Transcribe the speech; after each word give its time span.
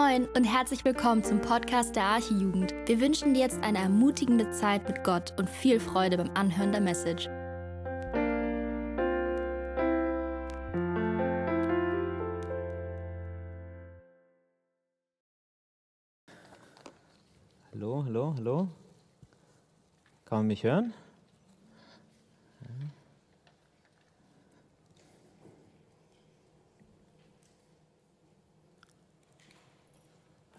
Moin 0.00 0.26
und 0.34 0.44
herzlich 0.44 0.82
willkommen 0.86 1.22
zum 1.22 1.42
Podcast 1.42 1.94
der 1.94 2.04
Archijugend. 2.04 2.72
Wir 2.86 3.00
wünschen 3.02 3.34
dir 3.34 3.40
jetzt 3.40 3.62
eine 3.62 3.78
ermutigende 3.78 4.50
Zeit 4.50 4.88
mit 4.88 5.04
Gott 5.04 5.34
und 5.38 5.50
viel 5.50 5.78
Freude 5.78 6.16
beim 6.16 6.30
Anhören 6.34 6.72
der 6.72 6.80
Message. 6.80 7.28
Hallo, 17.72 18.02
hallo, 18.06 18.34
hallo. 18.38 18.68
Kann 20.24 20.38
man 20.38 20.46
mich 20.46 20.64
hören? 20.64 20.94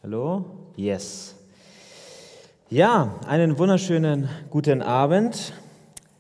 Hallo? 0.04 0.58
Yes. 0.78 1.36
Ja, 2.70 3.16
einen 3.28 3.60
wunderschönen 3.60 4.30
guten 4.50 4.82
Abend. 4.82 5.52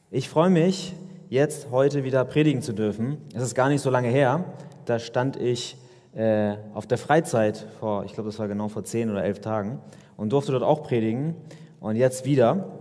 Ich 0.09 0.27
freue 0.27 0.49
mich, 0.49 0.93
jetzt 1.29 1.71
heute 1.71 2.03
wieder 2.03 2.25
predigen 2.25 2.61
zu 2.61 2.73
dürfen. 2.73 3.17
Es 3.33 3.43
ist 3.43 3.55
gar 3.55 3.69
nicht 3.69 3.81
so 3.81 3.89
lange 3.89 4.09
her. 4.09 4.43
Da 4.83 4.99
stand 4.99 5.37
ich 5.37 5.77
äh, 6.13 6.55
auf 6.73 6.85
der 6.85 6.97
Freizeit 6.97 7.65
vor, 7.79 8.03
ich 8.03 8.13
glaube, 8.13 8.27
das 8.27 8.39
war 8.39 8.49
genau 8.49 8.67
vor 8.67 8.83
zehn 8.83 9.09
oder 9.09 9.23
elf 9.23 9.39
Tagen 9.39 9.79
und 10.17 10.33
durfte 10.33 10.52
dort 10.52 10.63
auch 10.63 10.83
predigen 10.83 11.35
und 11.79 11.95
jetzt 11.95 12.25
wieder. 12.25 12.71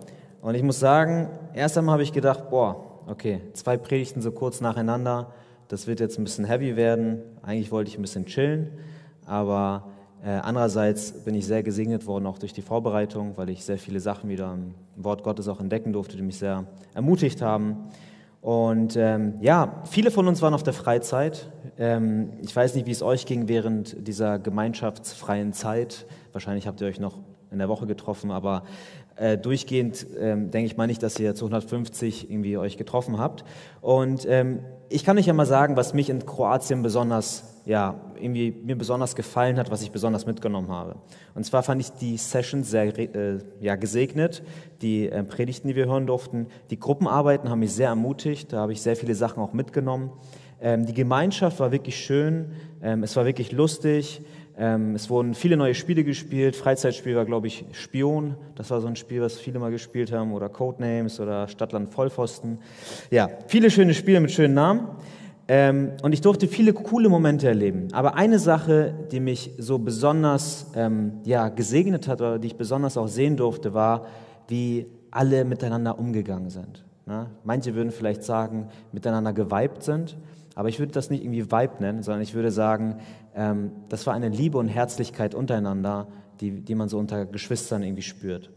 Und 0.43 0.57
ich 0.57 0.65
muss 0.65 0.81
sagen, 0.81 1.29
erst 1.55 1.79
einmal 1.79 1.93
habe 1.93 2.03
ich 2.03 2.13
gedacht, 2.13 2.51
boah, 2.51 3.01
okay, 3.07 3.43
zwei 3.53 3.77
Predigten 3.77 4.23
so 4.23 4.33
kurz 4.33 4.61
nacheinander, 4.61 5.33
das 5.69 5.87
wird 5.87 6.01
jetzt 6.01 6.19
ein 6.19 6.25
bisschen 6.25 6.47
heavy 6.47 6.75
werden. 6.75 7.23
Eigentlich 7.43 7.71
wollte 7.71 7.91
ich 7.91 7.97
ein 7.97 8.03
bisschen 8.03 8.27
chillen, 8.27 8.73
aber 9.25 9.90
andererseits 10.29 11.13
bin 11.13 11.35
ich 11.35 11.47
sehr 11.47 11.63
gesegnet 11.63 12.07
worden, 12.07 12.27
auch 12.27 12.39
durch 12.39 12.53
die 12.53 12.63
Vorbereitung, 12.63 13.37
weil 13.37 13.49
ich 13.49 13.65
sehr 13.65 13.79
viele 13.79 14.01
Sachen 14.01 14.29
wieder 14.29 14.53
im 14.53 14.75
Wort 14.97 15.23
Gottes 15.23 15.49
auch 15.49 15.61
entdecken 15.61 15.93
durfte, 15.93 16.17
die 16.17 16.23
mich 16.23 16.39
sehr 16.39 16.67
ermutigt 16.95 17.41
haben. 17.41 17.89
Und 18.41 18.97
ähm, 18.97 19.35
ja, 19.41 19.83
viele 19.91 20.11
von 20.11 20.27
uns 20.27 20.41
waren 20.41 20.55
auf 20.55 20.63
der 20.63 20.73
Freizeit. 20.73 21.51
Ähm, 21.79 22.31
ich 22.41 22.55
weiß 22.55 22.75
nicht, 22.75 22.87
wie 22.87 22.91
es 22.91 23.03
euch 23.03 23.27
ging 23.27 23.49
während 23.49 24.07
dieser 24.07 24.39
gemeinschaftsfreien 24.39 25.53
Zeit. 25.53 26.07
Wahrscheinlich 26.33 26.67
habt 26.67 26.81
ihr 26.81 26.87
euch 26.87 27.01
noch 27.01 27.19
in 27.51 27.59
der 27.59 27.69
Woche 27.69 27.87
getroffen, 27.87 28.31
aber 28.31 28.63
äh, 29.17 29.37
durchgehend 29.37 30.07
ähm, 30.19 30.51
denke 30.51 30.67
ich 30.67 30.77
mal 30.79 30.87
nicht, 30.87 31.03
dass 31.03 31.19
ihr 31.19 31.35
zu 31.35 31.45
150 31.45 32.31
irgendwie 32.31 32.57
euch 32.57 32.79
getroffen 32.79 33.19
habt. 33.19 33.45
Und 33.83 34.27
ähm, 34.27 34.61
ich 34.89 35.05
kann 35.05 35.19
euch 35.19 35.27
ja 35.27 35.35
mal 35.35 35.47
sagen, 35.47 35.77
was 35.77 35.93
mich 35.93 36.09
in 36.09 36.25
Kroatien 36.25 36.83
besonders 36.83 37.60
ja, 37.65 38.01
irgendwie 38.17 38.53
mir 38.65 38.77
besonders 38.77 39.15
gefallen 39.15 39.59
hat, 39.59 39.71
was 39.71 39.83
ich 39.83 39.91
besonders 39.91 40.27
mitgenommen 40.27 40.69
habe. 40.69 40.97
Und 41.35 41.45
zwar 41.45 41.63
fand 41.63 41.81
ich 41.81 41.91
die 41.91 42.17
Sessions 42.17 42.71
sehr 42.71 42.99
äh, 42.99 43.39
ja, 43.61 43.77
gesegnet, 43.77 44.43
die 44.83 45.09
äh, 45.09 45.23
Predigten, 45.23 45.69
die 45.69 45.77
wir 45.77 45.87
hören 45.87 46.07
durften. 46.07 46.47
Die 46.71 46.79
Gruppenarbeiten 46.79 47.51
haben 47.51 47.61
mich 47.61 47.73
sehr 47.73 47.89
ermutigt, 47.89 48.53
da 48.53 48.61
habe 48.61 48.73
ich 48.73 48.83
sehr 48.83 48.97
viele 48.97 49.15
Sachen 49.15 49.43
auch 49.43 49.53
mitgenommen. 49.53 50.11
Ähm, 50.61 50.87
die 50.87 50.95
Gemeinschaft 50.95 51.61
war 51.61 51.73
wirklich 51.73 51.97
schön, 51.97 52.53
ähm, 52.83 53.03
es 53.03 53.17
war 53.17 53.25
wirklich 53.25 53.53
lustig. 53.53 54.23
Ähm, 54.61 54.95
es 54.95 55.09
wurden 55.09 55.33
viele 55.33 55.57
neue 55.57 55.75
Spiele 55.75 56.05
gespielt. 56.05 56.55
Freizeitspiel 56.55 57.17
war, 57.17 57.25
glaube 57.25 57.47
ich, 57.47 57.65
Spion. 57.73 58.37
Das 58.57 58.71
war 58.71 58.83
so 58.83 58.89
ein 58.89 58.97
Spiel, 58.97 59.23
was 59.23 59.39
viele 59.39 59.59
mal 59.59 59.71
gespielt 59.71 60.13
haben. 60.13 60.35
Oder 60.35 60.51
Codenames 60.51 61.19
oder 61.19 61.49
Stadtland 61.49 61.95
Vollpfosten. 61.95 62.59
Ja, 63.11 63.31
viele 63.47 63.71
schöne 63.71 63.95
Spiele 63.95 64.21
mit 64.21 64.33
schönen 64.33 64.53
Namen. 64.53 64.89
Ähm, 65.53 65.95
und 66.03 66.13
ich 66.13 66.21
durfte 66.21 66.47
viele 66.47 66.73
coole 66.73 67.09
Momente 67.09 67.49
erleben. 67.49 67.89
Aber 67.91 68.15
eine 68.15 68.39
Sache, 68.39 68.95
die 69.11 69.19
mich 69.19 69.51
so 69.59 69.81
besonders 69.81 70.71
ähm, 70.77 71.15
ja, 71.25 71.49
gesegnet 71.49 72.07
hat 72.07 72.21
oder 72.21 72.39
die 72.39 72.47
ich 72.47 72.57
besonders 72.57 72.97
auch 72.97 73.09
sehen 73.09 73.37
durfte, 73.37 73.75
war, 73.75 74.07
wie 74.47 74.87
alle 75.11 75.45
miteinander 75.45 75.99
umgegangen 75.99 76.51
sind. 76.51 76.85
Ne? 77.05 77.27
Manche 77.43 77.75
würden 77.75 77.91
vielleicht 77.91 78.23
sagen, 78.23 78.69
miteinander 78.93 79.33
geweibt 79.33 79.83
sind. 79.83 80.17
Aber 80.55 80.69
ich 80.69 80.79
würde 80.79 80.93
das 80.93 81.11
nicht 81.11 81.25
irgendwie 81.25 81.51
Vibe 81.51 81.81
nennen, 81.81 82.05
sondern 82.05 82.23
ich 82.23 82.35
würde 82.35 82.53
sagen, 82.53 82.99
ähm, 83.35 83.73
das 83.89 84.07
war 84.07 84.15
eine 84.15 84.29
Liebe 84.29 84.57
und 84.57 84.69
Herzlichkeit 84.69 85.35
untereinander, 85.35 86.07
die, 86.41 86.61
die 86.61 86.77
man 86.77 86.89
so 86.89 86.97
unter 86.97 87.27
Geschwistern 87.27 87.83
irgendwie 87.83 88.03
spürt. 88.03 88.51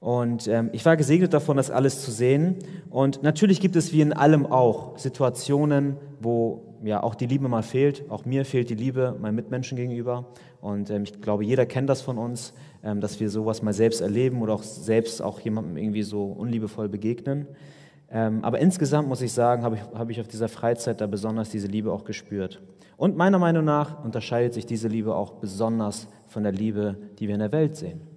Und 0.00 0.48
ähm, 0.48 0.70
ich 0.72 0.84
war 0.86 0.96
gesegnet 0.96 1.34
davon, 1.34 1.58
das 1.58 1.70
alles 1.70 2.02
zu 2.02 2.10
sehen. 2.10 2.56
Und 2.88 3.22
natürlich 3.22 3.60
gibt 3.60 3.76
es 3.76 3.92
wie 3.92 4.00
in 4.00 4.14
allem 4.14 4.46
auch 4.46 4.96
Situationen, 4.96 5.96
wo 6.20 6.62
ja 6.82 7.02
auch 7.02 7.14
die 7.14 7.26
Liebe 7.26 7.48
mal 7.48 7.62
fehlt. 7.62 8.10
Auch 8.10 8.24
mir 8.24 8.46
fehlt 8.46 8.70
die 8.70 8.74
Liebe 8.74 9.14
meinen 9.20 9.34
Mitmenschen 9.34 9.76
gegenüber. 9.76 10.26
Und 10.62 10.88
ähm, 10.88 11.02
ich 11.02 11.20
glaube, 11.20 11.44
jeder 11.44 11.66
kennt 11.66 11.90
das 11.90 12.00
von 12.00 12.16
uns, 12.16 12.54
ähm, 12.82 13.02
dass 13.02 13.20
wir 13.20 13.28
sowas 13.28 13.62
mal 13.62 13.74
selbst 13.74 14.00
erleben 14.00 14.40
oder 14.40 14.54
auch 14.54 14.62
selbst 14.62 15.20
auch 15.20 15.38
jemandem 15.40 15.76
irgendwie 15.76 16.02
so 16.02 16.24
unliebevoll 16.24 16.88
begegnen. 16.88 17.46
Ähm, 18.10 18.42
aber 18.42 18.58
insgesamt 18.58 19.06
muss 19.06 19.20
ich 19.20 19.32
sagen, 19.32 19.62
habe 19.62 19.76
ich, 19.76 19.82
hab 19.94 20.08
ich 20.08 20.20
auf 20.20 20.28
dieser 20.28 20.48
Freizeit 20.48 21.02
da 21.02 21.06
besonders 21.06 21.50
diese 21.50 21.68
Liebe 21.68 21.92
auch 21.92 22.04
gespürt. 22.04 22.62
Und 22.96 23.16
meiner 23.16 23.38
Meinung 23.38 23.64
nach 23.64 24.02
unterscheidet 24.02 24.54
sich 24.54 24.66
diese 24.66 24.88
Liebe 24.88 25.14
auch 25.14 25.34
besonders 25.34 26.08
von 26.26 26.42
der 26.42 26.52
Liebe, 26.52 26.96
die 27.18 27.28
wir 27.28 27.34
in 27.34 27.40
der 27.40 27.52
Welt 27.52 27.76
sehen. 27.76 28.09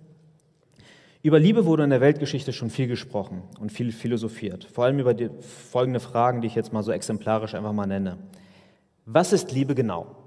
Über 1.26 1.40
Liebe 1.40 1.66
wurde 1.66 1.86
in 1.86 1.90
der 1.90 2.02
Weltgeschichte 2.02 2.52
schon 2.52 2.70
viel 2.70 2.88
gesprochen 2.88 3.44
und 3.58 3.72
viel 3.72 3.94
philosophiert. 3.94 4.66
Vor 4.66 4.84
allem 4.84 5.00
über 5.00 5.14
die 5.14 5.30
folgende 5.40 6.02
Fragen, 6.02 6.42
die 6.42 6.48
ich 6.48 6.56
jetzt 6.56 6.74
mal 6.74 6.84
so 6.84 6.92
exemplarisch 6.92 7.56
einfach 7.56 7.72
mal 7.72 7.88
nenne. 7.88 8.18
Was 9.06 9.32
ist 9.32 9.54
Liebe 9.54 9.74
genau? 9.74 10.18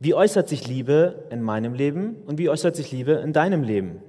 Wie 0.00 0.14
äußert 0.14 0.48
sich 0.48 0.66
Liebe 0.66 1.26
in 1.30 1.42
meinem 1.42 1.74
Leben 1.74 2.16
und 2.26 2.38
wie 2.38 2.48
äußert 2.48 2.74
sich 2.74 2.90
Liebe 2.90 3.12
in 3.12 3.32
deinem 3.32 3.62
Leben? 3.62 4.02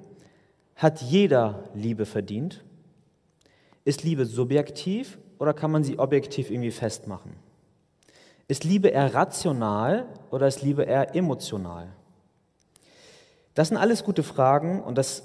Hat 0.75 1.03
jeder 1.03 1.65
Liebe 1.75 2.07
verdient? 2.07 2.63
Ist 3.85 4.03
Liebe 4.03 4.25
subjektiv 4.25 5.19
oder 5.37 5.53
kann 5.53 5.69
man 5.69 5.83
sie 5.83 5.99
objektiv 5.99 6.49
irgendwie 6.49 6.71
festmachen? 6.71 7.33
Ist 8.47 8.63
Liebe 8.63 8.87
eher 8.87 9.13
rational 9.13 10.07
oder 10.31 10.47
ist 10.47 10.63
Liebe 10.63 10.81
eher 10.81 11.15
emotional? 11.15 11.89
Das 13.53 13.67
sind 13.67 13.77
alles 13.77 14.03
gute 14.03 14.23
Fragen 14.23 14.81
und 14.81 14.97
das 14.97 15.23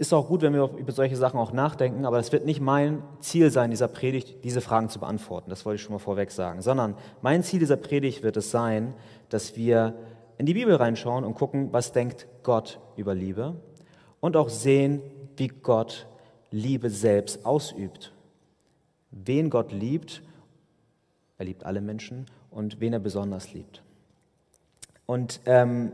ist 0.00 0.14
auch 0.14 0.28
gut, 0.28 0.40
wenn 0.40 0.54
wir 0.54 0.70
über 0.78 0.92
solche 0.92 1.14
Sachen 1.14 1.38
auch 1.38 1.52
nachdenken, 1.52 2.06
aber 2.06 2.18
es 2.18 2.32
wird 2.32 2.46
nicht 2.46 2.62
mein 2.62 3.02
Ziel 3.20 3.50
sein, 3.50 3.70
dieser 3.70 3.86
Predigt, 3.86 4.42
diese 4.44 4.62
Fragen 4.62 4.88
zu 4.88 4.98
beantworten. 4.98 5.50
Das 5.50 5.66
wollte 5.66 5.76
ich 5.76 5.82
schon 5.82 5.92
mal 5.92 5.98
vorweg 5.98 6.30
sagen. 6.30 6.62
Sondern 6.62 6.96
mein 7.20 7.42
Ziel 7.42 7.58
dieser 7.58 7.76
Predigt 7.76 8.22
wird 8.22 8.38
es 8.38 8.50
sein, 8.50 8.94
dass 9.28 9.56
wir 9.56 9.94
in 10.38 10.46
die 10.46 10.54
Bibel 10.54 10.74
reinschauen 10.74 11.22
und 11.22 11.34
gucken, 11.34 11.68
was 11.72 11.92
denkt 11.92 12.26
Gott 12.42 12.80
über 12.96 13.14
Liebe 13.14 13.56
und 14.20 14.38
auch 14.38 14.48
sehen, 14.48 15.02
wie 15.36 15.48
Gott 15.48 16.06
Liebe 16.50 16.88
selbst 16.88 17.44
ausübt. 17.44 18.14
Wen 19.10 19.50
Gott 19.50 19.70
liebt, 19.70 20.22
er 21.36 21.44
liebt 21.44 21.66
alle 21.66 21.82
Menschen 21.82 22.24
und 22.50 22.80
wen 22.80 22.94
er 22.94 23.00
besonders 23.00 23.52
liebt. 23.52 23.82
Und 25.04 25.40
ähm, 25.44 25.92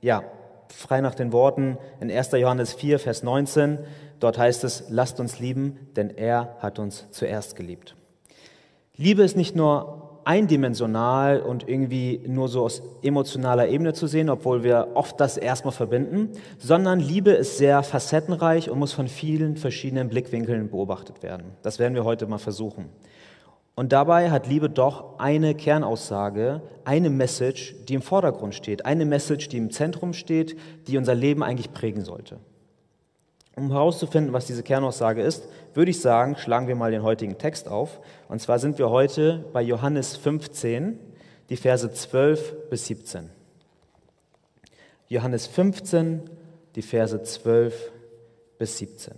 ja, 0.00 0.24
frei 0.68 1.00
nach 1.00 1.14
den 1.14 1.32
Worten 1.32 1.78
in 2.00 2.10
1. 2.10 2.32
Johannes 2.32 2.72
4, 2.74 2.98
Vers 2.98 3.22
19. 3.22 3.78
Dort 4.20 4.38
heißt 4.38 4.64
es, 4.64 4.84
lasst 4.88 5.20
uns 5.20 5.38
lieben, 5.38 5.78
denn 5.96 6.10
er 6.10 6.56
hat 6.60 6.78
uns 6.78 7.06
zuerst 7.10 7.56
geliebt. 7.56 7.94
Liebe 8.96 9.22
ist 9.22 9.36
nicht 9.36 9.56
nur 9.56 10.20
eindimensional 10.24 11.40
und 11.40 11.68
irgendwie 11.68 12.20
nur 12.26 12.48
so 12.48 12.64
aus 12.64 12.82
emotionaler 13.02 13.68
Ebene 13.68 13.92
zu 13.92 14.06
sehen, 14.06 14.30
obwohl 14.30 14.62
wir 14.62 14.88
oft 14.94 15.20
das 15.20 15.36
erstmal 15.36 15.72
verbinden, 15.72 16.30
sondern 16.58 17.00
Liebe 17.00 17.30
ist 17.30 17.58
sehr 17.58 17.82
facettenreich 17.82 18.70
und 18.70 18.78
muss 18.78 18.92
von 18.92 19.08
vielen 19.08 19.56
verschiedenen 19.56 20.08
Blickwinkeln 20.08 20.70
beobachtet 20.70 21.22
werden. 21.22 21.52
Das 21.62 21.78
werden 21.78 21.94
wir 21.94 22.04
heute 22.04 22.26
mal 22.26 22.38
versuchen. 22.38 22.88
Und 23.76 23.92
dabei 23.92 24.30
hat 24.30 24.46
Liebe 24.46 24.70
doch 24.70 25.18
eine 25.18 25.54
Kernaussage, 25.54 26.62
eine 26.84 27.10
Message, 27.10 27.74
die 27.88 27.94
im 27.94 28.02
Vordergrund 28.02 28.54
steht, 28.54 28.86
eine 28.86 29.04
Message, 29.04 29.48
die 29.48 29.56
im 29.56 29.70
Zentrum 29.70 30.12
steht, 30.12 30.56
die 30.86 30.96
unser 30.96 31.14
Leben 31.14 31.42
eigentlich 31.42 31.72
prägen 31.72 32.04
sollte. 32.04 32.38
Um 33.56 33.70
herauszufinden, 33.70 34.32
was 34.32 34.46
diese 34.46 34.62
Kernaussage 34.62 35.22
ist, 35.22 35.48
würde 35.74 35.90
ich 35.90 36.00
sagen, 36.00 36.36
schlagen 36.36 36.68
wir 36.68 36.76
mal 36.76 36.90
den 36.90 37.02
heutigen 37.02 37.38
Text 37.38 37.68
auf. 37.68 38.00
Und 38.28 38.40
zwar 38.40 38.58
sind 38.58 38.78
wir 38.78 38.90
heute 38.90 39.44
bei 39.52 39.62
Johannes 39.62 40.16
15, 40.16 40.98
die 41.50 41.56
Verse 41.56 41.92
12 41.92 42.68
bis 42.70 42.86
17. 42.86 43.30
Johannes 45.08 45.46
15, 45.46 46.22
die 46.74 46.82
Verse 46.82 47.22
12 47.22 47.92
bis 48.58 48.78
17. 48.78 49.14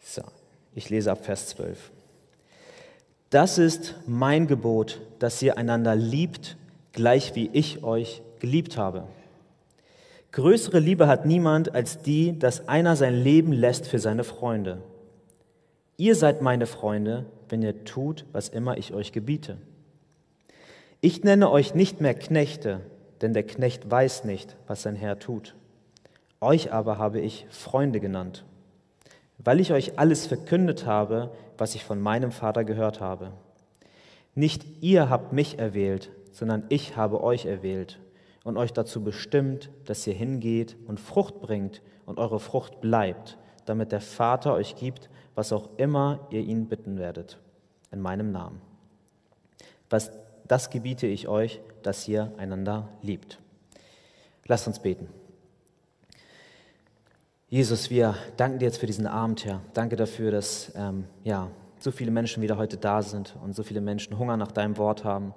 So, 0.00 0.22
ich 0.74 0.90
lese 0.90 1.10
ab 1.10 1.24
Vers 1.24 1.48
12. 1.48 1.90
Das 3.30 3.58
ist 3.58 3.94
mein 4.06 4.46
Gebot, 4.46 5.00
dass 5.18 5.40
ihr 5.40 5.56
einander 5.56 5.94
liebt, 5.94 6.56
gleich 6.92 7.34
wie 7.34 7.48
ich 7.52 7.84
euch 7.84 8.22
geliebt 8.40 8.76
habe. 8.76 9.04
Größere 10.32 10.78
Liebe 10.78 11.06
hat 11.06 11.26
niemand 11.26 11.74
als 11.74 12.02
die, 12.02 12.38
dass 12.38 12.68
einer 12.68 12.96
sein 12.96 13.14
Leben 13.14 13.52
lässt 13.52 13.86
für 13.86 13.98
seine 13.98 14.24
Freunde. 14.24 14.82
Ihr 15.96 16.14
seid 16.14 16.40
meine 16.40 16.66
Freunde, 16.66 17.26
wenn 17.48 17.62
ihr 17.62 17.84
tut, 17.84 18.24
was 18.32 18.48
immer 18.48 18.78
ich 18.78 18.94
euch 18.94 19.12
gebiete. 19.12 19.58
Ich 21.00 21.24
nenne 21.24 21.50
euch 21.50 21.74
nicht 21.74 22.00
mehr 22.00 22.14
Knechte, 22.14 22.80
denn 23.20 23.32
der 23.32 23.42
Knecht 23.42 23.90
weiß 23.90 24.24
nicht, 24.24 24.56
was 24.66 24.82
sein 24.82 24.96
Herr 24.96 25.18
tut. 25.18 25.54
Euch 26.40 26.72
aber 26.72 26.98
habe 26.98 27.20
ich 27.20 27.46
Freunde 27.50 28.00
genannt, 28.00 28.44
weil 29.44 29.60
ich 29.60 29.72
euch 29.72 29.98
alles 29.98 30.26
verkündet 30.26 30.86
habe, 30.86 31.30
was 31.56 31.74
ich 31.74 31.84
von 31.84 32.00
meinem 32.00 32.32
Vater 32.32 32.64
gehört 32.64 33.00
habe. 33.00 33.32
Nicht 34.34 34.64
ihr 34.80 35.10
habt 35.10 35.32
mich 35.32 35.58
erwählt, 35.58 36.10
sondern 36.32 36.64
ich 36.68 36.96
habe 36.96 37.22
euch 37.22 37.46
erwählt 37.46 37.98
und 38.44 38.56
euch 38.56 38.72
dazu 38.72 39.02
bestimmt, 39.02 39.70
dass 39.84 40.06
ihr 40.06 40.14
hingeht 40.14 40.76
und 40.86 41.00
Frucht 41.00 41.40
bringt 41.40 41.82
und 42.06 42.18
eure 42.18 42.40
Frucht 42.40 42.80
bleibt, 42.80 43.38
damit 43.66 43.92
der 43.92 44.00
Vater 44.00 44.54
euch 44.54 44.76
gibt, 44.76 45.10
was 45.34 45.52
auch 45.52 45.70
immer 45.76 46.26
ihr 46.30 46.40
ihn 46.40 46.66
bitten 46.66 46.98
werdet, 46.98 47.38
in 47.90 48.00
meinem 48.00 48.32
Namen. 48.32 48.60
Was 49.88 50.10
das 50.46 50.70
gebiete 50.70 51.06
ich 51.06 51.28
euch, 51.28 51.60
dass 51.82 52.06
ihr 52.08 52.32
einander 52.36 52.88
liebt. 53.02 53.38
Lasst 54.46 54.66
uns 54.66 54.80
beten. 54.80 55.08
Jesus, 57.52 57.90
wir 57.90 58.14
danken 58.36 58.60
dir 58.60 58.66
jetzt 58.66 58.78
für 58.78 58.86
diesen 58.86 59.08
Abend, 59.08 59.44
Herr. 59.44 59.60
Danke 59.74 59.96
dafür, 59.96 60.30
dass 60.30 60.70
ähm, 60.76 61.06
ja, 61.24 61.50
so 61.80 61.90
viele 61.90 62.12
Menschen 62.12 62.44
wieder 62.44 62.56
heute 62.56 62.76
da 62.76 63.02
sind 63.02 63.34
und 63.42 63.56
so 63.56 63.64
viele 63.64 63.80
Menschen 63.80 64.16
Hunger 64.20 64.36
nach 64.36 64.52
deinem 64.52 64.76
Wort 64.78 65.02
haben. 65.02 65.34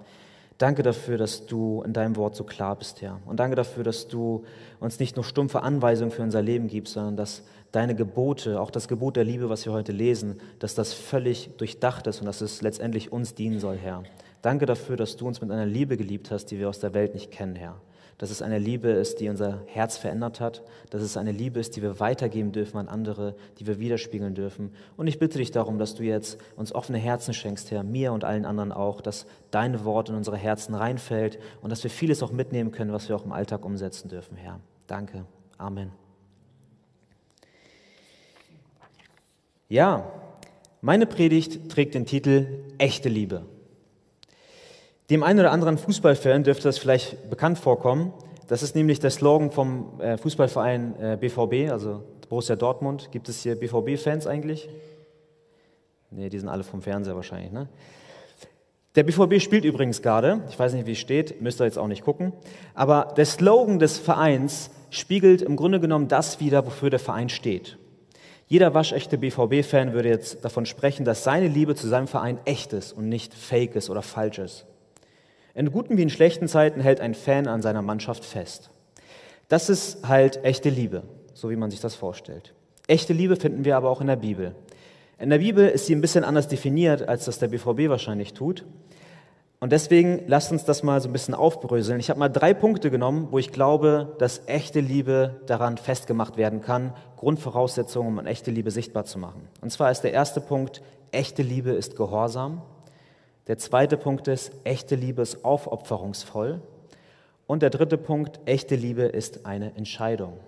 Danke 0.60 0.84
dafür, 0.84 1.18
dass 1.18 1.48
du 1.48 1.82
in 1.82 1.92
deinem 1.92 2.16
Wort 2.16 2.36
so 2.36 2.44
klar 2.44 2.76
bist, 2.76 3.02
Herr. 3.02 3.20
Und 3.26 3.40
danke 3.40 3.56
dafür, 3.56 3.84
dass 3.84 4.10
du 4.10 4.44
uns 4.80 5.00
nicht 5.00 5.16
nur 5.16 5.26
stumpfe 5.26 5.64
Anweisungen 5.64 6.12
für 6.12 6.22
unser 6.22 6.44
Leben 6.44 6.68
gibst, 6.68 6.94
sondern 6.94 7.18
dass 7.18 7.42
deine 7.72 7.96
Gebote, 7.96 8.62
auch 8.62 8.70
das 8.70 8.88
Gebot 8.88 9.16
der 9.16 9.24
Liebe, 9.24 9.50
was 9.50 9.66
wir 9.66 9.74
heute 9.74 9.92
lesen, 9.92 10.40
dass 10.60 10.76
das 10.76 10.94
völlig 10.94 11.58
durchdacht 11.58 12.06
ist 12.06 12.20
und 12.20 12.28
dass 12.28 12.42
es 12.42 12.62
letztendlich 12.62 13.12
uns 13.12 13.34
dienen 13.34 13.60
soll, 13.60 13.78
Herr. 13.78 14.04
Danke 14.44 14.68
dafür, 14.68 14.96
dass 14.96 15.18
du 15.18 15.26
uns 15.26 15.42
mit 15.42 15.50
einer 15.50 15.66
Liebe 15.66 15.98
geliebt 15.98 16.30
hast, 16.30 16.52
die 16.52 16.60
wir 16.60 16.70
aus 16.70 16.80
der 16.80 16.94
Welt 16.94 17.16
nicht 17.16 17.32
kennen, 17.32 17.56
Herr 17.56 17.82
dass 18.18 18.30
es 18.30 18.42
eine 18.42 18.60
Liebe 18.60 18.90
ist, 18.90 19.20
die 19.20 19.30
unser 19.30 19.64
Herz 19.66 19.98
verändert 19.98 20.40
hat, 20.40 20.64
dass 20.92 21.02
es 21.02 21.18
eine 21.18 21.32
Liebe 21.32 21.60
ist, 21.60 21.76
die 21.76 21.82
wir 21.82 22.00
weitergeben 22.00 22.52
dürfen 22.52 22.78
an 22.78 22.88
andere, 22.88 23.36
die 23.60 23.68
wir 23.68 23.80
widerspiegeln 23.80 24.36
dürfen. 24.36 24.72
Und 24.98 25.08
ich 25.08 25.20
bitte 25.20 25.40
dich 25.40 25.52
darum, 25.52 25.78
dass 25.78 25.96
du 25.96 26.04
jetzt 26.04 26.38
uns 26.56 26.74
offene 26.74 27.00
Herzen 27.00 27.34
schenkst, 27.34 27.72
Herr, 27.72 27.84
mir 27.84 28.14
und 28.14 28.24
allen 28.24 28.46
anderen 28.46 28.72
auch, 28.72 29.02
dass 29.02 29.26
dein 29.52 29.84
Wort 29.84 30.10
in 30.10 30.16
unsere 30.16 30.38
Herzen 30.38 30.76
reinfällt 30.76 31.40
und 31.62 31.70
dass 31.70 31.84
wir 31.84 31.92
vieles 31.92 32.22
auch 32.24 32.32
mitnehmen 32.32 32.72
können, 32.72 32.94
was 32.94 33.10
wir 33.10 33.16
auch 33.16 33.26
im 33.26 33.32
Alltag 33.32 33.66
umsetzen 33.66 34.10
dürfen, 34.10 34.38
Herr. 34.38 34.60
Danke. 34.88 35.26
Amen. 35.58 35.92
Ja, 39.70 40.12
meine 40.82 41.08
Predigt 41.08 41.70
trägt 41.70 41.96
den 41.96 42.06
Titel 42.06 42.48
Echte 42.78 43.10
Liebe. 43.10 43.44
Dem 45.14 45.22
einen 45.22 45.42
oder 45.42 45.52
anderen 45.52 45.78
Fußballfan 45.78 46.44
dürfte 46.44 46.64
das 46.64 46.80
vielleicht 46.80 47.30
bekannt 47.30 47.60
vorkommen. 47.60 48.14
Das 48.48 48.64
ist 48.64 48.74
nämlich 48.76 49.00
der 49.00 49.12
Slogan 49.12 49.52
vom 49.52 50.02
äh, 50.02 50.18
Fußballverein 50.18 51.20
BVB, 51.20 51.54
äh, 51.54 51.70
also 51.70 52.02
Borussia 52.30 52.56
Dortmund. 52.56 53.10
Gibt 53.12 53.30
es 53.30 53.44
hier 53.44 53.54
BVB-Fans 53.54 54.26
eigentlich? 54.26 54.68
Ne, 56.10 56.30
die 56.30 56.40
sind 56.40 56.50
alle 56.50 56.64
vom 56.64 56.82
Fernseher 56.82 57.16
wahrscheinlich. 57.16 57.52
Ne? 57.52 57.70
Der 58.96 59.04
BVB 59.04 59.40
spielt 59.40 59.66
übrigens 59.66 60.02
gerade. 60.02 60.42
Ich 60.50 60.58
weiß 60.58 60.74
nicht, 60.74 60.88
wie 60.88 60.94
es 60.94 60.98
steht, 60.98 61.40
müsst 61.44 61.62
ihr 61.62 61.66
jetzt 61.66 61.78
auch 61.78 61.88
nicht 61.88 62.04
gucken. 62.04 62.34
Aber 62.74 63.14
der 63.16 63.28
Slogan 63.28 63.78
des 63.78 64.00
Vereins 64.00 64.72
spiegelt 64.90 65.44
im 65.44 65.58
Grunde 65.58 65.80
genommen 65.80 66.08
das 66.08 66.40
wider, 66.40 66.66
wofür 66.66 66.90
der 66.90 66.98
Verein 66.98 67.30
steht. 67.30 67.78
Jeder 68.48 68.74
waschechte 68.74 69.20
BVB-Fan 69.20 69.94
würde 69.94 70.10
jetzt 70.10 70.44
davon 70.44 70.66
sprechen, 70.66 71.06
dass 71.06 71.24
seine 71.24 71.50
Liebe 71.50 71.76
zu 71.76 71.88
seinem 71.88 72.08
Verein 72.08 72.40
echt 72.46 72.74
ist 72.74 72.94
und 72.94 73.10
nicht 73.10 73.36
fake 73.36 73.76
ist 73.76 73.92
oder 73.92 74.02
falsch 74.02 74.40
ist. 74.40 74.66
In 75.56 75.72
guten 75.72 75.98
wie 75.98 76.02
in 76.02 76.10
schlechten 76.10 76.48
Zeiten 76.48 76.82
hält 76.82 77.00
ein 77.00 77.14
Fan 77.14 77.48
an 77.48 77.62
seiner 77.62 77.84
Mannschaft 77.84 78.26
fest. 78.26 78.72
Das 79.50 79.70
ist 79.70 80.08
halt 80.08 80.44
echte 80.44 80.70
Liebe, 80.70 81.04
so 81.34 81.52
wie 81.52 81.56
man 81.56 81.70
sich 81.70 81.80
das 81.80 81.94
vorstellt. 81.94 82.54
Echte 82.88 83.14
Liebe 83.14 83.36
finden 83.36 83.64
wir 83.64 83.78
aber 83.78 83.90
auch 83.90 84.02
in 84.02 84.08
der 84.08 84.16
Bibel. 84.16 84.56
In 85.20 85.30
der 85.30 85.38
Bibel 85.38 85.68
ist 85.70 85.86
sie 85.86 85.96
ein 85.96 86.02
bisschen 86.02 86.24
anders 86.24 86.48
definiert, 86.48 87.08
als 87.08 87.26
das 87.26 87.38
der 87.38 87.50
BVB 87.50 87.88
wahrscheinlich 87.88 88.34
tut. 88.34 88.66
Und 89.60 89.72
deswegen 89.72 90.24
lasst 90.28 90.52
uns 90.52 90.66
das 90.66 90.84
mal 90.84 91.00
so 91.00 91.08
ein 91.08 91.14
bisschen 91.14 91.36
aufbröseln. 91.36 92.00
Ich 92.00 92.10
habe 92.10 92.20
mal 92.20 92.30
drei 92.30 92.54
Punkte 92.54 92.90
genommen, 92.92 93.28
wo 93.32 93.38
ich 93.38 93.52
glaube, 93.52 94.16
dass 94.18 94.42
echte 94.48 94.82
Liebe 94.82 95.40
daran 95.46 95.78
festgemacht 95.78 96.36
werden 96.36 96.62
kann, 96.62 96.94
Grundvoraussetzungen, 97.16 98.18
um 98.18 98.26
echte 98.26 98.52
Liebe 98.52 98.72
sichtbar 98.72 99.06
zu 99.06 99.20
machen. 99.20 99.48
Und 99.62 99.72
zwar 99.72 99.92
ist 99.92 100.02
der 100.02 100.12
erste 100.12 100.42
Punkt, 100.42 100.82
echte 101.12 101.44
Liebe 101.44 101.70
ist 101.70 101.96
Gehorsam. 101.96 102.64
Der 103.48 103.58
zweite 103.58 103.98
Punkt 103.98 104.28
ist, 104.28 104.52
echte 104.64 104.96
Liebe 104.96 105.22
ist 105.22 105.44
aufopferungsvoll. 105.44 106.62
Und 107.46 107.62
der 107.62 107.70
dritte 107.70 107.98
Punkt, 107.98 108.40
echte 108.46 108.76
Liebe 108.76 109.04
ist 109.04 109.46
eine 109.46 109.76
Entscheidung. 109.76 110.40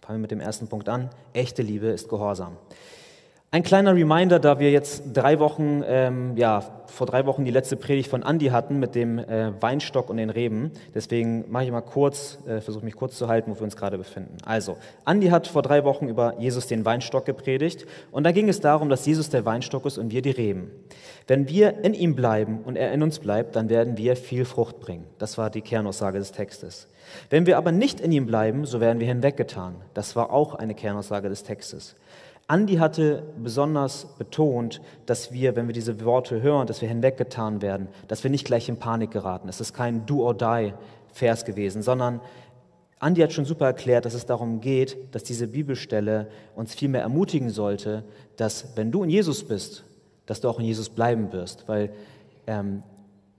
Fangen 0.00 0.18
wir 0.18 0.22
mit 0.22 0.30
dem 0.30 0.40
ersten 0.40 0.68
Punkt 0.68 0.88
an. 0.88 1.10
Echte 1.32 1.62
Liebe 1.62 1.88
ist 1.88 2.08
Gehorsam. 2.08 2.56
Ein 3.54 3.64
kleiner 3.64 3.94
Reminder, 3.94 4.38
da 4.38 4.58
wir 4.58 4.70
jetzt 4.70 5.02
drei 5.12 5.38
Wochen, 5.38 5.82
ähm, 5.86 6.38
ja, 6.38 6.64
vor 6.86 7.06
drei 7.06 7.26
Wochen 7.26 7.44
die 7.44 7.50
letzte 7.50 7.76
Predigt 7.76 8.08
von 8.08 8.22
Andi 8.22 8.46
hatten 8.46 8.78
mit 8.78 8.94
dem 8.94 9.18
äh, 9.18 9.52
Weinstock 9.60 10.08
und 10.08 10.16
den 10.16 10.30
Reben. 10.30 10.70
Deswegen 10.94 11.44
mache 11.50 11.64
ich 11.64 11.70
mal 11.70 11.82
kurz, 11.82 12.38
äh, 12.46 12.62
versuche 12.62 12.82
mich 12.82 12.96
kurz 12.96 13.18
zu 13.18 13.28
halten, 13.28 13.50
wo 13.50 13.56
wir 13.56 13.64
uns 13.64 13.76
gerade 13.76 13.98
befinden. 13.98 14.38
Also, 14.46 14.78
Andi 15.04 15.28
hat 15.28 15.48
vor 15.48 15.60
drei 15.60 15.84
Wochen 15.84 16.08
über 16.08 16.40
Jesus 16.40 16.66
den 16.66 16.86
Weinstock 16.86 17.26
gepredigt 17.26 17.84
und 18.10 18.24
da 18.24 18.32
ging 18.32 18.48
es 18.48 18.60
darum, 18.60 18.88
dass 18.88 19.04
Jesus 19.04 19.28
der 19.28 19.44
Weinstock 19.44 19.84
ist 19.84 19.98
und 19.98 20.12
wir 20.12 20.22
die 20.22 20.30
Reben. 20.30 20.70
Wenn 21.26 21.46
wir 21.46 21.84
in 21.84 21.92
ihm 21.92 22.16
bleiben 22.16 22.60
und 22.64 22.76
er 22.76 22.90
in 22.92 23.02
uns 23.02 23.18
bleibt, 23.18 23.54
dann 23.54 23.68
werden 23.68 23.98
wir 23.98 24.16
viel 24.16 24.46
Frucht 24.46 24.80
bringen. 24.80 25.04
Das 25.18 25.36
war 25.36 25.50
die 25.50 25.60
Kernaussage 25.60 26.18
des 26.18 26.32
Textes. 26.32 26.88
Wenn 27.28 27.44
wir 27.44 27.58
aber 27.58 27.70
nicht 27.70 28.00
in 28.00 28.12
ihm 28.12 28.24
bleiben, 28.24 28.64
so 28.64 28.80
werden 28.80 28.98
wir 28.98 29.08
hinweggetan. 29.08 29.74
Das 29.92 30.16
war 30.16 30.30
auch 30.30 30.54
eine 30.54 30.74
Kernaussage 30.74 31.28
des 31.28 31.42
Textes. 31.42 31.96
Andi 32.52 32.74
hatte 32.74 33.22
besonders 33.42 34.04
betont, 34.18 34.82
dass 35.06 35.32
wir, 35.32 35.56
wenn 35.56 35.68
wir 35.68 35.72
diese 35.72 36.04
Worte 36.04 36.42
hören, 36.42 36.66
dass 36.66 36.82
wir 36.82 36.88
hinweggetan 36.90 37.62
werden, 37.62 37.88
dass 38.08 38.24
wir 38.24 38.30
nicht 38.30 38.44
gleich 38.44 38.68
in 38.68 38.76
Panik 38.76 39.10
geraten. 39.10 39.48
Es 39.48 39.58
ist 39.62 39.72
kein 39.72 40.04
Do 40.04 40.22
or 40.22 40.34
Die 40.34 40.74
Vers 41.14 41.46
gewesen, 41.46 41.80
sondern 41.80 42.20
Andi 42.98 43.22
hat 43.22 43.32
schon 43.32 43.46
super 43.46 43.64
erklärt, 43.64 44.04
dass 44.04 44.12
es 44.12 44.26
darum 44.26 44.60
geht, 44.60 45.14
dass 45.14 45.22
diese 45.22 45.48
Bibelstelle 45.48 46.28
uns 46.54 46.74
vielmehr 46.74 47.00
ermutigen 47.00 47.48
sollte, 47.48 48.04
dass 48.36 48.76
wenn 48.76 48.92
du 48.92 49.02
in 49.02 49.08
Jesus 49.08 49.44
bist, 49.44 49.84
dass 50.26 50.42
du 50.42 50.50
auch 50.50 50.58
in 50.58 50.66
Jesus 50.66 50.90
bleiben 50.90 51.32
wirst, 51.32 51.66
weil 51.68 51.94
ähm, 52.46 52.82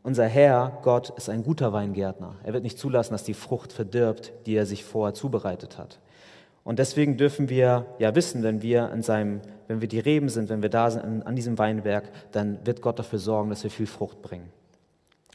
unser 0.01 0.25
Herr, 0.25 0.79
Gott, 0.81 1.11
ist 1.11 1.29
ein 1.29 1.43
guter 1.43 1.71
Weingärtner. 1.71 2.37
Er 2.43 2.53
wird 2.53 2.63
nicht 2.63 2.79
zulassen, 2.79 3.13
dass 3.13 3.23
die 3.23 3.35
Frucht 3.35 3.73
verdirbt, 3.73 4.33
die 4.47 4.55
er 4.55 4.65
sich 4.65 4.83
vorher 4.83 5.13
zubereitet 5.13 5.77
hat. 5.77 5.99
Und 6.63 6.79
deswegen 6.79 7.17
dürfen 7.17 7.49
wir 7.49 7.85
ja 7.99 8.15
wissen, 8.15 8.41
wenn 8.43 8.61
wir 8.61 8.91
in 8.93 9.01
seinem, 9.01 9.41
wenn 9.67 9.81
wir 9.81 9.87
die 9.87 9.99
Reben 9.99 10.29
sind, 10.29 10.49
wenn 10.49 10.61
wir 10.61 10.69
da 10.69 10.89
sind 10.89 11.25
an 11.25 11.35
diesem 11.35 11.57
Weinberg, 11.57 12.09
dann 12.31 12.65
wird 12.65 12.81
Gott 12.81 12.99
dafür 12.99 13.19
sorgen, 13.19 13.49
dass 13.49 13.63
wir 13.63 13.71
viel 13.71 13.87
Frucht 13.87 14.21
bringen. 14.21 14.49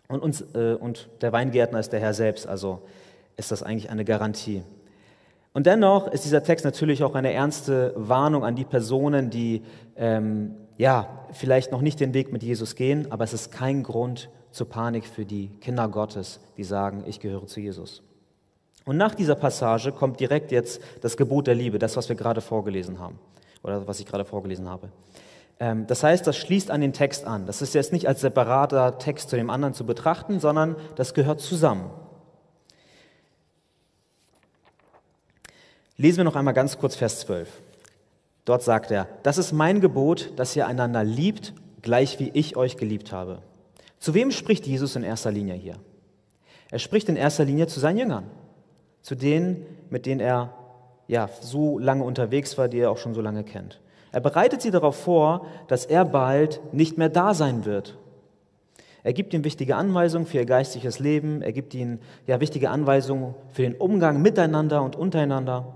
Und, 0.08 0.20
uns, 0.20 0.40
äh, 0.54 0.75
und 0.75 1.08
der 1.20 1.32
Weingärtner 1.32 1.78
ist 1.78 1.92
der 1.92 2.00
Herr 2.00 2.14
selbst, 2.14 2.47
also 2.47 2.80
ist 3.37 3.52
das 3.52 3.62
eigentlich 3.62 3.90
eine 3.90 4.06
Garantie. 4.06 4.62
Und 5.52 5.66
dennoch 5.66 6.08
ist 6.08 6.25
dieser 6.25 6.42
Text 6.42 6.64
natürlich 6.64 7.02
auch 7.02 7.14
eine 7.14 7.32
ernste 7.32 7.92
Warnung 7.97 8.44
an 8.44 8.56
die 8.56 8.64
Personen, 8.64 9.28
die 9.28 9.62
ähm, 9.97 10.54
ja 10.78 11.26
vielleicht 11.32 11.73
noch 11.73 11.82
nicht 11.82 12.00
den 12.00 12.14
Weg 12.14 12.32
mit 12.32 12.42
Jesus 12.42 12.75
gehen, 12.75 13.11
aber 13.12 13.25
es 13.25 13.35
ist 13.35 13.52
kein 13.52 13.82
Grund 13.82 14.30
zur 14.50 14.68
Panik 14.68 15.06
für 15.06 15.26
die 15.26 15.49
Kinder 15.61 15.88
Gottes, 15.88 16.40
die 16.56 16.64
sagen, 16.64 17.04
ich 17.06 17.20
gehöre 17.20 17.47
zu 17.47 17.61
Jesus. 17.61 18.02
Und 18.88 18.97
nach 18.97 19.14
dieser 19.14 19.35
Passage 19.35 19.92
kommt 19.92 20.18
direkt 20.18 20.50
jetzt 20.50 20.80
das 21.02 21.18
Gebot 21.18 21.47
der 21.47 21.54
Liebe, 21.54 21.78
das, 21.78 21.99
was 21.99 22.09
wir 22.09 22.16
gerade 22.16 22.40
vorgelesen 22.40 22.99
haben, 22.99 23.18
oder 23.62 23.87
was 23.87 24.00
ich 24.00 24.07
gerade 24.07 24.25
vorgelesen 24.25 24.66
habe. 24.66 24.88
Ähm, 25.61 25.87
das 25.87 26.02
heißt, 26.02 26.26
das 26.26 26.38
schließt 26.38 26.71
an 26.71 26.80
den 26.80 26.95
Text 26.95 27.26
an. 27.26 27.45
Das 27.45 27.61
ist 27.61 27.75
jetzt 27.75 27.92
nicht 27.92 28.09
als 28.09 28.23
separater 28.23 28.97
Text 28.97 29.28
zu 29.28 29.37
dem 29.37 29.50
anderen 29.50 29.75
zu 29.75 29.85
betrachten, 29.85 30.40
sondern 30.40 30.75
das 30.97 31.12
gehört 31.12 31.42
zusammen. 31.42 31.90
Lesen 35.99 36.16
wir 36.16 36.25
noch 36.25 36.37
einmal 36.37 36.54
ganz 36.54 36.78
kurz 36.78 36.97
Vers 36.97 37.21
12. 37.21 37.61
Dort 38.47 38.62
sagt 38.62 38.90
er, 38.90 39.07
das 39.23 39.37
ist 39.37 39.52
mein 39.52 39.83
Gebot, 39.83 40.33
dass 40.37 40.57
ihr 40.57 40.66
einander 40.66 41.04
liebt, 41.04 41.52
gleich 41.83 42.18
wie 42.21 42.30
ich 42.33 42.57
euch 42.57 42.78
geliebt 42.78 43.12
habe. 43.12 43.42
Zu 43.99 44.14
wem 44.14 44.30
spricht 44.30 44.66
Jesus 44.66 44.97
in 44.97 45.02
erster 45.02 45.30
Linie 45.30 45.57
hier? 45.57 45.75
Er 46.71 46.78
spricht 46.78 47.11
in 47.11 47.16
erster 47.16 47.45
Linie 47.45 47.66
zu 47.66 47.80
seinen 47.80 47.99
Jüngern 47.99 48.30
zu 49.02 49.14
denen, 49.14 49.64
mit 49.90 50.06
denen 50.06 50.20
er 50.20 50.54
ja, 51.06 51.28
so 51.40 51.78
lange 51.78 52.04
unterwegs 52.04 52.58
war, 52.58 52.68
die 52.68 52.78
er 52.78 52.90
auch 52.90 52.98
schon 52.98 53.14
so 53.14 53.20
lange 53.20 53.42
kennt. 53.42 53.80
Er 54.12 54.20
bereitet 54.20 54.62
sie 54.62 54.70
darauf 54.70 54.96
vor, 54.96 55.46
dass 55.66 55.84
er 55.86 56.04
bald 56.04 56.60
nicht 56.72 56.98
mehr 56.98 57.08
da 57.08 57.34
sein 57.34 57.64
wird. 57.64 57.96
Er 59.02 59.12
gibt 59.12 59.32
ihnen 59.32 59.44
wichtige 59.44 59.76
Anweisungen 59.76 60.26
für 60.26 60.38
ihr 60.38 60.44
geistiges 60.44 60.98
Leben, 60.98 61.40
er 61.40 61.52
gibt 61.52 61.74
ihnen 61.74 62.00
ja, 62.26 62.40
wichtige 62.40 62.70
Anweisungen 62.70 63.34
für 63.52 63.62
den 63.62 63.74
Umgang 63.74 64.20
miteinander 64.20 64.82
und 64.82 64.96
untereinander. 64.96 65.74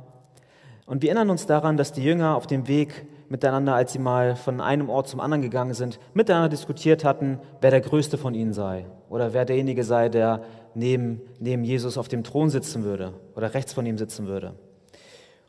Und 0.87 1.03
wir 1.03 1.11
erinnern 1.11 1.31
uns 1.31 1.47
daran, 1.47 1.77
dass 1.77 1.93
die 1.93 2.03
Jünger 2.03 2.37
auf 2.37 2.47
dem 2.47 2.69
Weg 2.69 3.07
miteinander, 3.29 3.75
als 3.75 3.93
sie 3.93 3.99
mal 3.99 4.37
von 4.37 4.61
einem 4.61 4.91
Ort 4.91 5.09
zum 5.09 5.21
anderen 5.21 5.41
gegangen 5.41 5.73
sind, 5.73 5.99
miteinander 6.13 6.51
diskutiert 6.51 7.05
hatten, 7.05 7.39
wer 7.61 7.71
der 7.71 7.81
Größte 7.81 8.19
von 8.19 8.35
ihnen 8.35 8.53
sei 8.53 8.85
oder 9.13 9.35
wer 9.35 9.45
derjenige 9.45 9.85
sei, 9.85 10.09
der 10.09 10.43
neben, 10.75 11.21
neben 11.39 11.65
Jesus 11.65 11.99
auf 11.99 12.09
dem 12.09 12.25
Thron 12.25 12.49
sitzen 12.49 12.83
würde 12.83 13.13
oder 13.37 13.53
rechts 13.53 13.75
von 13.75 13.85
ihm 13.85 13.99
sitzen 13.99 14.27
würde. 14.27 14.55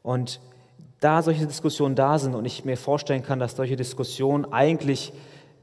Und 0.02 0.42
da 1.00 1.22
solche 1.22 1.48
Diskussionen 1.48 1.96
da 1.96 2.20
sind 2.20 2.36
und 2.36 2.44
ich 2.44 2.66
mir 2.66 2.76
vorstellen 2.76 3.24
kann, 3.24 3.40
dass 3.40 3.56
solche 3.56 3.78
Diskussionen 3.78 4.52
eigentlich 4.52 5.14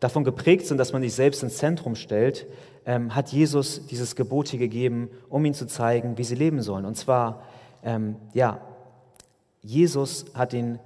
davon 0.00 0.25
geprägt 0.25 0.66
sind, 0.66 0.78
dass 0.78 0.95
man 0.95 1.02
sich 1.02 1.12
selbst 1.12 1.42
ins 1.42 1.59
Zentrum 1.59 1.95
stellt, 1.95 2.47
ähm, 2.87 3.14
hat 3.14 3.33
Jesus 3.33 3.87
dieses 3.87 4.16
Gebot 4.16 4.49
hier 4.49 4.59
gegeben, 4.59 5.11
um 5.28 5.45
ihnen 5.45 5.54
zu 5.54 5.66
zeigen, 5.66 6.16
wie 6.16 6.25
sie 6.25 6.37
leben 6.37 6.62
sollen. 6.62 6.87
Und 6.87 6.97
zwar, 6.97 7.42
ähm, 7.85 8.16
ja, 8.33 8.62
Jesus 9.61 10.25
hat 10.33 10.54
ihnen 10.54 10.78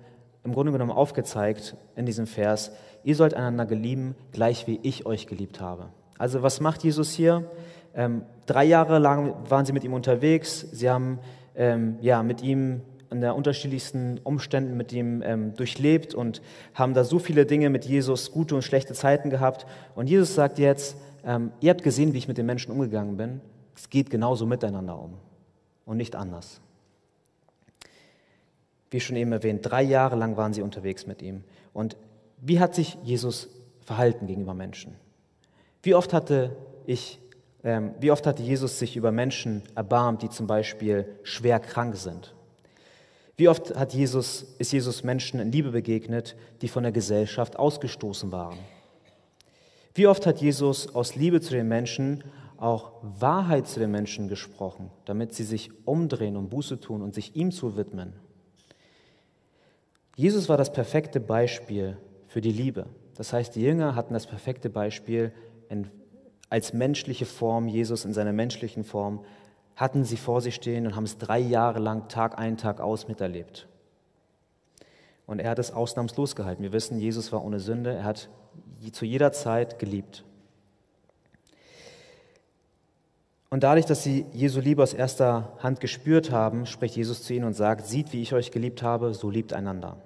im 0.43 0.53
Grunde 0.53 0.73
genommen 0.73 0.91
aufgezeigt 0.91 1.77
in 1.95 2.07
diesem 2.07 2.27
Vers, 2.27 2.73
ihr 3.05 3.15
sollt 3.15 3.35
einander 3.35 3.73
lieben, 3.73 4.17
gleich 4.33 4.67
wie 4.67 4.81
ich 4.83 5.07
euch 5.07 5.29
geliebt 5.29 5.61
habe. 5.61 5.91
Also 6.19 6.43
was 6.43 6.61
macht 6.61 6.85
Jesus 6.85 7.13
hier? 7.13 7.51
Ähm, 7.95 8.23
drei 8.47 8.65
Jahre 8.65 8.99
lang 8.99 9.35
waren 9.49 9.65
sie 9.65 9.73
mit 9.73 9.85
ihm 9.85 9.93
unterwegs, 9.93 10.67
sie 10.73 10.91
haben 10.91 11.19
ähm, 11.55 11.97
ja, 12.01 12.23
mit 12.23 12.43
ihm 12.43 12.83
in 13.11 13.21
der 13.21 13.37
unterschiedlichsten 13.37 14.19
Umständen 14.25 14.77
mit 14.77 14.93
ihm 14.93 15.23
ähm, 15.23 15.55
durchlebt 15.55 16.15
und 16.15 16.43
haben 16.75 16.95
da 16.95 17.05
so 17.05 17.21
viele 17.21 17.47
Dinge 17.47 17.71
mit 17.71 17.85
Jesus, 17.85 18.33
gute 18.33 18.57
und 18.57 18.63
schlechte 18.63 18.93
Zeiten 18.93 19.31
gehabt. 19.31 19.67
Und 19.95 20.09
Jesus 20.09 20.35
sagt 20.35 20.59
jetzt, 20.59 20.97
ähm, 21.25 21.53
ihr 21.61 21.71
habt 21.71 21.85
gesehen, 21.85 22.13
wie 22.13 22.19
ich 22.19 22.27
mit 22.27 22.39
den 22.39 22.47
Menschen 22.47 22.73
umgegangen 22.73 23.17
bin. 23.17 23.41
Es 23.77 23.89
geht 23.89 24.11
genauso 24.11 24.47
miteinander 24.47 24.99
um 24.99 25.15
und 25.85 25.97
nicht 25.97 26.17
anders. 26.17 26.61
Wie 28.91 29.01
schon 29.01 29.17
eben 29.17 29.33
erwähnt, 29.33 29.61
drei 29.63 29.83
Jahre 29.83 30.17
lang 30.17 30.37
waren 30.37 30.53
sie 30.53 30.63
unterwegs 30.63 31.07
mit 31.07 31.23
ihm. 31.23 31.45
Und 31.73 31.97
wie 32.41 32.59
hat 32.59 32.75
sich 32.75 32.99
Jesus 33.05 33.49
verhalten 33.81 34.27
gegenüber 34.27 34.55
Menschen? 34.55 34.97
Wie 35.85 35.95
oft 35.95 36.15
hatte 36.15 36.57
ich, 36.87 37.21
ähm, 37.63 37.95
wie 38.01 38.11
oft 38.11 38.27
hatte 38.27 38.43
Jesus 38.43 38.79
sich 38.79 38.97
über 38.97 39.13
Menschen 39.13 39.63
erbarmt, 39.75 40.23
die 40.23 40.31
zum 40.31 40.47
Beispiel 40.47 41.07
schwer 41.25 41.61
krank 41.61 41.95
sind? 41.97 42.35
Wie 43.37 43.51
oft 43.51 43.77
hat 43.77 43.93
Jesus, 43.93 44.55
ist 44.59 44.73
Jesus 44.73 45.05
Menschen 45.05 45.41
in 45.41 45.53
Liebe 45.53 45.73
begegnet, 45.73 46.37
die 46.63 46.69
von 46.69 46.85
der 46.85 46.93
Gesellschaft 46.93 47.59
ausgestoßen 47.59 48.33
waren? 48.33 48.59
Wie 49.95 50.07
oft 50.07 50.25
hat 50.25 50.41
Jesus 50.41 50.95
aus 50.95 51.17
Liebe 51.17 51.43
zu 51.43 51.53
den 51.53 51.69
Menschen 51.69 52.25
auch 52.57 52.93
Wahrheit 53.03 53.69
zu 53.69 53.79
den 53.79 53.91
Menschen 53.91 54.29
gesprochen, 54.29 54.91
damit 55.05 55.35
sie 55.35 55.45
sich 55.45 55.71
umdrehen 55.85 56.39
und 56.39 56.49
Buße 56.49 56.81
tun 56.81 57.03
und 57.03 57.15
sich 57.15 57.37
ihm 57.37 57.53
zu 57.53 57.77
widmen? 57.77 58.15
Jesus 60.17 60.49
war 60.49 60.57
das 60.57 60.73
perfekte 60.73 61.21
Beispiel 61.21 61.99
für 62.27 62.41
die 62.41 62.53
Liebe. 62.53 62.87
Das 63.17 63.35
heißt, 63.35 63.55
die 63.55 63.63
Jünger 63.63 63.95
hatten 63.95 64.15
das 64.15 64.27
perfekte 64.27 64.71
Beispiel 64.71 65.33
als 66.51 66.73
menschliche 66.73 67.27
Form, 67.27 67.69
Jesus 67.69 68.05
in 68.05 68.13
seiner 68.13 68.33
menschlichen 68.33 68.85
Form, 68.85 69.25
hatten 69.77 70.05
sie 70.05 70.17
vor 70.17 70.41
sich 70.41 70.55
stehen 70.55 70.87
und 70.87 70.95
haben 70.95 71.05
es 71.05 71.19
drei 71.19 71.39
Jahre 71.39 71.81
lang 71.81 72.09
Tag 72.09 72.39
ein, 72.39 72.57
Tag 72.57 72.81
aus 72.81 73.09
miterlebt. 73.09 73.67
Und 75.27 75.41
er 75.41 75.51
hat 75.51 75.59
es 75.59 75.73
ausnahmslos 75.73 76.37
gehalten. 76.37 76.63
Wir 76.63 76.73
wissen, 76.73 76.99
Jesus 76.99 77.33
war 77.33 77.45
ohne 77.45 77.59
Sünde, 77.61 77.95
er 77.95 78.05
hat 78.05 78.29
zu 78.93 79.05
jeder 79.05 79.33
Zeit 79.33 79.79
geliebt. 79.79 80.25
Und 83.49 83.63
dadurch, 83.63 83.87
dass 83.87 84.03
sie 84.03 84.27
Jesu 84.33 84.61
Liebe 84.61 84.83
aus 84.83 84.95
erster 84.95 85.57
Hand 85.61 85.81
gespürt 85.81 86.31
haben, 86.31 86.67
spricht 86.67 86.97
Jesus 86.97 87.23
zu 87.23 87.35
ihnen 87.35 87.45
und 87.45 87.55
sagt, 87.55 87.87
sieht, 87.87 88.13
wie 88.13 88.21
ich 88.21 88.35
euch 88.35 88.51
geliebt 88.51 88.83
habe, 88.83 89.15
so 89.15 89.31
liebt 89.31 89.53
einander. 89.53 89.97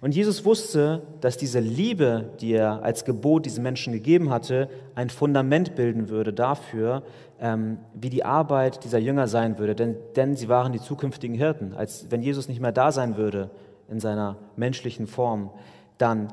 Und 0.00 0.14
Jesus 0.14 0.44
wusste, 0.44 1.02
dass 1.20 1.36
diese 1.36 1.60
Liebe, 1.60 2.30
die 2.40 2.52
er 2.52 2.82
als 2.82 3.04
Gebot 3.04 3.46
diesen 3.46 3.62
Menschen 3.62 3.92
gegeben 3.92 4.30
hatte, 4.30 4.68
ein 4.94 5.10
Fundament 5.10 5.74
bilden 5.74 6.08
würde 6.08 6.32
dafür, 6.32 7.02
ähm, 7.40 7.78
wie 7.94 8.10
die 8.10 8.24
Arbeit 8.24 8.84
dieser 8.84 8.98
Jünger 8.98 9.28
sein 9.28 9.58
würde. 9.58 9.74
Denn, 9.74 9.96
denn 10.16 10.36
sie 10.36 10.48
waren 10.48 10.72
die 10.72 10.80
zukünftigen 10.80 11.36
Hirten. 11.36 11.74
Als 11.74 12.06
wenn 12.10 12.22
Jesus 12.22 12.48
nicht 12.48 12.60
mehr 12.60 12.72
da 12.72 12.92
sein 12.92 13.16
würde 13.16 13.50
in 13.88 14.00
seiner 14.00 14.36
menschlichen 14.56 15.06
Form, 15.06 15.50
dann 15.98 16.28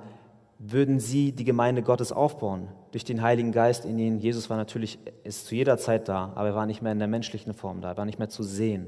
würden 0.59 0.99
sie 0.99 1.31
die 1.31 1.43
Gemeinde 1.43 1.83
Gottes 1.83 2.11
aufbauen 2.11 2.67
durch 2.91 3.03
den 3.03 3.21
Heiligen 3.21 3.51
Geist 3.51 3.85
in 3.85 3.99
ihnen. 3.99 4.19
Jesus 4.19 4.49
war 4.49 4.57
natürlich, 4.57 4.97
ist 5.23 5.45
zu 5.45 5.55
jeder 5.55 5.77
Zeit 5.77 6.09
da, 6.09 6.31
aber 6.35 6.49
er 6.49 6.55
war 6.55 6.65
nicht 6.65 6.81
mehr 6.81 6.91
in 6.91 6.99
der 6.99 7.07
menschlichen 7.07 7.53
Form 7.53 7.81
da, 7.81 7.91
er 7.91 7.97
war 7.97 8.05
nicht 8.05 8.19
mehr 8.19 8.29
zu 8.29 8.43
sehen. 8.43 8.87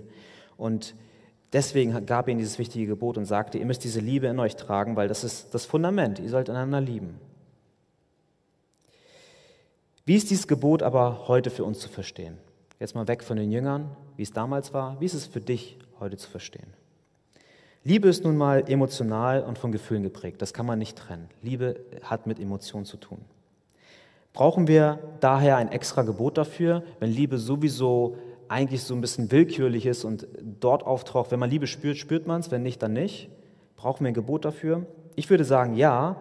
Und 0.57 0.95
deswegen 1.53 2.05
gab 2.05 2.27
er 2.27 2.31
ihnen 2.31 2.39
dieses 2.39 2.59
wichtige 2.59 2.87
Gebot 2.87 3.17
und 3.17 3.25
sagte, 3.25 3.57
ihr 3.57 3.65
müsst 3.65 3.83
diese 3.83 3.99
Liebe 3.99 4.27
in 4.27 4.39
euch 4.39 4.55
tragen, 4.55 4.95
weil 4.95 5.07
das 5.07 5.23
ist 5.23 5.53
das 5.53 5.65
Fundament, 5.65 6.19
ihr 6.19 6.29
sollt 6.29 6.49
einander 6.49 6.81
lieben. 6.81 7.19
Wie 10.05 10.15
ist 10.15 10.29
dieses 10.31 10.47
Gebot 10.47 10.81
aber 10.81 11.27
heute 11.27 11.51
für 11.51 11.63
uns 11.63 11.79
zu 11.79 11.89
verstehen? 11.89 12.37
Jetzt 12.79 12.95
mal 12.95 13.07
weg 13.07 13.23
von 13.23 13.37
den 13.37 13.51
Jüngern, 13.51 13.95
wie 14.17 14.23
es 14.23 14.31
damals 14.31 14.73
war. 14.73 14.99
Wie 14.99 15.05
ist 15.05 15.13
es 15.13 15.27
für 15.27 15.41
dich 15.41 15.77
heute 15.99 16.17
zu 16.17 16.29
verstehen? 16.29 16.73
Liebe 17.83 18.09
ist 18.09 18.23
nun 18.23 18.35
mal 18.35 18.69
emotional 18.69 19.43
und 19.43 19.57
von 19.57 19.71
Gefühlen 19.71 20.03
geprägt. 20.03 20.41
Das 20.41 20.53
kann 20.53 20.65
man 20.65 20.79
nicht 20.79 20.97
trennen. 20.97 21.29
Liebe 21.41 21.79
hat 22.03 22.27
mit 22.27 22.39
Emotionen 22.39 22.85
zu 22.85 22.97
tun. 22.97 23.19
Brauchen 24.33 24.67
wir 24.67 24.99
daher 25.19 25.57
ein 25.57 25.71
extra 25.71 26.03
Gebot 26.03 26.37
dafür, 26.37 26.83
wenn 26.99 27.11
Liebe 27.11 27.37
sowieso 27.37 28.17
eigentlich 28.49 28.83
so 28.83 28.93
ein 28.93 29.01
bisschen 29.01 29.31
willkürlich 29.31 29.85
ist 29.85 30.03
und 30.03 30.27
dort 30.41 30.83
auftaucht? 30.83 31.31
Wenn 31.31 31.39
man 31.39 31.49
Liebe 31.49 31.67
spürt, 31.67 31.97
spürt 31.97 32.27
man 32.27 32.41
es, 32.41 32.51
wenn 32.51 32.63
nicht, 32.63 32.81
dann 32.81 32.93
nicht. 32.93 33.29
Brauchen 33.75 34.03
wir 34.03 34.09
ein 34.09 34.13
Gebot 34.13 34.45
dafür? 34.45 34.85
Ich 35.15 35.29
würde 35.29 35.45
sagen, 35.45 35.75
ja, 35.75 36.19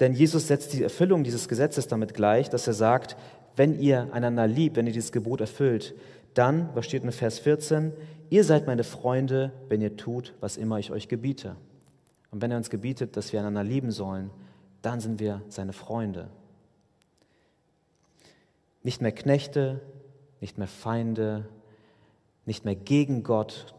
denn 0.00 0.12
Jesus 0.12 0.48
setzt 0.48 0.72
die 0.72 0.82
Erfüllung 0.82 1.24
dieses 1.24 1.48
Gesetzes 1.48 1.88
damit 1.88 2.14
gleich, 2.14 2.50
dass 2.50 2.66
er 2.66 2.74
sagt, 2.74 3.16
wenn 3.56 3.78
ihr 3.78 4.08
einander 4.12 4.46
liebt, 4.46 4.76
wenn 4.76 4.86
ihr 4.86 4.92
dieses 4.92 5.12
Gebot 5.12 5.40
erfüllt, 5.40 5.94
dann, 6.34 6.68
was 6.74 6.84
steht 6.84 7.02
in 7.02 7.12
Vers 7.12 7.38
14, 7.38 7.92
ihr 8.28 8.44
seid 8.44 8.66
meine 8.66 8.84
Freunde, 8.84 9.52
wenn 9.68 9.80
ihr 9.80 9.96
tut, 9.96 10.34
was 10.40 10.56
immer 10.56 10.78
ich 10.78 10.90
euch 10.90 11.08
gebiete. 11.08 11.56
Und 12.30 12.42
wenn 12.42 12.50
er 12.50 12.58
uns 12.58 12.68
gebietet, 12.68 13.16
dass 13.16 13.32
wir 13.32 13.40
einander 13.40 13.64
lieben 13.64 13.90
sollen, 13.90 14.30
dann 14.82 15.00
sind 15.00 15.20
wir 15.20 15.42
seine 15.48 15.72
Freunde. 15.72 16.28
Nicht 18.82 19.00
mehr 19.00 19.12
Knechte, 19.12 19.80
nicht 20.40 20.58
mehr 20.58 20.68
Feinde, 20.68 21.48
nicht 22.46 22.64
mehr 22.64 22.76
gegen 22.76 23.22
Gott, 23.22 23.74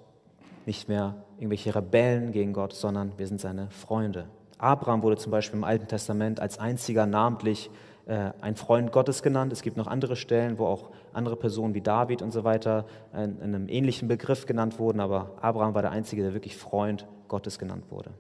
nicht 0.66 0.88
mehr 0.88 1.16
irgendwelche 1.38 1.74
Rebellen 1.74 2.32
gegen 2.32 2.54
Gott, 2.54 2.74
sondern 2.74 3.14
wir 3.18 3.28
sind 3.28 3.42
seine 3.42 3.70
Freunde. 3.72 4.28
Abraham 4.58 5.04
wurde 5.04 5.18
zum 5.18 5.32
Beispiel 5.32 5.58
im 5.58 5.64
Alten 5.64 5.88
Testament 5.88 6.40
als 6.40 6.60
einziger 6.60 7.06
namentlich 7.06 7.70
äh, 8.08 8.32
ein 8.42 8.56
Freund 8.56 8.92
Gottes 8.92 9.22
genannt. 9.22 9.54
Es 9.54 9.62
gibt 9.62 9.78
noch 9.78 9.88
andere 9.88 10.16
Stellen, 10.16 10.58
wo 10.58 10.66
auch 10.66 10.90
andere 11.14 11.36
Personen 11.36 11.74
wie 11.74 11.82
David 11.82 12.22
und 12.22 12.32
so 12.32 12.44
weiter 12.44 12.86
in, 13.14 13.40
in 13.40 13.56
einem 13.56 13.70
ähnlichen 13.70 14.08
Begriff 14.08 14.46
genannt 14.46 14.80
wurden, 14.80 15.00
aber 15.00 15.32
Abraham 15.42 15.74
war 15.74 15.82
der 15.82 15.92
Einzige, 15.92 16.22
der 16.24 16.34
wirklich 16.34 16.58
Freund 16.58 17.08
Gottes 17.28 17.60
genannt 17.60 17.86
wurde. 17.90 18.12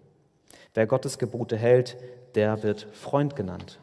Wer 0.74 0.88
Gottes 0.88 1.18
Gebote 1.18 1.58
hält, 1.58 1.98
der 2.36 2.62
wird 2.63 2.88
Freund 2.92 3.36
genannt. 3.36 3.80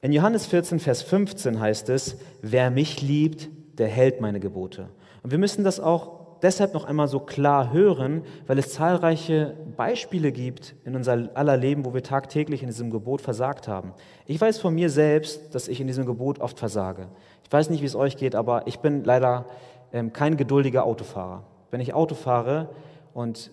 In 0.00 0.12
Johannes 0.12 0.46
14, 0.46 0.78
Vers 0.78 1.02
15 1.02 1.60
heißt 1.60 1.88
es, 1.90 2.16
wer 2.40 2.70
mich 2.70 3.02
liebt, 3.02 3.50
der 3.78 3.88
hält 3.88 4.20
meine 4.20 4.40
Gebote. 4.40 4.88
Und 5.22 5.30
wir 5.30 5.38
müssen 5.38 5.64
das 5.64 5.80
auch 5.80 6.18
deshalb 6.42 6.74
noch 6.74 6.84
einmal 6.84 7.08
so 7.08 7.20
klar 7.20 7.72
hören, 7.72 8.22
weil 8.46 8.58
es 8.58 8.72
zahlreiche 8.72 9.54
Beispiele 9.76 10.32
gibt 10.32 10.74
in 10.84 10.94
unser 10.94 11.28
aller 11.34 11.56
Leben, 11.56 11.84
wo 11.84 11.94
wir 11.94 12.02
tagtäglich 12.02 12.62
in 12.62 12.68
diesem 12.68 12.90
Gebot 12.90 13.20
versagt 13.20 13.68
haben. 13.68 13.92
Ich 14.26 14.40
weiß 14.40 14.58
von 14.58 14.74
mir 14.74 14.90
selbst, 14.90 15.54
dass 15.54 15.68
ich 15.68 15.80
in 15.80 15.86
diesem 15.86 16.06
Gebot 16.06 16.40
oft 16.40 16.58
versage. 16.58 17.08
Ich 17.44 17.52
weiß 17.52 17.70
nicht, 17.70 17.82
wie 17.82 17.86
es 17.86 17.96
euch 17.96 18.16
geht, 18.16 18.34
aber 18.34 18.66
ich 18.66 18.80
bin 18.80 19.04
leider 19.04 19.46
ähm, 19.92 20.12
kein 20.12 20.36
geduldiger 20.36 20.84
Autofahrer. 20.84 21.44
Wenn 21.70 21.80
ich 21.80 21.94
Auto 21.94 22.14
fahre 22.14 22.68
und 23.14 23.50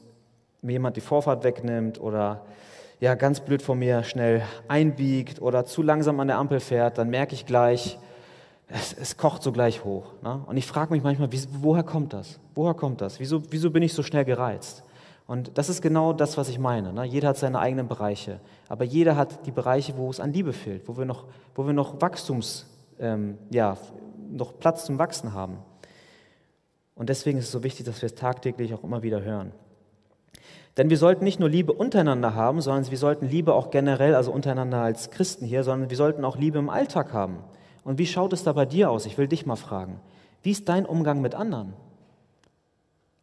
mir 0.61 0.73
jemand 0.73 0.97
die 0.97 1.01
Vorfahrt 1.01 1.43
wegnimmt 1.43 1.99
oder 1.99 2.41
ja, 2.99 3.15
ganz 3.15 3.41
blöd 3.41 3.61
vor 3.61 3.75
mir 3.75 4.03
schnell 4.03 4.41
einbiegt 4.67 5.41
oder 5.41 5.65
zu 5.65 5.81
langsam 5.81 6.19
an 6.19 6.27
der 6.27 6.37
Ampel 6.37 6.59
fährt, 6.59 6.97
dann 6.97 7.09
merke 7.09 7.35
ich 7.35 7.45
gleich, 7.45 7.97
es, 8.67 8.93
es 8.93 9.17
kocht 9.17 9.43
so 9.43 9.51
gleich 9.51 9.83
hoch. 9.83 10.13
Ne? 10.23 10.41
Und 10.45 10.57
ich 10.57 10.65
frage 10.65 10.93
mich 10.93 11.03
manchmal, 11.03 11.31
wie, 11.31 11.41
woher 11.61 11.83
kommt 11.83 12.13
das? 12.13 12.39
Woher 12.55 12.73
kommt 12.73 13.01
das? 13.01 13.19
Wieso, 13.19 13.41
wieso 13.51 13.69
bin 13.69 13.83
ich 13.83 13.93
so 13.93 14.03
schnell 14.03 14.25
gereizt? 14.25 14.83
Und 15.27 15.57
das 15.57 15.69
ist 15.69 15.81
genau 15.81 16.13
das, 16.13 16.37
was 16.37 16.49
ich 16.49 16.59
meine. 16.59 16.93
Ne? 16.93 17.03
Jeder 17.05 17.29
hat 17.29 17.37
seine 17.37 17.59
eigenen 17.59 17.87
Bereiche. 17.87 18.39
Aber 18.69 18.83
jeder 18.83 19.15
hat 19.15 19.45
die 19.45 19.51
Bereiche, 19.51 19.97
wo 19.97 20.09
es 20.09 20.19
an 20.19 20.33
Liebe 20.33 20.53
fehlt, 20.53 20.87
wo 20.87 20.97
wir 20.97 21.05
noch, 21.05 21.25
wo 21.55 21.65
wir 21.65 21.73
noch 21.73 21.99
Wachstums, 22.01 22.67
ähm, 22.99 23.37
ja, 23.49 23.77
noch 24.31 24.59
Platz 24.59 24.85
zum 24.85 24.99
Wachsen 24.99 25.33
haben. 25.33 25.57
Und 26.95 27.09
deswegen 27.09 27.39
ist 27.39 27.45
es 27.45 27.51
so 27.51 27.63
wichtig, 27.63 27.85
dass 27.85 28.01
wir 28.01 28.07
es 28.07 28.15
tagtäglich 28.15 28.73
auch 28.73 28.83
immer 28.83 29.03
wieder 29.03 29.21
hören. 29.21 29.51
Denn 30.77 30.89
wir 30.89 30.97
sollten 30.97 31.23
nicht 31.23 31.39
nur 31.39 31.49
Liebe 31.49 31.73
untereinander 31.73 32.35
haben, 32.35 32.61
sondern 32.61 32.89
wir 32.89 32.97
sollten 32.97 33.27
Liebe 33.27 33.53
auch 33.53 33.71
generell, 33.71 34.13
also 34.13 34.31
untereinander 34.31 34.81
als 34.81 35.09
Christen 35.09 35.45
hier, 35.45 35.63
sondern 35.63 35.89
wir 35.89 35.97
sollten 35.97 36.25
auch 36.25 36.37
Liebe 36.37 36.59
im 36.59 36.69
Alltag 36.69 37.13
haben. 37.13 37.37
Und 37.85 37.99
wie 37.99 38.07
schaut 38.07 38.33
es 38.33 38.43
da 38.43 38.51
bei 38.51 38.65
dir 38.65 38.89
aus? 38.89 39.05
Ich 39.05 39.17
will 39.17 39.27
dich 39.27 39.45
mal 39.45 39.55
fragen. 39.55 40.01
Wie 40.41 40.51
ist 40.51 40.67
dein 40.67 40.85
Umgang 40.85 41.21
mit 41.21 41.35
anderen? 41.35 41.73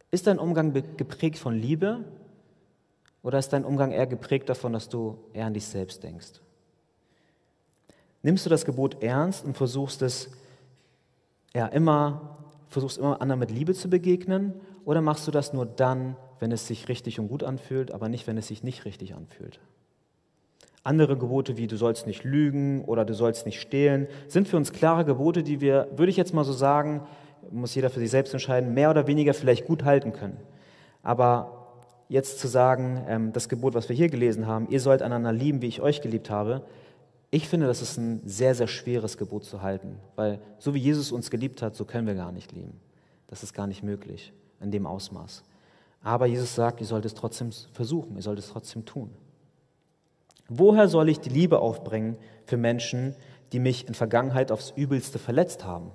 Ist 0.09 0.25
dein 0.25 0.39
Umgang 0.39 0.73
geprägt 0.73 1.37
von 1.37 1.53
Liebe? 1.53 2.05
Oder 3.21 3.39
ist 3.39 3.49
dein 3.49 3.65
Umgang 3.65 3.91
eher 3.91 4.07
geprägt 4.07 4.47
davon, 4.49 4.73
dass 4.73 4.87
du 4.87 5.17
eher 5.33 5.45
an 5.45 5.53
dich 5.53 5.67
selbst 5.67 6.01
denkst? 6.01 6.41
Nimmst 8.21 8.45
du 8.45 8.49
das 8.49 8.63
Gebot 8.63 9.03
ernst 9.03 9.43
und 9.43 9.57
versuchst 9.57 10.01
es 10.01 10.31
ja 11.53 11.67
immer, 11.67 12.37
versuchst 12.69 12.97
immer 12.97 13.21
anderen 13.21 13.39
mit 13.39 13.51
Liebe 13.51 13.73
zu 13.73 13.89
begegnen? 13.89 14.53
Oder 14.85 15.01
machst 15.01 15.27
du 15.27 15.31
das 15.31 15.51
nur 15.51 15.65
dann, 15.65 16.15
wenn 16.39 16.53
es 16.53 16.67
sich 16.67 16.87
richtig 16.87 17.19
und 17.19 17.27
gut 17.27 17.43
anfühlt, 17.43 17.91
aber 17.91 18.07
nicht, 18.07 18.27
wenn 18.27 18.37
es 18.37 18.47
sich 18.47 18.63
nicht 18.63 18.85
richtig 18.85 19.13
anfühlt? 19.13 19.59
Andere 20.83 21.17
Gebote 21.17 21.57
wie 21.57 21.67
du 21.67 21.77
sollst 21.77 22.07
nicht 22.07 22.23
lügen 22.23 22.83
oder 22.83 23.05
du 23.05 23.13
sollst 23.13 23.45
nicht 23.45 23.61
stehlen 23.61 24.07
sind 24.27 24.47
für 24.47 24.57
uns 24.57 24.73
klare 24.73 25.05
Gebote, 25.05 25.41
die 25.41 25.61
wir, 25.61 25.87
würde 25.95 26.09
ich 26.09 26.17
jetzt 26.17 26.33
mal 26.33 26.43
so 26.43 26.53
sagen, 26.53 27.01
muss 27.51 27.75
jeder 27.75 27.89
für 27.89 27.99
sich 27.99 28.11
selbst 28.11 28.33
entscheiden, 28.33 28.73
mehr 28.73 28.89
oder 28.89 29.07
weniger 29.07 29.33
vielleicht 29.33 29.65
gut 29.65 29.83
halten 29.83 30.11
können. 30.13 30.37
Aber 31.01 31.63
jetzt 32.09 32.39
zu 32.39 32.47
sagen, 32.47 33.03
ähm, 33.07 33.33
das 33.33 33.49
Gebot, 33.49 33.73
was 33.73 33.89
wir 33.89 33.95
hier 33.95 34.09
gelesen 34.09 34.45
haben, 34.45 34.67
ihr 34.69 34.79
sollt 34.79 35.01
einander 35.01 35.31
lieben, 35.31 35.61
wie 35.61 35.67
ich 35.67 35.81
euch 35.81 36.01
geliebt 36.01 36.29
habe, 36.29 36.63
ich 37.31 37.49
finde, 37.49 37.65
das 37.65 37.81
ist 37.81 37.97
ein 37.97 38.21
sehr, 38.25 38.53
sehr 38.53 38.67
schweres 38.67 39.17
Gebot 39.17 39.43
zu 39.43 39.63
halten, 39.63 39.97
weil 40.15 40.39
so 40.59 40.75
wie 40.75 40.79
Jesus 40.79 41.11
uns 41.11 41.31
geliebt 41.31 41.63
hat, 41.63 41.75
so 41.75 41.83
können 41.83 42.05
wir 42.05 42.13
gar 42.13 42.31
nicht 42.31 42.51
lieben. 42.51 42.79
Das 43.27 43.41
ist 43.41 43.53
gar 43.53 43.65
nicht 43.65 43.81
möglich 43.81 44.33
in 44.61 44.69
dem 44.69 44.85
Ausmaß. 44.85 45.43
Aber 46.03 46.27
Jesus 46.27 46.53
sagt, 46.53 46.81
ihr 46.81 46.85
sollt 46.85 47.05
es 47.05 47.15
trotzdem 47.15 47.49
versuchen, 47.71 48.15
ihr 48.17 48.21
sollt 48.21 48.37
es 48.37 48.49
trotzdem 48.49 48.85
tun. 48.85 49.09
Woher 50.55 50.87
soll 50.87 51.09
ich 51.09 51.19
die 51.19 51.29
Liebe 51.29 51.59
aufbringen 51.59 52.15
für 52.45 52.57
Menschen, 52.57 53.15
die 53.51 53.59
mich 53.59 53.87
in 53.87 53.95
Vergangenheit 53.95 54.51
aufs 54.51 54.71
Übelste 54.75 55.17
verletzt 55.17 55.65
haben? 55.65 55.89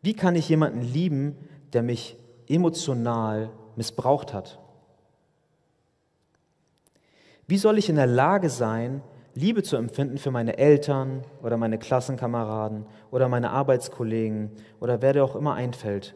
Wie 0.00 0.14
kann 0.14 0.36
ich 0.36 0.48
jemanden 0.48 0.80
lieben, 0.80 1.36
der 1.72 1.82
mich 1.82 2.16
emotional 2.48 3.50
missbraucht 3.74 4.32
hat? 4.32 4.60
Wie 7.48 7.58
soll 7.58 7.78
ich 7.78 7.88
in 7.88 7.96
der 7.96 8.06
Lage 8.06 8.48
sein, 8.48 9.02
Liebe 9.34 9.64
zu 9.64 9.76
empfinden 9.76 10.18
für 10.18 10.30
meine 10.30 10.56
Eltern 10.56 11.24
oder 11.42 11.56
meine 11.56 11.78
Klassenkameraden 11.78 12.86
oder 13.10 13.28
meine 13.28 13.50
Arbeitskollegen 13.50 14.52
oder 14.78 15.02
wer 15.02 15.14
dir 15.14 15.24
auch 15.24 15.34
immer 15.34 15.54
einfällt, 15.54 16.14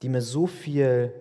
die 0.00 0.08
mir 0.08 0.22
so 0.22 0.46
viel 0.46 1.12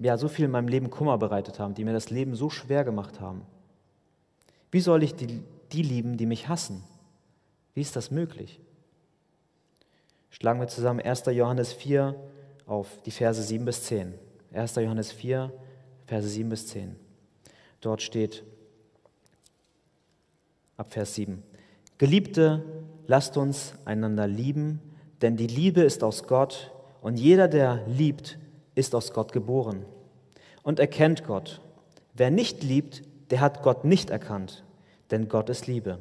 ja, 0.00 0.16
so 0.16 0.28
viel 0.28 0.46
in 0.46 0.50
meinem 0.50 0.68
Leben 0.68 0.90
Kummer 0.90 1.18
bereitet 1.18 1.58
haben, 1.58 1.74
die 1.74 1.84
mir 1.84 1.92
das 1.92 2.10
Leben 2.10 2.34
so 2.34 2.48
schwer 2.48 2.84
gemacht 2.84 3.20
haben. 3.20 3.42
Wie 4.70 4.80
soll 4.80 5.02
ich 5.02 5.14
die, 5.14 5.42
die 5.72 5.82
lieben, 5.82 6.16
die 6.16 6.26
mich 6.26 6.48
hassen? 6.48 6.82
Wie 7.74 7.82
ist 7.82 7.96
das 7.96 8.10
möglich? 8.10 8.60
Schlagen 10.30 10.58
wir 10.58 10.68
zusammen 10.68 11.00
1. 11.00 11.26
Johannes 11.26 11.72
4 11.72 12.14
auf 12.66 12.88
die 13.04 13.10
Verse 13.10 13.42
7 13.42 13.64
bis 13.64 13.84
10. 13.84 14.14
1. 14.52 14.76
Johannes 14.76 15.12
4, 15.12 15.52
Verse 16.06 16.28
7 16.28 16.48
bis 16.48 16.66
10. 16.68 16.96
Dort 17.80 18.00
steht 18.00 18.42
ab 20.76 20.92
Vers 20.92 21.14
7. 21.14 21.42
Geliebte, 21.98 22.64
lasst 23.06 23.36
uns 23.36 23.74
einander 23.84 24.26
lieben, 24.26 24.80
denn 25.20 25.36
die 25.36 25.46
Liebe 25.46 25.82
ist 25.82 26.02
aus 26.02 26.26
Gott 26.26 26.72
und 27.02 27.18
jeder, 27.18 27.48
der 27.48 27.86
liebt, 27.86 28.38
ist 28.80 28.94
aus 28.94 29.12
Gott 29.12 29.32
geboren 29.32 29.84
und 30.62 30.80
erkennt 30.80 31.24
Gott. 31.24 31.60
Wer 32.14 32.30
nicht 32.30 32.62
liebt, 32.62 33.02
der 33.30 33.40
hat 33.40 33.62
Gott 33.62 33.84
nicht 33.84 34.10
erkannt, 34.10 34.64
denn 35.10 35.28
Gott 35.28 35.48
ist 35.48 35.66
Liebe. 35.66 35.98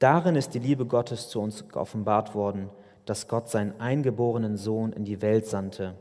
Darin 0.00 0.34
ist 0.34 0.54
die 0.54 0.58
Liebe 0.58 0.86
Gottes 0.86 1.28
zu 1.28 1.40
uns 1.40 1.64
offenbart 1.72 2.34
worden, 2.34 2.70
dass 3.06 3.28
Gott 3.28 3.48
seinen 3.48 3.80
eingeborenen 3.80 4.56
Sohn 4.56 4.92
in 4.92 5.04
die 5.04 5.22
Welt 5.22 5.46
sandte, 5.46 5.94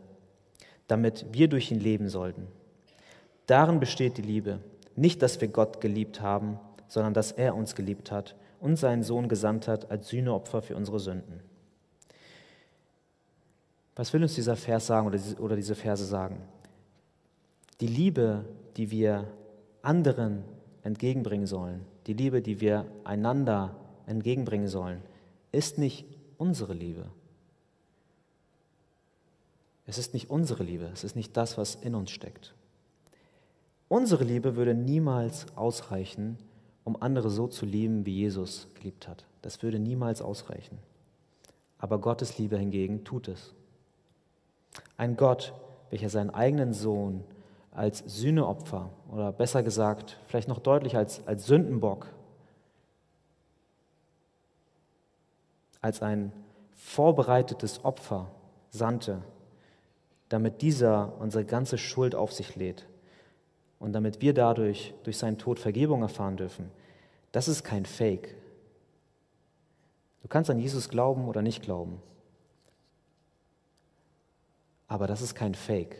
damit 0.87 1.27
wir 1.31 1.47
durch 1.47 1.71
ihn 1.71 1.79
leben 1.79 2.09
sollten. 2.09 2.47
Darin 3.45 3.79
besteht 3.79 4.17
die 4.17 4.23
Liebe, 4.23 4.59
nicht, 4.95 5.21
dass 5.21 5.41
wir 5.41 5.47
Gott 5.49 5.81
geliebt 5.81 6.21
haben, 6.21 6.59
sondern 6.87 7.13
dass 7.13 7.31
er 7.31 7.55
uns 7.55 7.75
geliebt 7.75 8.11
hat 8.11 8.35
und 8.59 8.77
seinen 8.77 9.03
Sohn 9.03 9.27
gesandt 9.27 9.67
hat 9.67 9.91
als 9.91 10.07
Sühneopfer 10.09 10.61
für 10.61 10.75
unsere 10.75 10.99
Sünden. 10.99 11.41
Was 13.95 14.11
will 14.13 14.23
uns 14.23 14.35
dieser 14.35 14.55
Vers 14.55 14.87
sagen 14.87 15.07
oder 15.39 15.55
diese 15.55 15.75
Verse 15.75 16.05
sagen? 16.05 16.41
Die 17.79 17.87
Liebe, 17.87 18.45
die 18.77 18.89
wir 18.89 19.27
anderen 19.81 20.43
entgegenbringen 20.83 21.45
sollen, 21.47 21.85
die 22.07 22.13
Liebe, 22.13 22.41
die 22.41 22.59
wir 22.59 22.85
einander 23.03 23.75
entgegenbringen 24.07 24.67
sollen, 24.67 25.01
ist 25.51 25.77
nicht 25.77 26.05
unsere 26.37 26.73
Liebe. 26.73 27.05
Es 29.85 29.97
ist 29.97 30.13
nicht 30.13 30.29
unsere 30.29 30.63
Liebe, 30.63 30.89
es 30.93 31.03
ist 31.03 31.15
nicht 31.15 31.35
das, 31.37 31.57
was 31.57 31.75
in 31.75 31.93
uns 31.93 32.09
steckt. 32.09 32.53
Unsere 33.89 34.23
Liebe 34.23 34.55
würde 34.55 34.73
niemals 34.73 35.45
ausreichen, 35.55 36.37
um 36.83 36.99
andere 37.01 37.29
so 37.29 37.47
zu 37.47 37.65
lieben, 37.65 38.05
wie 38.05 38.15
Jesus 38.15 38.67
geliebt 38.75 39.07
hat. 39.07 39.25
Das 39.41 39.61
würde 39.61 39.79
niemals 39.79 40.21
ausreichen. 40.21 40.79
Aber 41.77 41.99
Gottes 41.99 42.37
Liebe 42.37 42.57
hingegen 42.57 43.03
tut 43.03 43.27
es. 43.27 43.53
Ein 44.97 45.17
Gott, 45.17 45.53
welcher 45.89 46.09
seinen 46.09 46.29
eigenen 46.29 46.73
Sohn 46.73 47.23
als 47.71 47.99
Sühneopfer 48.05 48.89
oder 49.11 49.31
besser 49.31 49.63
gesagt, 49.63 50.19
vielleicht 50.27 50.47
noch 50.47 50.59
deutlich 50.59 50.95
als, 50.95 51.25
als 51.27 51.45
Sündenbock, 51.45 52.07
als 55.81 56.01
ein 56.01 56.31
vorbereitetes 56.75 57.83
Opfer 57.83 58.29
sandte, 58.69 59.21
damit 60.29 60.61
dieser 60.61 61.13
unsere 61.19 61.45
ganze 61.45 61.77
Schuld 61.77 62.15
auf 62.15 62.31
sich 62.31 62.55
lädt 62.55 62.87
und 63.79 63.93
damit 63.93 64.21
wir 64.21 64.33
dadurch 64.33 64.93
durch 65.03 65.17
seinen 65.17 65.37
Tod 65.37 65.59
Vergebung 65.59 66.01
erfahren 66.01 66.37
dürfen. 66.37 66.71
Das 67.31 67.47
ist 67.47 67.63
kein 67.63 67.85
Fake. 67.85 68.35
Du 70.21 70.27
kannst 70.27 70.49
an 70.49 70.59
Jesus 70.59 70.87
glauben 70.89 71.27
oder 71.27 71.41
nicht 71.41 71.61
glauben. 71.61 72.01
Aber 74.93 75.07
das 75.07 75.23
ist 75.23 75.33
kein 75.33 75.55
Fake. 75.55 75.99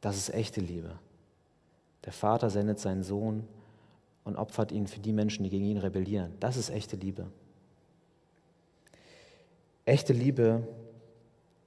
Das 0.00 0.16
ist 0.16 0.32
echte 0.32 0.60
Liebe. 0.60 0.96
Der 2.04 2.12
Vater 2.12 2.50
sendet 2.50 2.78
seinen 2.78 3.02
Sohn 3.02 3.48
und 4.22 4.36
opfert 4.36 4.70
ihn 4.70 4.86
für 4.86 5.00
die 5.00 5.12
Menschen, 5.12 5.42
die 5.42 5.50
gegen 5.50 5.64
ihn 5.64 5.78
rebellieren. 5.78 6.32
Das 6.38 6.56
ist 6.56 6.70
echte 6.70 6.94
Liebe. 6.94 7.26
Echte 9.86 10.12
Liebe 10.12 10.68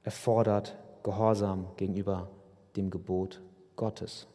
erfordert 0.04 0.78
Gehorsam 1.04 1.68
gegenüber 1.76 2.30
dem 2.78 2.90
Gebot 2.90 3.42
Gottes. 3.76 4.26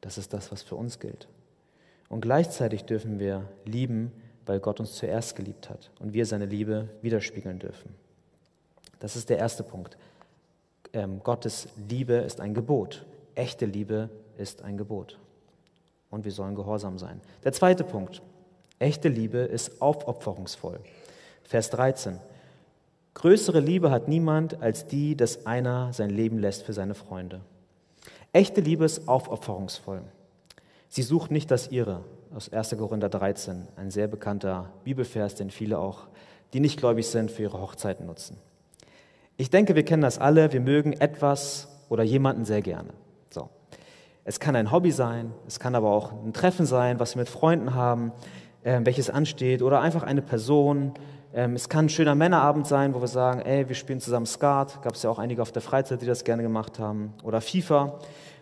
Das 0.00 0.18
ist 0.18 0.32
das, 0.32 0.50
was 0.50 0.64
für 0.64 0.74
uns 0.74 0.98
gilt. 0.98 1.28
Und 2.08 2.22
gleichzeitig 2.22 2.82
dürfen 2.82 3.20
wir 3.20 3.48
lieben, 3.64 4.10
weil 4.44 4.58
Gott 4.58 4.80
uns 4.80 4.94
zuerst 4.94 5.36
geliebt 5.36 5.70
hat 5.70 5.92
und 6.00 6.14
wir 6.14 6.26
seine 6.26 6.46
Liebe 6.46 6.88
widerspiegeln 7.00 7.60
dürfen. 7.60 7.94
Das 8.98 9.14
ist 9.14 9.30
der 9.30 9.38
erste 9.38 9.62
Punkt 9.62 9.96
ähm, 10.92 11.20
Gottes 11.22 11.68
Liebe 11.88 12.14
ist 12.14 12.40
ein 12.40 12.54
Gebot. 12.54 13.04
Echte 13.34 13.66
Liebe 13.66 14.10
ist 14.36 14.62
ein 14.62 14.76
Gebot. 14.76 15.18
Und 16.10 16.24
wir 16.24 16.32
sollen 16.32 16.54
gehorsam 16.54 16.98
sein. 16.98 17.20
Der 17.44 17.52
zweite 17.52 17.84
Punkt. 17.84 18.22
Echte 18.78 19.08
Liebe 19.08 19.38
ist 19.38 19.80
aufopferungsvoll. 19.80 20.80
Vers 21.44 21.70
13. 21.70 22.18
Größere 23.14 23.60
Liebe 23.60 23.90
hat 23.90 24.08
niemand 24.08 24.60
als 24.62 24.86
die, 24.86 25.16
dass 25.16 25.46
einer 25.46 25.92
sein 25.92 26.10
Leben 26.10 26.38
lässt 26.38 26.62
für 26.62 26.72
seine 26.72 26.94
Freunde. 26.94 27.40
Echte 28.32 28.60
Liebe 28.60 28.84
ist 28.84 29.06
aufopferungsvoll. 29.08 30.02
Sie 30.88 31.02
sucht 31.02 31.30
nicht 31.30 31.50
das 31.50 31.70
ihre. 31.70 32.04
Aus 32.34 32.50
1. 32.50 32.76
Korinther 32.78 33.10
13, 33.10 33.68
ein 33.76 33.90
sehr 33.90 34.08
bekannter 34.08 34.70
Bibelvers, 34.84 35.34
den 35.34 35.50
viele 35.50 35.78
auch, 35.78 36.08
die 36.54 36.60
nicht 36.60 36.78
gläubig 36.78 37.06
sind, 37.06 37.30
für 37.30 37.42
ihre 37.42 37.60
Hochzeiten 37.60 38.06
nutzen. 38.06 38.38
Ich 39.36 39.50
denke, 39.50 39.74
wir 39.74 39.84
kennen 39.84 40.02
das 40.02 40.18
alle. 40.18 40.52
Wir 40.52 40.60
mögen 40.60 40.92
etwas 40.92 41.68
oder 41.88 42.02
jemanden 42.02 42.44
sehr 42.44 42.62
gerne. 42.62 42.90
So. 43.30 43.48
Es 44.24 44.40
kann 44.40 44.54
ein 44.56 44.70
Hobby 44.70 44.92
sein, 44.92 45.32
es 45.46 45.58
kann 45.58 45.74
aber 45.74 45.90
auch 45.90 46.12
ein 46.12 46.32
Treffen 46.32 46.66
sein, 46.66 47.00
was 47.00 47.14
wir 47.14 47.20
mit 47.20 47.28
Freunden 47.28 47.74
haben, 47.74 48.12
äh, 48.62 48.80
welches 48.84 49.10
ansteht, 49.10 49.62
oder 49.62 49.80
einfach 49.80 50.02
eine 50.02 50.22
Person. 50.22 50.92
Ähm, 51.34 51.54
es 51.54 51.68
kann 51.68 51.86
ein 51.86 51.88
schöner 51.88 52.14
Männerabend 52.14 52.66
sein, 52.66 52.94
wo 52.94 53.00
wir 53.00 53.08
sagen, 53.08 53.40
ey, 53.40 53.68
wir 53.68 53.74
spielen 53.74 54.00
zusammen 54.00 54.26
Skat. 54.26 54.82
Gab 54.82 54.94
es 54.94 55.02
ja 55.02 55.10
auch 55.10 55.18
einige 55.18 55.42
auf 55.42 55.50
der 55.50 55.62
Freizeit, 55.62 56.02
die 56.02 56.06
das 56.06 56.24
gerne 56.24 56.42
gemacht 56.42 56.78
haben. 56.78 57.14
Oder 57.22 57.40
FIFA. 57.40 57.98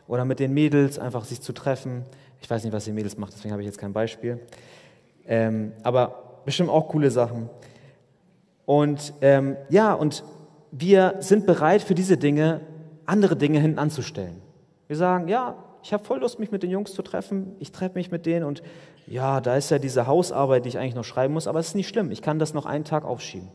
Oder 0.07 0.25
mit 0.25 0.41
den 0.41 0.53
Mädels 0.53 0.99
einfach 0.99 1.25
sich 1.25 1.41
zu 1.41 1.53
treffen. 1.53 2.05
Ich 2.41 2.51
weiß 2.51 2.65
nicht, 2.65 2.73
was 2.73 2.85
die 2.85 2.93
Mädels 2.93 3.17
macht, 3.17 3.33
deswegen 3.33 3.53
habe 3.53 3.63
ich 3.63 3.67
jetzt 3.67 3.79
kein 3.79 3.93
Beispiel. 3.93 4.41
Ähm, 5.27 5.73
aber 5.83 6.41
bestimmt 6.45 6.71
auch 6.71 6.89
coole 6.89 7.11
Sachen. 7.11 7.49
Und 8.67 9.13
ähm, 9.21 9.57
ja, 9.69 9.95
und 9.95 10.25
wir 10.73 11.17
sind 11.21 11.47
bereit, 11.47 11.83
für 11.83 11.95
diese 11.95 12.17
Dinge 12.17 12.61
andere 13.07 13.37
Dinge 13.37 13.59
hinten 13.59 13.79
anzustellen. 13.79 14.41
Wir 14.87 14.97
sagen, 14.97 15.29
ja, 15.29 15.57
ich 15.83 15.93
habe 15.93 16.05
voll 16.05 16.21
Lust, 16.21 16.39
mich 16.39 16.51
mit 16.53 16.63
den 16.63 16.71
Jungs 16.71 16.93
zu 16.93 17.03
treffen. 17.03 17.57
Ich 17.59 17.73
treffe 17.73 17.97
mich 17.97 18.11
mit 18.11 18.27
denen 18.27 18.45
und 18.45 18.63
ja, 19.07 19.41
da 19.41 19.57
ist 19.57 19.71
ja 19.71 19.79
diese 19.79 20.07
Hausarbeit, 20.07 20.65
die 20.65 20.69
ich 20.69 20.79
eigentlich 20.79 20.95
noch 20.95 21.05
schreiben 21.05 21.35
muss, 21.35 21.49
aber 21.49 21.59
es 21.59 21.69
ist 21.69 21.75
nicht 21.75 21.89
schlimm. 21.89 22.11
Ich 22.13 22.23
kann 22.23 22.39
das 22.39 22.55
noch 22.55 22.67
einen 22.67 22.85
Tag 22.85 23.05
aufschieben. 23.05 23.49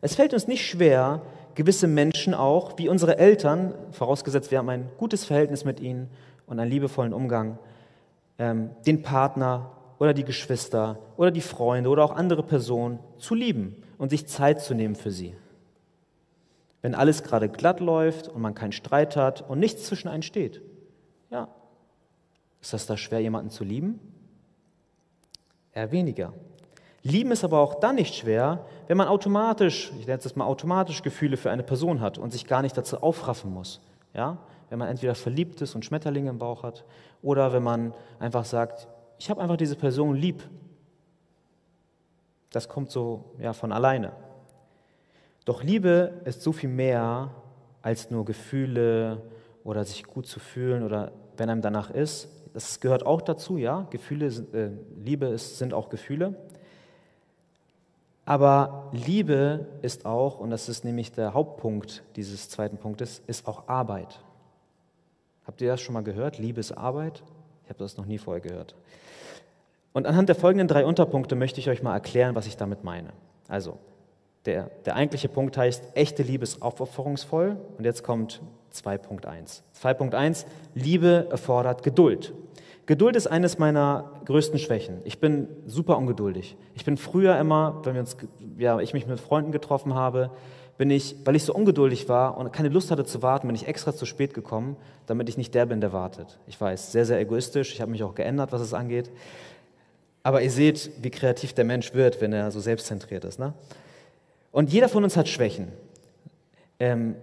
Es 0.00 0.14
fällt 0.14 0.32
uns 0.32 0.46
nicht 0.46 0.66
schwer, 0.66 1.22
gewisse 1.54 1.88
Menschen 1.88 2.32
auch, 2.32 2.78
wie 2.78 2.88
unsere 2.88 3.18
Eltern, 3.18 3.74
vorausgesetzt 3.90 4.50
wir 4.50 4.58
haben 4.58 4.68
ein 4.68 4.88
gutes 4.98 5.24
Verhältnis 5.24 5.64
mit 5.64 5.80
ihnen 5.80 6.08
und 6.46 6.58
einen 6.58 6.70
liebevollen 6.70 7.12
Umgang, 7.12 7.58
ähm, 8.38 8.70
den 8.86 9.02
Partner 9.02 9.72
oder 10.00 10.14
die 10.14 10.24
Geschwister 10.24 10.98
oder 11.16 11.30
die 11.30 11.42
Freunde 11.42 11.90
oder 11.90 12.02
auch 12.04 12.10
andere 12.10 12.42
Personen 12.42 12.98
zu 13.18 13.34
lieben 13.34 13.76
und 13.98 14.08
sich 14.08 14.26
Zeit 14.26 14.60
zu 14.62 14.74
nehmen 14.74 14.96
für 14.96 15.12
sie. 15.12 15.36
Wenn 16.82 16.94
alles 16.94 17.22
gerade 17.22 17.50
glatt 17.50 17.80
läuft 17.80 18.26
und 18.26 18.40
man 18.40 18.54
keinen 18.54 18.72
Streit 18.72 19.14
hat 19.14 19.48
und 19.48 19.60
nichts 19.60 19.84
zwischen 19.84 20.08
einen 20.08 20.22
steht, 20.22 20.62
ja, 21.30 21.48
ist 22.62 22.72
das 22.72 22.86
da 22.86 22.96
schwer, 22.96 23.20
jemanden 23.20 23.50
zu 23.50 23.62
lieben? 23.62 24.00
Eher 25.72 25.92
weniger. 25.92 26.32
Lieben 27.02 27.30
ist 27.30 27.44
aber 27.44 27.58
auch 27.60 27.74
dann 27.74 27.96
nicht 27.96 28.14
schwer, 28.14 28.64
wenn 28.88 28.96
man 28.96 29.08
automatisch, 29.08 29.92
ich 29.98 30.06
nenne 30.06 30.20
es 30.22 30.36
mal 30.36 30.46
automatisch 30.46 31.02
Gefühle 31.02 31.36
für 31.36 31.50
eine 31.50 31.62
Person 31.62 32.00
hat 32.00 32.16
und 32.16 32.32
sich 32.32 32.46
gar 32.46 32.62
nicht 32.62 32.76
dazu 32.76 33.02
aufraffen 33.02 33.52
muss. 33.52 33.80
Ja? 34.14 34.38
Wenn 34.70 34.78
man 34.78 34.88
entweder 34.88 35.14
verliebt 35.14 35.60
ist 35.60 35.74
und 35.74 35.84
Schmetterlinge 35.84 36.30
im 36.30 36.38
Bauch 36.38 36.62
hat 36.62 36.84
oder 37.22 37.52
wenn 37.52 37.62
man 37.62 37.92
einfach 38.18 38.46
sagt, 38.46 38.88
ich 39.20 39.28
habe 39.28 39.42
einfach 39.42 39.58
diese 39.58 39.76
Person 39.76 40.16
lieb. 40.16 40.42
Das 42.50 42.70
kommt 42.70 42.90
so 42.90 43.26
ja, 43.38 43.52
von 43.52 43.70
alleine. 43.70 44.12
Doch 45.44 45.62
Liebe 45.62 46.22
ist 46.24 46.40
so 46.40 46.52
viel 46.52 46.70
mehr 46.70 47.30
als 47.82 48.10
nur 48.10 48.24
Gefühle 48.24 49.20
oder 49.62 49.84
sich 49.84 50.04
gut 50.04 50.26
zu 50.26 50.40
fühlen 50.40 50.82
oder 50.82 51.12
wenn 51.36 51.50
einem 51.50 51.60
danach 51.60 51.90
ist. 51.90 52.30
Das 52.54 52.80
gehört 52.80 53.04
auch 53.04 53.20
dazu, 53.20 53.58
ja. 53.58 53.86
Gefühle, 53.90 54.26
äh, 54.26 54.70
Liebe 54.98 55.26
ist, 55.26 55.58
sind 55.58 55.74
auch 55.74 55.90
Gefühle. 55.90 56.34
Aber 58.24 58.88
Liebe 58.92 59.66
ist 59.82 60.06
auch, 60.06 60.40
und 60.40 60.48
das 60.48 60.70
ist 60.70 60.82
nämlich 60.82 61.12
der 61.12 61.34
Hauptpunkt 61.34 62.04
dieses 62.16 62.48
zweiten 62.48 62.78
Punktes, 62.78 63.22
ist 63.26 63.46
auch 63.46 63.68
Arbeit. 63.68 64.18
Habt 65.44 65.60
ihr 65.60 65.68
das 65.68 65.82
schon 65.82 65.92
mal 65.92 66.02
gehört? 66.02 66.38
Liebe 66.38 66.60
ist 66.60 66.72
Arbeit? 66.72 67.22
Ich 67.64 67.68
habe 67.68 67.84
das 67.84 67.98
noch 67.98 68.06
nie 68.06 68.18
vorher 68.18 68.40
gehört. 68.40 68.74
Und 69.92 70.06
anhand 70.06 70.28
der 70.28 70.36
folgenden 70.36 70.68
drei 70.68 70.84
Unterpunkte 70.84 71.34
möchte 71.34 71.60
ich 71.60 71.68
euch 71.68 71.82
mal 71.82 71.94
erklären, 71.94 72.34
was 72.34 72.46
ich 72.46 72.56
damit 72.56 72.84
meine. 72.84 73.10
Also, 73.48 73.78
der, 74.46 74.70
der 74.86 74.96
eigentliche 74.96 75.28
Punkt 75.28 75.56
heißt, 75.56 75.82
echte 75.94 76.22
Liebe 76.22 76.44
ist 76.44 76.62
aufopferungsvoll. 76.62 77.56
Und 77.76 77.84
jetzt 77.84 78.02
kommt 78.02 78.40
2.1. 78.72 79.62
2.1, 79.80 80.46
Liebe 80.74 81.26
erfordert 81.30 81.82
Geduld. 81.82 82.32
Geduld 82.86 83.14
ist 83.16 83.26
eines 83.26 83.58
meiner 83.58 84.10
größten 84.24 84.58
Schwächen. 84.58 85.00
Ich 85.04 85.20
bin 85.20 85.48
super 85.66 85.96
ungeduldig. 85.98 86.56
Ich 86.74 86.84
bin 86.84 86.96
früher 86.96 87.38
immer, 87.38 87.80
wenn 87.84 87.94
wir 87.94 88.00
uns, 88.00 88.16
ja, 88.58 88.80
ich 88.80 88.94
mich 88.94 89.06
mit 89.06 89.20
Freunden 89.20 89.52
getroffen 89.52 89.94
habe, 89.94 90.30
bin 90.78 90.90
ich, 90.90 91.14
weil 91.24 91.36
ich 91.36 91.44
so 91.44 91.52
ungeduldig 91.54 92.08
war 92.08 92.38
und 92.38 92.52
keine 92.52 92.70
Lust 92.70 92.90
hatte 92.90 93.04
zu 93.04 93.22
warten, 93.22 93.46
bin 93.46 93.54
ich 93.54 93.68
extra 93.68 93.94
zu 93.94 94.06
spät 94.06 94.32
gekommen, 94.32 94.76
damit 95.06 95.28
ich 95.28 95.36
nicht 95.36 95.54
der 95.54 95.66
bin, 95.66 95.80
der 95.80 95.92
wartet. 95.92 96.38
Ich 96.46 96.58
weiß, 96.58 96.90
sehr, 96.90 97.04
sehr 97.04 97.20
egoistisch. 97.20 97.74
Ich 97.74 97.80
habe 97.80 97.90
mich 97.90 98.02
auch 98.02 98.14
geändert, 98.14 98.50
was 98.50 98.62
es 98.62 98.72
angeht. 98.72 99.10
Aber 100.22 100.42
ihr 100.42 100.50
seht, 100.50 100.90
wie 101.02 101.10
kreativ 101.10 101.52
der 101.52 101.64
Mensch 101.64 101.94
wird, 101.94 102.20
wenn 102.20 102.32
er 102.32 102.50
so 102.50 102.60
selbstzentriert 102.60 103.24
ist. 103.24 103.38
Ne? 103.38 103.54
Und 104.52 104.72
jeder 104.72 104.88
von 104.88 105.04
uns 105.04 105.16
hat 105.16 105.28
Schwächen. 105.28 105.68
Ähm, 106.78 107.16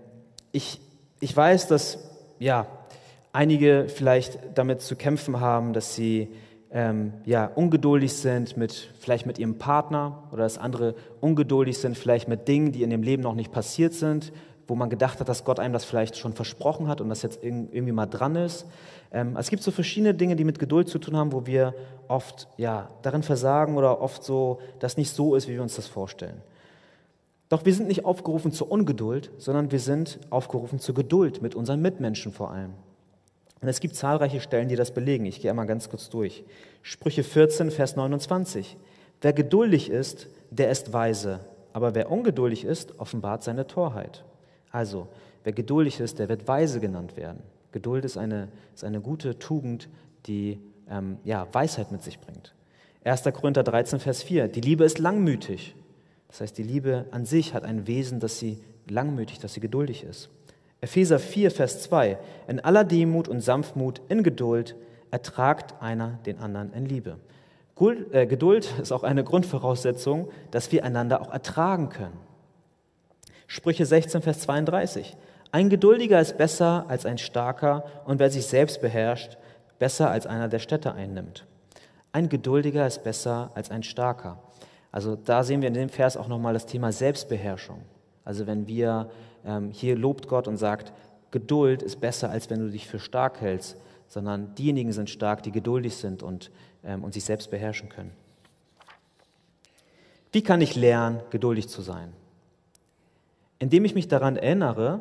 ich, 0.52 0.80
ich 1.20 1.36
weiß, 1.36 1.68
dass 1.68 2.00
ja, 2.40 2.68
einige 3.34 3.88
vielleicht 3.90 4.40
damit 4.56 4.82
zu 4.82 4.96
kämpfen 4.96 5.40
haben, 5.40 5.74
dass 5.74 5.96
sie 5.96 6.30
ähm, 6.72 7.14
ja, 7.26 7.46
ungeduldig 7.46 8.14
sind 8.14 8.58
mit 8.58 8.92
vielleicht 9.00 9.26
mit 9.26 9.40
ihrem 9.40 9.58
Partner 9.58 10.24
oder 10.32 10.44
dass 10.44 10.58
andere 10.58 10.96
ungeduldig 11.22 11.78
sind 11.78 11.98
vielleicht 11.98 12.28
mit 12.28 12.48
Dingen, 12.48 12.72
die 12.72 12.84
in 12.84 12.90
dem 12.90 13.04
Leben 13.04 13.24
noch 13.24 13.36
nicht 13.36 13.52
passiert 13.52 13.94
sind, 13.94 14.34
wo 14.68 14.76
man 14.76 14.90
gedacht 14.90 15.20
hat, 15.20 15.30
dass 15.30 15.44
Gott 15.44 15.60
einem 15.60 15.74
das 15.74 15.86
vielleicht 15.86 16.18
schon 16.18 16.34
versprochen 16.34 16.88
hat 16.88 17.02
und 17.02 17.10
das 17.10 17.22
jetzt 17.22 17.44
irgendwie 17.44 17.92
mal 17.92 18.06
dran 18.06 18.36
ist. 18.36 18.66
Ähm, 19.12 19.38
es 19.38 19.50
gibt 19.50 19.64
so 19.64 19.72
verschiedene 19.72 20.14
Dinge, 20.14 20.36
die 20.36 20.44
mit 20.44 20.60
Geduld 20.60 20.90
zu 20.90 21.00
tun 21.00 21.16
haben, 21.16 21.32
wo 21.32 21.46
wir 21.46 21.74
oft 22.08 22.48
ja, 22.58 22.90
darin 23.02 23.24
versagen 23.24 23.78
oder 23.78 24.02
oft 24.02 24.24
so, 24.24 24.60
dass 24.80 24.98
nicht 24.98 25.12
so 25.12 25.36
ist, 25.36 25.48
wie 25.48 25.54
wir 25.54 25.62
uns 25.62 25.76
das 25.76 25.88
vorstellen. 25.88 26.42
Doch 27.50 27.64
wir 27.64 27.74
sind 27.74 27.88
nicht 27.88 28.04
aufgerufen 28.04 28.52
zur 28.52 28.70
Ungeduld, 28.70 29.32
sondern 29.38 29.72
wir 29.72 29.80
sind 29.80 30.20
aufgerufen 30.30 30.80
zur 30.80 30.96
Geduld 30.96 31.42
mit 31.42 31.56
unseren 31.56 31.82
Mitmenschen 31.82 32.34
vor 32.34 32.52
allem. 32.52 32.74
Und 33.62 33.70
es 33.70 33.80
gibt 33.80 33.96
zahlreiche 33.96 34.42
Stellen, 34.42 34.68
die 34.68 34.76
das 34.76 34.94
belegen. 34.94 35.26
Ich 35.26 35.42
gehe 35.42 35.50
einmal 35.50 35.66
ganz 35.66 35.90
kurz 35.90 36.10
durch. 36.10 36.44
Sprüche 36.82 37.24
14, 37.24 37.72
Vers 37.72 37.96
29. 37.96 38.78
Wer 39.22 39.34
geduldig 39.34 39.90
ist, 39.90 40.28
der 40.52 40.70
ist 40.70 40.94
weise, 40.94 41.40
aber 41.74 41.96
wer 41.96 42.12
ungeduldig 42.12 42.66
ist, 42.66 43.00
offenbart 43.00 43.44
seine 43.44 43.66
Torheit. 43.66 44.24
Also, 44.78 45.08
wer 45.44 45.54
geduldig 45.54 46.00
ist, 46.00 46.20
der 46.20 46.30
wird 46.30 46.48
weise 46.48 46.80
genannt 46.80 47.18
werden. 47.18 47.42
Geduld 47.72 48.06
ist 48.06 48.16
eine, 48.16 48.50
ist 48.76 48.84
eine 48.84 49.02
gute 49.02 49.40
Tugend, 49.40 49.90
die 50.28 50.60
ähm, 50.88 51.18
ja, 51.24 51.48
Weisheit 51.52 51.92
mit 51.92 52.04
sich 52.04 52.20
bringt. 52.20 52.54
1. 53.04 53.24
Korinther 53.34 53.64
13, 53.64 54.00
Vers 54.00 54.22
4. 54.22 54.48
Die 54.50 54.62
Liebe 54.62 54.84
ist 54.84 55.00
langmütig. 55.00 55.76
Das 56.28 56.42
heißt, 56.42 56.56
die 56.60 56.64
Liebe 56.64 57.06
an 57.10 57.26
sich 57.26 57.56
hat 57.56 57.64
ein 57.64 57.88
Wesen, 57.88 58.20
dass 58.20 58.38
sie 58.38 58.60
langmütig, 58.88 59.40
dass 59.40 59.56
sie 59.56 59.62
geduldig 59.62 60.04
ist. 60.04 60.30
Epheser 60.80 61.18
4, 61.18 61.50
Vers 61.50 61.82
2. 61.82 62.20
In 62.48 62.60
aller 62.60 62.84
Demut 62.84 63.28
und 63.28 63.42
Sanftmut, 63.42 64.00
in 64.10 64.22
Geduld, 64.22 64.76
ertragt 65.10 65.74
einer 65.82 66.20
den 66.28 66.38
anderen 66.38 66.72
in 66.74 66.86
Liebe. 66.86 67.18
Äh, 68.12 68.28
Geduld 68.28 68.72
ist 68.80 68.92
auch 68.92 69.02
eine 69.02 69.24
Grundvoraussetzung, 69.24 70.30
dass 70.52 70.72
wir 70.72 70.84
einander 70.84 71.20
auch 71.22 71.34
ertragen 71.34 71.90
können. 71.90 72.27
Sprüche 73.48 73.86
16, 73.86 74.22
Vers 74.22 74.42
32. 74.42 75.16
Ein 75.52 75.70
Geduldiger 75.70 76.20
ist 76.20 76.38
besser 76.38 76.86
als 76.90 77.06
ein 77.06 77.18
Starker 77.18 77.86
und 78.06 78.20
wer 78.20 78.30
sich 78.30 78.46
selbst 78.46 78.82
beherrscht, 78.82 79.38
besser 79.80 80.12
als 80.12 80.28
einer, 80.28 80.50
der 80.50 80.60
Städte 80.60 80.94
einnimmt. 80.94 81.46
Ein 82.12 82.28
Geduldiger 82.28 82.86
ist 82.86 83.04
besser 83.04 83.52
als 83.56 83.72
ein 83.72 83.84
Starker. 83.84 84.44
Also 84.92 85.16
da 85.16 85.44
sehen 85.44 85.62
wir 85.62 85.70
in 85.70 85.74
dem 85.74 85.90
Vers 85.90 86.18
auch 86.18 86.28
nochmal 86.28 86.54
das 86.54 86.66
Thema 86.66 86.92
Selbstbeherrschung. 86.92 87.82
Also 88.26 88.48
wenn 88.48 88.68
wir 88.68 89.10
ähm, 89.46 89.72
hier 89.72 89.96
lobt 89.96 90.28
Gott 90.28 90.48
und 90.48 90.58
sagt, 90.58 90.92
Geduld 91.32 91.82
ist 91.82 92.02
besser, 92.02 92.30
als 92.30 92.50
wenn 92.50 92.60
du 92.60 92.70
dich 92.70 92.88
für 92.88 93.00
stark 93.00 93.40
hältst, 93.40 93.78
sondern 94.08 94.56
diejenigen 94.56 94.92
sind 94.92 95.10
stark, 95.10 95.44
die 95.44 95.52
geduldig 95.52 95.96
sind 95.96 96.24
und, 96.24 96.52
ähm, 96.84 97.04
und 97.04 97.14
sich 97.14 97.24
selbst 97.24 97.50
beherrschen 97.50 97.90
können. 97.90 98.12
Wie 100.32 100.42
kann 100.42 100.60
ich 100.60 100.76
lernen, 100.76 101.22
geduldig 101.30 101.70
zu 101.70 101.82
sein? 101.82 102.14
Indem 103.60 103.86
ich 103.86 103.96
mich 103.96 104.08
daran 104.08 104.38
erinnere, 104.38 105.00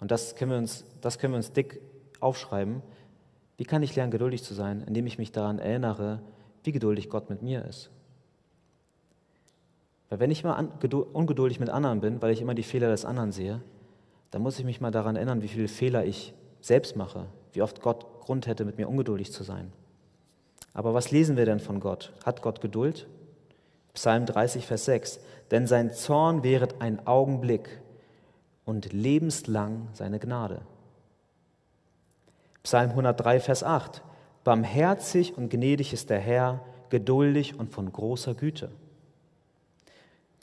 und 0.00 0.10
das 0.10 0.36
können 0.36 0.50
wir 0.50 0.58
uns, 0.58 0.84
das 1.00 1.18
können 1.18 1.34
wir 1.34 1.38
uns 1.38 1.52
dick 1.52 1.80
aufschreiben, 2.20 2.82
wie 3.56 3.64
kann 3.64 3.82
ich 3.82 3.94
lernen, 3.94 4.10
geduldig 4.10 4.42
zu 4.42 4.54
sein? 4.54 4.82
Indem 4.86 5.06
ich 5.06 5.18
mich 5.18 5.32
daran 5.32 5.58
erinnere, 5.58 6.20
wie 6.64 6.72
geduldig 6.72 7.10
Gott 7.10 7.28
mit 7.28 7.42
mir 7.42 7.64
ist. 7.64 7.90
Weil 10.08 10.18
wenn 10.18 10.30
ich 10.30 10.44
mal 10.44 10.68
ungeduldig 11.12 11.60
mit 11.60 11.68
anderen 11.70 12.00
bin, 12.00 12.20
weil 12.22 12.32
ich 12.32 12.40
immer 12.40 12.54
die 12.54 12.62
Fehler 12.62 12.88
des 12.88 13.04
anderen 13.04 13.32
sehe, 13.32 13.60
dann 14.30 14.42
muss 14.42 14.58
ich 14.58 14.64
mich 14.64 14.80
mal 14.80 14.90
daran 14.90 15.16
erinnern, 15.16 15.42
wie 15.42 15.48
viele 15.48 15.68
Fehler 15.68 16.04
ich 16.04 16.34
selbst 16.60 16.96
mache, 16.96 17.26
wie 17.52 17.62
oft 17.62 17.80
Gott 17.80 18.06
Grund 18.20 18.46
hätte, 18.46 18.64
mit 18.64 18.78
mir 18.78 18.88
ungeduldig 18.88 19.32
zu 19.32 19.44
sein. 19.44 19.72
Aber 20.72 20.94
was 20.94 21.10
lesen 21.10 21.36
wir 21.36 21.46
denn 21.46 21.60
von 21.60 21.80
Gott? 21.80 22.12
Hat 22.24 22.42
Gott 22.42 22.60
Geduld? 22.60 23.08
Psalm 23.94 24.26
30, 24.26 24.66
Vers 24.66 24.84
6. 24.84 25.20
Denn 25.50 25.66
sein 25.66 25.92
Zorn 25.92 26.44
währet 26.44 26.80
ein 26.80 27.06
Augenblick 27.06 27.80
und 28.70 28.92
lebenslang 28.92 29.88
seine 29.94 30.20
Gnade. 30.20 30.62
Psalm 32.62 32.90
103, 32.90 33.40
Vers 33.40 33.64
8. 33.64 34.00
Barmherzig 34.44 35.36
und 35.36 35.50
gnädig 35.50 35.92
ist 35.92 36.08
der 36.08 36.20
Herr, 36.20 36.60
geduldig 36.88 37.58
und 37.58 37.72
von 37.72 37.90
großer 37.90 38.34
Güte. 38.34 38.70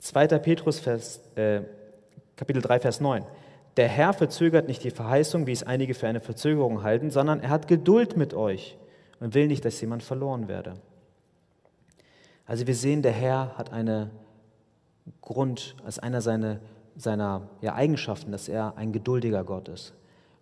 2. 0.00 0.26
Petrus, 0.40 0.78
Vers, 0.78 1.20
äh, 1.36 1.62
Kapitel 2.36 2.60
3, 2.60 2.80
Vers 2.80 3.00
9. 3.00 3.24
Der 3.78 3.88
Herr 3.88 4.12
verzögert 4.12 4.68
nicht 4.68 4.84
die 4.84 4.90
Verheißung, 4.90 5.46
wie 5.46 5.52
es 5.52 5.62
einige 5.62 5.94
für 5.94 6.06
eine 6.06 6.20
Verzögerung 6.20 6.82
halten, 6.82 7.10
sondern 7.10 7.40
er 7.40 7.48
hat 7.48 7.66
Geduld 7.66 8.18
mit 8.18 8.34
euch 8.34 8.76
und 9.20 9.32
will 9.32 9.46
nicht, 9.46 9.64
dass 9.64 9.80
jemand 9.80 10.02
verloren 10.02 10.48
werde. 10.48 10.74
Also 12.44 12.66
wir 12.66 12.74
sehen, 12.74 13.00
der 13.00 13.12
Herr 13.12 13.56
hat 13.56 13.72
eine 13.72 14.10
Grund, 15.22 15.76
als 15.82 15.98
einer 15.98 16.20
seiner, 16.20 16.60
seiner 16.98 17.48
ja, 17.62 17.74
Eigenschaften, 17.74 18.32
dass 18.32 18.48
er 18.48 18.76
ein 18.76 18.92
geduldiger 18.92 19.44
Gott 19.44 19.68
ist. 19.68 19.94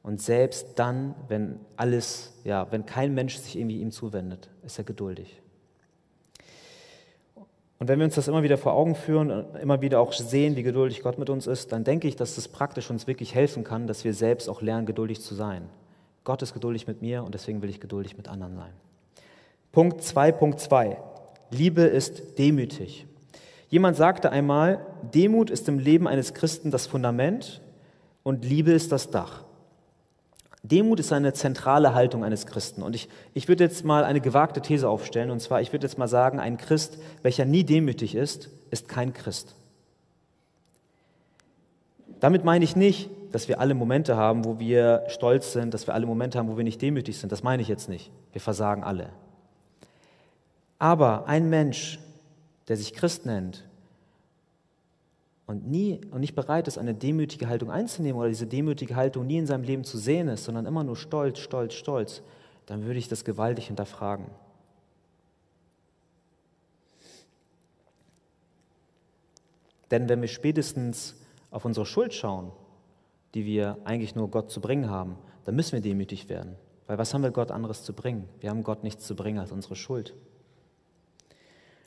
Und 0.02 0.20
selbst 0.20 0.78
dann, 0.78 1.14
wenn 1.28 1.60
alles, 1.76 2.32
ja, 2.44 2.66
wenn 2.70 2.86
kein 2.86 3.14
Mensch 3.14 3.36
sich 3.36 3.56
irgendwie 3.56 3.80
ihm 3.80 3.90
zuwendet, 3.90 4.48
ist 4.64 4.78
er 4.78 4.84
geduldig. 4.84 5.42
Und 7.78 7.88
wenn 7.88 7.98
wir 7.98 8.06
uns 8.06 8.14
das 8.14 8.28
immer 8.28 8.42
wieder 8.42 8.56
vor 8.56 8.72
Augen 8.72 8.94
führen, 8.94 9.30
und 9.30 9.56
immer 9.56 9.82
wieder 9.82 10.00
auch 10.00 10.12
sehen, 10.12 10.56
wie 10.56 10.62
geduldig 10.62 11.02
Gott 11.02 11.18
mit 11.18 11.28
uns 11.28 11.46
ist, 11.46 11.72
dann 11.72 11.84
denke 11.84 12.08
ich, 12.08 12.16
dass 12.16 12.36
das 12.36 12.48
praktisch 12.48 12.90
uns 12.90 13.06
wirklich 13.06 13.34
helfen 13.34 13.64
kann, 13.64 13.86
dass 13.86 14.04
wir 14.04 14.14
selbst 14.14 14.48
auch 14.48 14.62
lernen, 14.62 14.86
geduldig 14.86 15.20
zu 15.20 15.34
sein. 15.34 15.68
Gott 16.24 16.40
ist 16.40 16.54
geduldig 16.54 16.86
mit 16.86 17.02
mir 17.02 17.22
und 17.22 17.34
deswegen 17.34 17.60
will 17.60 17.68
ich 17.68 17.80
geduldig 17.80 18.16
mit 18.16 18.28
anderen 18.28 18.56
sein. 18.56 18.72
Punkt 19.72 20.00
2.2. 20.00 20.96
Liebe 21.50 21.82
ist 21.82 22.38
demütig. 22.38 23.05
Jemand 23.68 23.96
sagte 23.96 24.30
einmal, 24.30 24.86
Demut 25.14 25.50
ist 25.50 25.68
im 25.68 25.78
Leben 25.78 26.06
eines 26.06 26.34
Christen 26.34 26.70
das 26.70 26.86
Fundament 26.86 27.60
und 28.22 28.44
Liebe 28.44 28.72
ist 28.72 28.92
das 28.92 29.10
Dach. 29.10 29.44
Demut 30.62 30.98
ist 30.98 31.12
eine 31.12 31.32
zentrale 31.32 31.94
Haltung 31.94 32.24
eines 32.24 32.46
Christen. 32.46 32.82
Und 32.82 32.94
ich, 32.94 33.08
ich 33.34 33.46
würde 33.46 33.64
jetzt 33.64 33.84
mal 33.84 34.04
eine 34.04 34.20
gewagte 34.20 34.60
These 34.60 34.88
aufstellen, 34.88 35.30
und 35.30 35.40
zwar, 35.40 35.60
ich 35.60 35.72
würde 35.72 35.86
jetzt 35.86 35.98
mal 35.98 36.08
sagen, 36.08 36.40
ein 36.40 36.56
Christ, 36.56 36.98
welcher 37.22 37.44
nie 37.44 37.64
demütig 37.64 38.14
ist, 38.14 38.50
ist 38.70 38.88
kein 38.88 39.12
Christ. 39.12 39.54
Damit 42.18 42.44
meine 42.44 42.64
ich 42.64 42.74
nicht, 42.74 43.10
dass 43.32 43.48
wir 43.48 43.60
alle 43.60 43.74
Momente 43.74 44.16
haben, 44.16 44.44
wo 44.44 44.58
wir 44.58 45.04
stolz 45.08 45.52
sind, 45.52 45.74
dass 45.74 45.86
wir 45.86 45.94
alle 45.94 46.06
Momente 46.06 46.38
haben, 46.38 46.48
wo 46.48 46.56
wir 46.56 46.64
nicht 46.64 46.80
demütig 46.80 47.18
sind. 47.18 47.30
Das 47.30 47.42
meine 47.42 47.62
ich 47.62 47.68
jetzt 47.68 47.88
nicht. 47.88 48.10
Wir 48.32 48.40
versagen 48.40 48.82
alle. 48.82 49.10
Aber 50.78 51.26
ein 51.26 51.48
Mensch, 51.48 51.98
der 52.68 52.76
sich 52.76 52.92
Christ 52.92 53.26
nennt 53.26 53.68
und 55.46 55.66
nie 55.66 56.00
und 56.10 56.20
nicht 56.20 56.34
bereit 56.34 56.68
ist, 56.68 56.78
eine 56.78 56.94
demütige 56.94 57.48
Haltung 57.48 57.70
einzunehmen 57.70 58.18
oder 58.18 58.28
diese 58.28 58.46
demütige 58.46 58.96
Haltung 58.96 59.26
nie 59.26 59.38
in 59.38 59.46
seinem 59.46 59.62
Leben 59.62 59.84
zu 59.84 59.98
sehen 59.98 60.28
ist, 60.28 60.44
sondern 60.44 60.66
immer 60.66 60.84
nur 60.84 60.96
stolz, 60.96 61.38
stolz, 61.38 61.74
stolz, 61.74 62.22
dann 62.66 62.84
würde 62.84 62.98
ich 62.98 63.08
das 63.08 63.24
gewaltig 63.24 63.68
hinterfragen. 63.68 64.26
Denn 69.90 70.08
wenn 70.08 70.20
wir 70.20 70.28
spätestens 70.28 71.14
auf 71.52 71.64
unsere 71.64 71.86
Schuld 71.86 72.12
schauen, 72.12 72.50
die 73.34 73.46
wir 73.46 73.78
eigentlich 73.84 74.16
nur 74.16 74.30
Gott 74.30 74.50
zu 74.50 74.60
bringen 74.60 74.90
haben, 74.90 75.16
dann 75.44 75.54
müssen 75.54 75.72
wir 75.72 75.80
demütig 75.80 76.28
werden. 76.28 76.56
Weil 76.88 76.98
was 76.98 77.14
haben 77.14 77.22
wir 77.22 77.30
Gott 77.30 77.52
anderes 77.52 77.84
zu 77.84 77.92
bringen? 77.92 78.28
Wir 78.40 78.50
haben 78.50 78.64
Gott 78.64 78.82
nichts 78.82 79.06
zu 79.06 79.14
bringen 79.14 79.38
als 79.38 79.52
unsere 79.52 79.76
Schuld. 79.76 80.14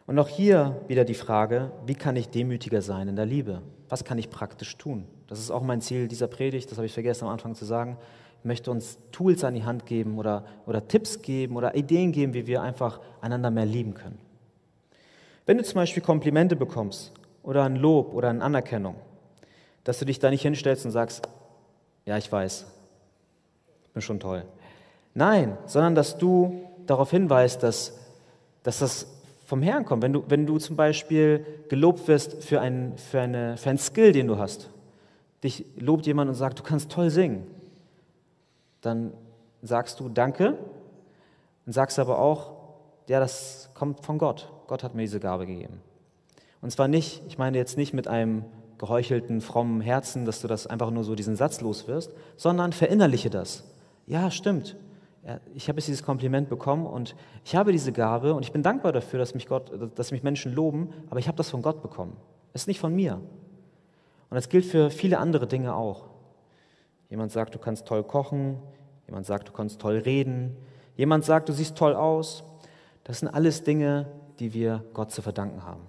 Und 0.10 0.17
auch 0.17 0.28
hier 0.28 0.82
wieder 0.88 1.06
die 1.06 1.13
Frage, 1.13 1.69
wie 1.86 1.93
kann 1.93 2.15
ich 2.15 2.30
demütiger 2.30 2.82
sein 2.82 3.10
in 3.10 3.15
der 3.15 3.28
Liebe? 3.28 3.62
Was 3.89 4.04
kann 4.04 4.17
ich 4.17 4.32
praktisch 4.32 4.76
tun? 4.76 5.06
Das 5.28 5.38
ist 5.38 5.52
auch 5.52 5.62
mein 5.62 5.82
Ziel 5.82 6.08
dieser 6.08 6.26
Predigt, 6.26 6.72
das 6.72 6.80
habe 6.80 6.88
ich 6.88 6.93
vergessen 6.93 7.26
am 7.26 7.30
Anfang 7.30 7.54
zu 7.54 7.63
sagen. 7.63 7.95
Ich 8.39 8.45
möchte 8.45 8.72
uns 8.72 8.98
Tools 9.12 9.43
an 9.43 9.54
die 9.54 9.65
Hand 9.65 9.86
geben 9.86 10.17
oder, 10.17 10.45
oder 10.65 10.88
Tipps 10.88 11.22
geben 11.22 11.58
oder 11.58 11.76
Ideen 11.76 12.12
geben, 12.12 12.34
wie 12.34 12.48
wir 12.48 12.63
einfach 12.63 13.02
einander 13.22 13.52
mehr 13.52 13.67
lieben 13.67 13.93
können. 13.93 14.17
Wenn 15.45 15.60
du 15.60 15.63
zum 15.63 15.76
Beispiel 15.76 16.02
Komplimente 16.02 16.56
bekommst 16.56 17.12
oder 17.43 17.65
ein 17.65 17.76
Lob 17.76 18.12
oder 18.15 18.32
eine 18.32 18.43
Anerkennung, 18.43 18.95
dass 19.84 20.00
du 20.00 20.06
dich 20.06 20.17
da 20.17 20.32
nicht 20.32 20.41
hinstellst 20.41 20.86
und 20.86 20.91
sagst, 20.91 21.30
ja, 22.08 22.17
ich 22.17 22.32
weiß, 22.32 22.65
ich 23.84 23.89
bin 23.91 24.02
schon 24.02 24.19
toll. 24.19 24.43
Nein, 25.13 25.56
sondern 25.67 25.93
dass 25.93 26.17
du 26.17 26.67
darauf 26.88 27.12
hinweist, 27.12 27.62
dass, 27.62 27.95
dass 28.63 28.80
das 28.80 29.18
vom 29.49 29.63
Herrn 29.63 29.83
kommt. 29.83 30.03
Wenn 30.03 30.13
du, 30.13 30.23
wenn 30.27 30.45
du 30.45 30.59
zum 30.59 30.75
Beispiel 30.75 31.43
gelobt 31.69 32.07
wirst 32.07 32.43
für, 32.43 32.62
ein, 32.62 32.95
für, 32.97 33.21
eine, 33.21 33.57
für 33.57 33.71
einen 33.71 33.79
Skill, 33.79 34.12
den 34.12 34.27
du 34.27 34.38
hast, 34.38 34.69
dich 35.43 35.65
lobt 35.75 36.05
jemand 36.05 36.29
und 36.29 36.35
sagt, 36.35 36.59
du 36.59 36.63
kannst 36.63 36.91
toll 36.91 37.09
singen, 37.09 37.47
dann 38.81 39.12
sagst 39.63 39.99
du 39.99 40.07
Danke 40.07 40.55
und 41.65 41.73
sagst 41.73 41.97
aber 41.97 42.19
auch, 42.19 42.51
ja, 43.07 43.19
das 43.19 43.71
kommt 43.73 44.05
von 44.05 44.19
Gott. 44.19 44.51
Gott 44.67 44.83
hat 44.83 44.93
mir 44.93 45.01
diese 45.01 45.19
Gabe 45.19 45.47
gegeben. 45.47 45.81
Und 46.62 46.69
zwar 46.69 46.88
nicht, 46.88 47.23
ich 47.27 47.39
meine 47.39 47.57
jetzt 47.57 47.75
nicht 47.75 47.91
mit 47.91 48.07
einem 48.07 48.45
geheuchelten, 48.77 49.41
frommen 49.41 49.81
Herzen, 49.81 50.25
dass 50.25 50.41
du 50.41 50.47
das 50.47 50.67
einfach 50.67 50.91
nur 50.91 51.03
so 51.03 51.15
diesen 51.15 51.35
Satz 51.35 51.59
los 51.59 51.88
wirst, 51.88 52.13
sondern 52.38 52.71
verinnerliche 52.71 53.31
das. 53.31 53.63
Ja, 54.05 54.29
stimmt 54.29 54.75
ich 55.53 55.67
habe 55.67 55.79
jetzt 55.79 55.88
dieses 55.88 56.03
Kompliment 56.03 56.49
bekommen 56.49 56.86
und 56.86 57.15
ich 57.43 57.55
habe 57.55 57.71
diese 57.71 57.91
Gabe 57.91 58.34
und 58.34 58.43
ich 58.43 58.51
bin 58.51 58.63
dankbar 58.63 58.91
dafür, 58.91 59.19
dass 59.19 59.34
mich, 59.34 59.47
Gott, 59.47 59.71
dass 59.95 60.12
mich 60.12 60.23
Menschen 60.23 60.53
loben, 60.53 60.93
aber 61.10 61.19
ich 61.19 61.27
habe 61.27 61.38
das 61.38 61.49
von 61.49 61.62
Gott 61.62 61.82
bekommen. 61.82 62.15
Es 62.53 62.62
ist 62.62 62.67
nicht 62.67 62.79
von 62.79 62.95
mir. 62.95 63.15
Und 63.15 64.36
das 64.36 64.49
gilt 64.49 64.65
für 64.65 64.89
viele 64.89 65.17
andere 65.17 65.47
Dinge 65.47 65.75
auch. 65.75 66.08
Jemand 67.10 67.32
sagt, 67.32 67.55
du 67.55 67.60
kannst 67.60 67.86
toll 67.88 68.03
kochen, 68.03 68.60
jemand 69.08 69.25
sagt, 69.25 69.49
du 69.49 69.51
kannst 69.51 69.82
toll 69.82 69.97
reden, 69.97 70.55
jemand 70.95 71.25
sagt, 71.25 71.49
du 71.49 71.53
siehst 71.53 71.75
toll 71.75 71.95
aus. 71.95 72.43
Das 73.03 73.19
sind 73.19 73.27
alles 73.27 73.63
Dinge, 73.63 74.08
die 74.39 74.53
wir 74.53 74.84
Gott 74.93 75.12
zu 75.12 75.21
verdanken 75.21 75.63
haben. 75.63 75.82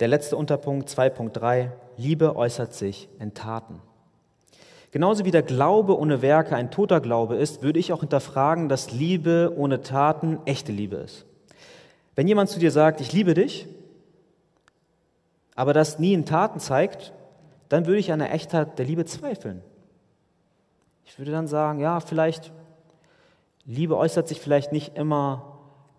Der 0.00 0.08
letzte 0.08 0.36
Unterpunkt, 0.36 0.88
2.3, 0.88 1.72
Liebe 1.98 2.36
äußert 2.36 2.72
sich 2.72 3.08
in 3.18 3.34
Taten. 3.34 3.82
Genauso 4.90 5.26
wie 5.26 5.30
der 5.30 5.42
Glaube 5.42 5.98
ohne 5.98 6.22
Werke 6.22 6.56
ein 6.56 6.70
toter 6.70 7.00
Glaube 7.00 7.36
ist, 7.36 7.62
würde 7.62 7.78
ich 7.78 7.92
auch 7.92 8.00
hinterfragen, 8.00 8.70
dass 8.70 8.90
Liebe 8.92 9.52
ohne 9.54 9.82
Taten 9.82 10.38
echte 10.46 10.72
Liebe 10.72 10.96
ist. 10.96 11.26
Wenn 12.14 12.26
jemand 12.26 12.48
zu 12.48 12.58
dir 12.58 12.70
sagt, 12.70 13.00
ich 13.00 13.12
liebe 13.12 13.34
dich, 13.34 13.68
aber 15.54 15.74
das 15.74 15.98
nie 15.98 16.14
in 16.14 16.24
Taten 16.24 16.60
zeigt, 16.60 17.12
dann 17.68 17.86
würde 17.86 17.98
ich 17.98 18.12
an 18.12 18.20
der 18.20 18.32
Echtheit 18.32 18.78
der 18.78 18.86
Liebe 18.86 19.04
zweifeln. 19.04 19.60
Ich 21.04 21.18
würde 21.18 21.32
dann 21.32 21.48
sagen, 21.48 21.80
ja, 21.80 22.00
vielleicht, 22.00 22.52
Liebe 23.64 23.96
äußert 23.96 24.28
sich 24.28 24.40
vielleicht 24.40 24.72
nicht 24.72 24.96
immer 24.96 25.58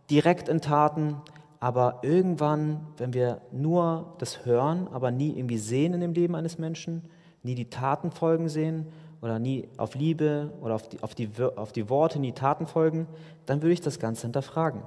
direkt 0.09 0.49
in 0.49 0.61
Taten, 0.61 1.21
aber 1.59 1.99
irgendwann, 2.03 2.87
wenn 2.97 3.13
wir 3.13 3.41
nur 3.51 4.13
das 4.17 4.45
hören, 4.45 4.87
aber 4.91 5.11
nie 5.11 5.37
irgendwie 5.37 5.57
sehen 5.57 5.93
in 5.93 6.01
dem 6.01 6.13
Leben 6.13 6.35
eines 6.35 6.57
Menschen, 6.57 7.03
nie 7.43 7.55
die 7.55 7.69
Taten 7.69 8.11
folgen 8.11 8.47
sehen 8.47 8.87
oder 9.21 9.39
nie 9.39 9.67
auf 9.77 9.95
Liebe 9.95 10.53
oder 10.61 10.75
auf 10.75 10.87
die, 10.87 11.03
auf 11.03 11.15
die, 11.15 11.29
auf 11.55 11.71
die 11.73 11.89
Worte 11.89 12.19
nie 12.19 12.31
Taten 12.31 12.67
folgen, 12.67 13.07
dann 13.45 13.61
würde 13.61 13.73
ich 13.73 13.81
das 13.81 13.99
Ganze 13.99 14.23
hinterfragen. 14.23 14.83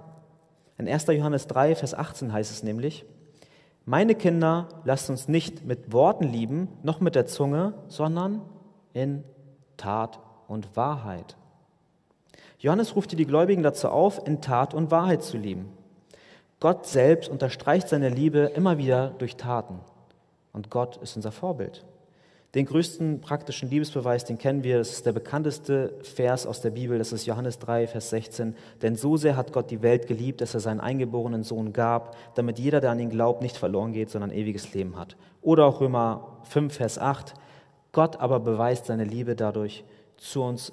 In 0.78 0.88
1. 0.88 1.06
Johannes 1.08 1.46
3, 1.46 1.74
Vers 1.74 1.94
18 1.94 2.32
heißt 2.32 2.50
es 2.50 2.62
nämlich, 2.62 3.04
meine 3.84 4.14
Kinder, 4.14 4.68
lasst 4.84 5.10
uns 5.10 5.28
nicht 5.28 5.66
mit 5.66 5.92
Worten 5.92 6.24
lieben, 6.24 6.68
noch 6.82 7.00
mit 7.00 7.14
der 7.14 7.26
Zunge, 7.26 7.74
sondern 7.88 8.40
in 8.92 9.24
Tat 9.76 10.20
und 10.46 10.76
Wahrheit. 10.76 11.36
Johannes 12.58 12.94
ruft 12.94 13.18
die 13.18 13.26
Gläubigen 13.26 13.64
dazu 13.64 13.88
auf, 13.88 14.26
in 14.26 14.40
Tat 14.40 14.72
und 14.72 14.92
Wahrheit 14.92 15.22
zu 15.22 15.36
lieben. 15.36 15.68
Gott 16.62 16.86
selbst 16.86 17.28
unterstreicht 17.28 17.88
seine 17.88 18.08
Liebe 18.08 18.52
immer 18.54 18.78
wieder 18.78 19.08
durch 19.18 19.34
Taten. 19.34 19.80
Und 20.52 20.70
Gott 20.70 20.96
ist 20.98 21.16
unser 21.16 21.32
Vorbild. 21.32 21.84
Den 22.54 22.66
größten 22.66 23.20
praktischen 23.20 23.68
Liebesbeweis, 23.68 24.24
den 24.24 24.38
kennen 24.38 24.62
wir, 24.62 24.78
das 24.78 24.92
ist 24.92 25.04
der 25.04 25.10
bekannteste 25.10 25.92
Vers 26.02 26.46
aus 26.46 26.60
der 26.60 26.70
Bibel, 26.70 26.98
das 26.98 27.10
ist 27.12 27.26
Johannes 27.26 27.58
3, 27.58 27.88
Vers 27.88 28.10
16. 28.10 28.54
Denn 28.80 28.94
so 28.94 29.16
sehr 29.16 29.36
hat 29.36 29.52
Gott 29.52 29.72
die 29.72 29.82
Welt 29.82 30.06
geliebt, 30.06 30.40
dass 30.40 30.54
er 30.54 30.60
seinen 30.60 30.78
eingeborenen 30.78 31.42
Sohn 31.42 31.72
gab, 31.72 32.16
damit 32.36 32.60
jeder, 32.60 32.80
der 32.80 32.92
an 32.92 33.00
ihn 33.00 33.10
glaubt, 33.10 33.42
nicht 33.42 33.56
verloren 33.56 33.92
geht, 33.92 34.10
sondern 34.10 34.30
ewiges 34.30 34.72
Leben 34.72 34.96
hat. 34.96 35.16
Oder 35.40 35.66
auch 35.66 35.80
Römer 35.80 36.38
5, 36.44 36.76
Vers 36.76 36.96
8. 36.96 37.34
Gott 37.90 38.20
aber 38.20 38.38
beweist 38.38 38.86
seine 38.86 39.04
Liebe 39.04 39.34
dadurch 39.34 39.82
zu 40.16 40.44
uns, 40.44 40.72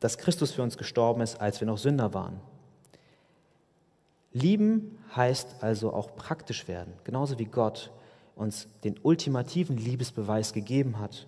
dass 0.00 0.18
Christus 0.18 0.50
für 0.50 0.64
uns 0.64 0.76
gestorben 0.76 1.20
ist, 1.20 1.40
als 1.40 1.60
wir 1.60 1.68
noch 1.68 1.78
Sünder 1.78 2.14
waren. 2.14 2.40
Lieben 4.32 4.98
heißt 5.14 5.62
also 5.62 5.92
auch 5.92 6.14
praktisch 6.14 6.68
werden, 6.68 6.92
genauso 7.04 7.38
wie 7.38 7.46
Gott 7.46 7.90
uns 8.36 8.68
den 8.84 8.98
ultimativen 9.02 9.76
Liebesbeweis 9.76 10.52
gegeben 10.52 10.98
hat. 10.98 11.26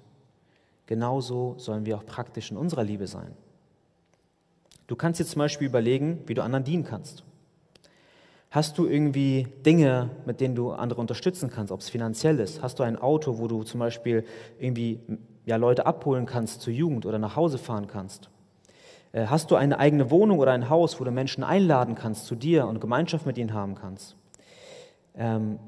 Genauso 0.87 1.55
sollen 1.59 1.85
wir 1.85 1.97
auch 1.97 2.07
praktisch 2.07 2.51
in 2.51 2.57
unserer 2.57 2.85
Liebe 2.85 3.07
sein. 3.07 3.37
Du 4.87 4.97
kannst 4.97 5.21
dir 5.21 5.25
zum 5.25 5.41
Beispiel 5.41 5.67
überlegen, 5.67 6.23
wie 6.27 6.35
du 6.35 6.43
anderen 6.43 6.65
dienen 6.65 6.85
kannst. 6.85 7.25
Hast 8.51 8.77
du 8.77 8.87
irgendwie 8.87 9.49
Dinge, 9.65 10.11
mit 10.27 10.41
denen 10.41 10.55
du 10.55 10.73
andere 10.73 11.01
unterstützen 11.01 11.51
kannst, 11.51 11.73
ob 11.73 11.81
es 11.81 11.89
finanziell 11.89 12.39
ist? 12.39 12.63
Hast 12.63 12.79
du 12.79 12.83
ein 12.83 12.99
Auto, 12.99 13.39
wo 13.39 13.49
du 13.49 13.63
zum 13.63 13.81
Beispiel 13.81 14.27
irgendwie 14.59 15.01
ja, 15.47 15.57
Leute 15.57 15.87
abholen 15.87 16.27
kannst 16.27 16.61
zur 16.61 16.73
Jugend 16.73 17.07
oder 17.07 17.19
nach 17.19 17.35
Hause 17.35 17.57
fahren 17.57 17.87
kannst? 17.87 18.29
Äh, 19.13 19.27
hast 19.27 19.51
du 19.51 19.57
eine 19.57 19.79
eigene 19.79 20.11
Wohnung 20.11 20.39
oder 20.39 20.53
ein 20.53 20.69
Haus, 20.69 20.99
wo 20.99 21.05
du 21.05 21.11
Menschen 21.11 21.45
einladen 21.45 21.95
kannst 21.95 22.27
zu 22.27 22.35
dir 22.35 22.67
und 22.67 22.81
Gemeinschaft 22.81 23.27
mit 23.27 23.39
ihnen 23.39 23.53
haben 23.53 23.75
kannst? 23.75 24.17
Ähm, 25.15 25.59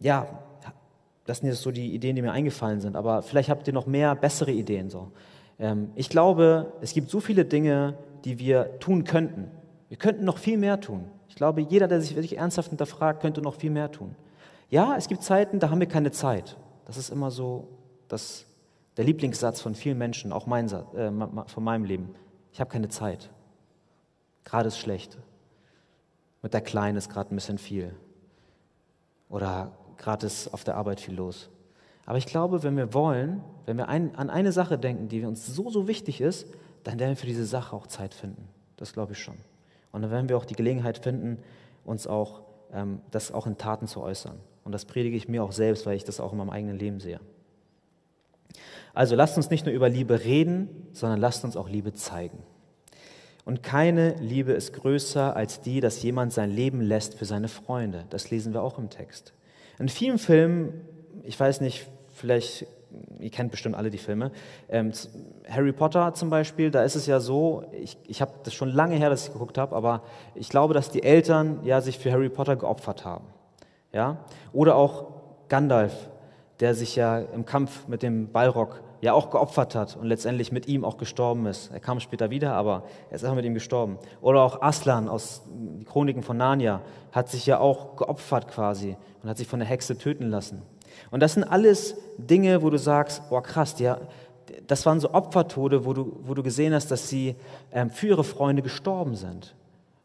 ja, 0.00 0.26
das 1.24 1.38
sind 1.38 1.48
jetzt 1.48 1.62
so 1.62 1.70
die 1.70 1.94
Ideen, 1.94 2.16
die 2.16 2.22
mir 2.22 2.32
eingefallen 2.32 2.80
sind, 2.80 2.96
aber 2.96 3.22
vielleicht 3.22 3.48
habt 3.48 3.66
ihr 3.66 3.72
noch 3.72 3.86
mehr 3.86 4.14
bessere 4.14 4.52
Ideen. 4.52 4.90
So. 4.90 5.10
Ähm, 5.58 5.90
ich 5.94 6.10
glaube, 6.10 6.72
es 6.80 6.92
gibt 6.92 7.08
so 7.08 7.20
viele 7.20 7.44
Dinge, 7.44 7.94
die 8.24 8.38
wir 8.38 8.78
tun 8.78 9.04
könnten. 9.04 9.50
Wir 9.88 9.96
könnten 9.96 10.24
noch 10.24 10.38
viel 10.38 10.58
mehr 10.58 10.80
tun. 10.80 11.04
Ich 11.28 11.36
glaube, 11.36 11.62
jeder, 11.62 11.88
der 11.88 12.00
sich 12.00 12.14
wirklich 12.14 12.36
ernsthaft 12.36 12.68
hinterfragt, 12.68 13.20
könnte 13.20 13.40
noch 13.40 13.54
viel 13.54 13.70
mehr 13.70 13.90
tun. 13.90 14.14
Ja, 14.68 14.96
es 14.96 15.08
gibt 15.08 15.22
Zeiten, 15.22 15.60
da 15.60 15.70
haben 15.70 15.80
wir 15.80 15.86
keine 15.86 16.10
Zeit. 16.10 16.56
Das 16.84 16.96
ist 16.96 17.10
immer 17.10 17.30
so 17.30 17.68
das, 18.08 18.44
der 18.96 19.04
Lieblingssatz 19.04 19.60
von 19.60 19.74
vielen 19.74 19.98
Menschen, 19.98 20.32
auch 20.32 20.46
mein, 20.46 20.66
äh, 20.66 21.10
von 21.46 21.64
meinem 21.64 21.84
Leben 21.84 22.14
ich 22.52 22.60
habe 22.60 22.70
keine 22.70 22.88
Zeit. 22.88 23.30
Gerade 24.44 24.68
ist 24.68 24.78
schlecht. 24.78 25.18
Mit 26.42 26.54
der 26.54 26.60
Kleinen 26.60 26.98
ist 26.98 27.10
gerade 27.10 27.34
ein 27.34 27.36
bisschen 27.36 27.58
viel. 27.58 27.94
Oder 29.28 29.72
gerade 29.96 30.26
ist 30.26 30.52
auf 30.52 30.64
der 30.64 30.76
Arbeit 30.76 31.00
viel 31.00 31.14
los. 31.14 31.48
Aber 32.04 32.18
ich 32.18 32.26
glaube, 32.26 32.62
wenn 32.62 32.76
wir 32.76 32.92
wollen, 32.92 33.42
wenn 33.64 33.78
wir 33.78 33.88
ein, 33.88 34.14
an 34.16 34.28
eine 34.28 34.52
Sache 34.52 34.76
denken, 34.76 35.08
die 35.08 35.24
uns 35.24 35.46
so, 35.46 35.70
so 35.70 35.86
wichtig 35.86 36.20
ist, 36.20 36.46
dann 36.84 36.98
werden 36.98 37.10
wir 37.10 37.16
für 37.16 37.26
diese 37.26 37.46
Sache 37.46 37.74
auch 37.74 37.86
Zeit 37.86 38.12
finden. 38.12 38.48
Das 38.76 38.92
glaube 38.92 39.12
ich 39.12 39.18
schon. 39.18 39.36
Und 39.92 40.02
dann 40.02 40.10
werden 40.10 40.28
wir 40.28 40.36
auch 40.36 40.44
die 40.44 40.56
Gelegenheit 40.56 40.98
finden, 40.98 41.38
uns 41.84 42.06
auch 42.06 42.42
ähm, 42.72 43.00
das 43.10 43.30
auch 43.30 43.46
in 43.46 43.56
Taten 43.56 43.86
zu 43.86 44.02
äußern. 44.02 44.38
Und 44.64 44.72
das 44.72 44.84
predige 44.84 45.16
ich 45.16 45.28
mir 45.28 45.44
auch 45.44 45.52
selbst, 45.52 45.86
weil 45.86 45.96
ich 45.96 46.04
das 46.04 46.20
auch 46.20 46.32
in 46.32 46.38
meinem 46.38 46.50
eigenen 46.50 46.78
Leben 46.78 46.98
sehe. 46.98 47.20
Also 48.94 49.14
lasst 49.14 49.36
uns 49.36 49.50
nicht 49.50 49.64
nur 49.64 49.74
über 49.74 49.88
Liebe 49.88 50.24
reden, 50.24 50.88
sondern 50.92 51.20
lasst 51.20 51.44
uns 51.44 51.56
auch 51.56 51.68
Liebe 51.68 51.94
zeigen. 51.94 52.38
Und 53.44 53.62
keine 53.62 54.14
Liebe 54.20 54.52
ist 54.52 54.72
größer 54.72 55.34
als 55.34 55.60
die, 55.60 55.80
dass 55.80 56.02
jemand 56.02 56.32
sein 56.32 56.50
Leben 56.50 56.80
lässt 56.80 57.14
für 57.14 57.24
seine 57.24 57.48
Freunde. 57.48 58.04
Das 58.10 58.30
lesen 58.30 58.52
wir 58.52 58.62
auch 58.62 58.78
im 58.78 58.88
Text. 58.88 59.32
In 59.78 59.88
vielen 59.88 60.18
Filmen, 60.18 60.86
ich 61.24 61.38
weiß 61.38 61.60
nicht, 61.60 61.88
vielleicht, 62.14 62.66
ihr 63.18 63.30
kennt 63.30 63.50
bestimmt 63.50 63.74
alle 63.74 63.90
die 63.90 63.98
Filme, 63.98 64.30
ähm, 64.68 64.92
Harry 65.48 65.72
Potter 65.72 66.14
zum 66.14 66.30
Beispiel, 66.30 66.70
da 66.70 66.84
ist 66.84 66.94
es 66.94 67.06
ja 67.06 67.18
so, 67.18 67.64
ich, 67.72 67.96
ich 68.06 68.20
habe 68.20 68.32
das 68.44 68.54
schon 68.54 68.68
lange 68.68 68.94
her, 68.96 69.10
dass 69.10 69.26
ich 69.26 69.32
geguckt 69.32 69.58
habe, 69.58 69.74
aber 69.74 70.02
ich 70.36 70.48
glaube, 70.48 70.72
dass 70.72 70.90
die 70.90 71.02
Eltern 71.02 71.60
ja 71.64 71.80
sich 71.80 71.98
für 71.98 72.12
Harry 72.12 72.28
Potter 72.28 72.54
geopfert 72.54 73.04
haben. 73.04 73.24
Ja? 73.92 74.24
Oder 74.52 74.76
auch 74.76 75.06
Gandalf, 75.48 76.10
der 76.62 76.76
sich 76.76 76.94
ja 76.94 77.18
im 77.18 77.44
Kampf 77.44 77.88
mit 77.88 78.04
dem 78.04 78.30
Balrog 78.30 78.82
ja 79.00 79.14
auch 79.14 79.30
geopfert 79.30 79.74
hat 79.74 79.96
und 79.96 80.06
letztendlich 80.06 80.52
mit 80.52 80.68
ihm 80.68 80.84
auch 80.84 80.96
gestorben 80.96 81.46
ist. 81.46 81.72
Er 81.72 81.80
kam 81.80 81.98
später 81.98 82.30
wieder, 82.30 82.52
aber 82.52 82.84
er 83.10 83.16
ist 83.16 83.24
auch 83.24 83.34
mit 83.34 83.44
ihm 83.44 83.54
gestorben. 83.54 83.98
Oder 84.20 84.42
auch 84.42 84.62
Aslan 84.62 85.08
aus 85.08 85.42
den 85.44 85.84
Chroniken 85.84 86.22
von 86.22 86.36
Narnia 86.36 86.80
hat 87.10 87.28
sich 87.28 87.46
ja 87.46 87.58
auch 87.58 87.96
geopfert 87.96 88.46
quasi 88.46 88.96
und 89.20 89.28
hat 89.28 89.38
sich 89.38 89.48
von 89.48 89.58
der 89.58 89.68
Hexe 89.68 89.98
töten 89.98 90.30
lassen. 90.30 90.62
Und 91.10 91.18
das 91.18 91.34
sind 91.34 91.42
alles 91.42 91.96
Dinge, 92.16 92.62
wo 92.62 92.70
du 92.70 92.78
sagst, 92.78 93.28
boah 93.28 93.42
krass, 93.42 93.76
ja, 93.80 93.98
das 94.68 94.86
waren 94.86 95.00
so 95.00 95.12
Opfertode, 95.12 95.84
wo 95.84 95.92
du, 95.94 96.20
wo 96.22 96.34
du 96.34 96.44
gesehen 96.44 96.74
hast, 96.74 96.92
dass 96.92 97.08
sie 97.08 97.34
ähm, 97.72 97.90
für 97.90 98.06
ihre 98.06 98.22
Freunde 98.22 98.62
gestorben 98.62 99.16
sind. 99.16 99.56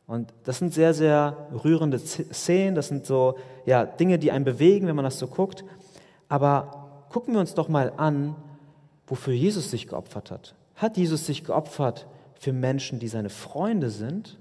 Und 0.08 0.34
das 0.46 0.58
sind 0.58 0.74
sehr, 0.74 0.96
sehr 0.96 1.36
rührende 1.63 2.00
Szenen, 2.00 2.74
das 2.74 2.88
sind 2.88 3.06
so 3.06 3.36
ja, 3.67 3.86
Dinge, 3.86 4.17
die 4.17 4.32
einen 4.32 4.46
bewegen, 4.46 4.88
wenn 4.88 4.96
man 4.96 5.06
das 5.06 5.20
so 5.20 5.28
guckt. 5.28 5.63
Aber 6.30 7.06
gucken 7.10 7.34
wir 7.34 7.40
uns 7.40 7.54
doch 7.54 7.70
mal 7.70 7.94
an, 7.98 8.36
wofür 9.06 9.34
Jesus 9.34 9.72
sich 9.72 9.88
geopfert 9.88 10.32
hat. 10.32 10.56
Hat 10.76 10.98
Jesus 10.98 11.26
sich 11.26 11.44
geopfert 11.44 12.08
für 12.40 12.54
Menschen, 12.54 13.00
die 13.00 13.08
seine 13.08 13.30
Freunde 13.30 13.90
sind? 13.90 14.38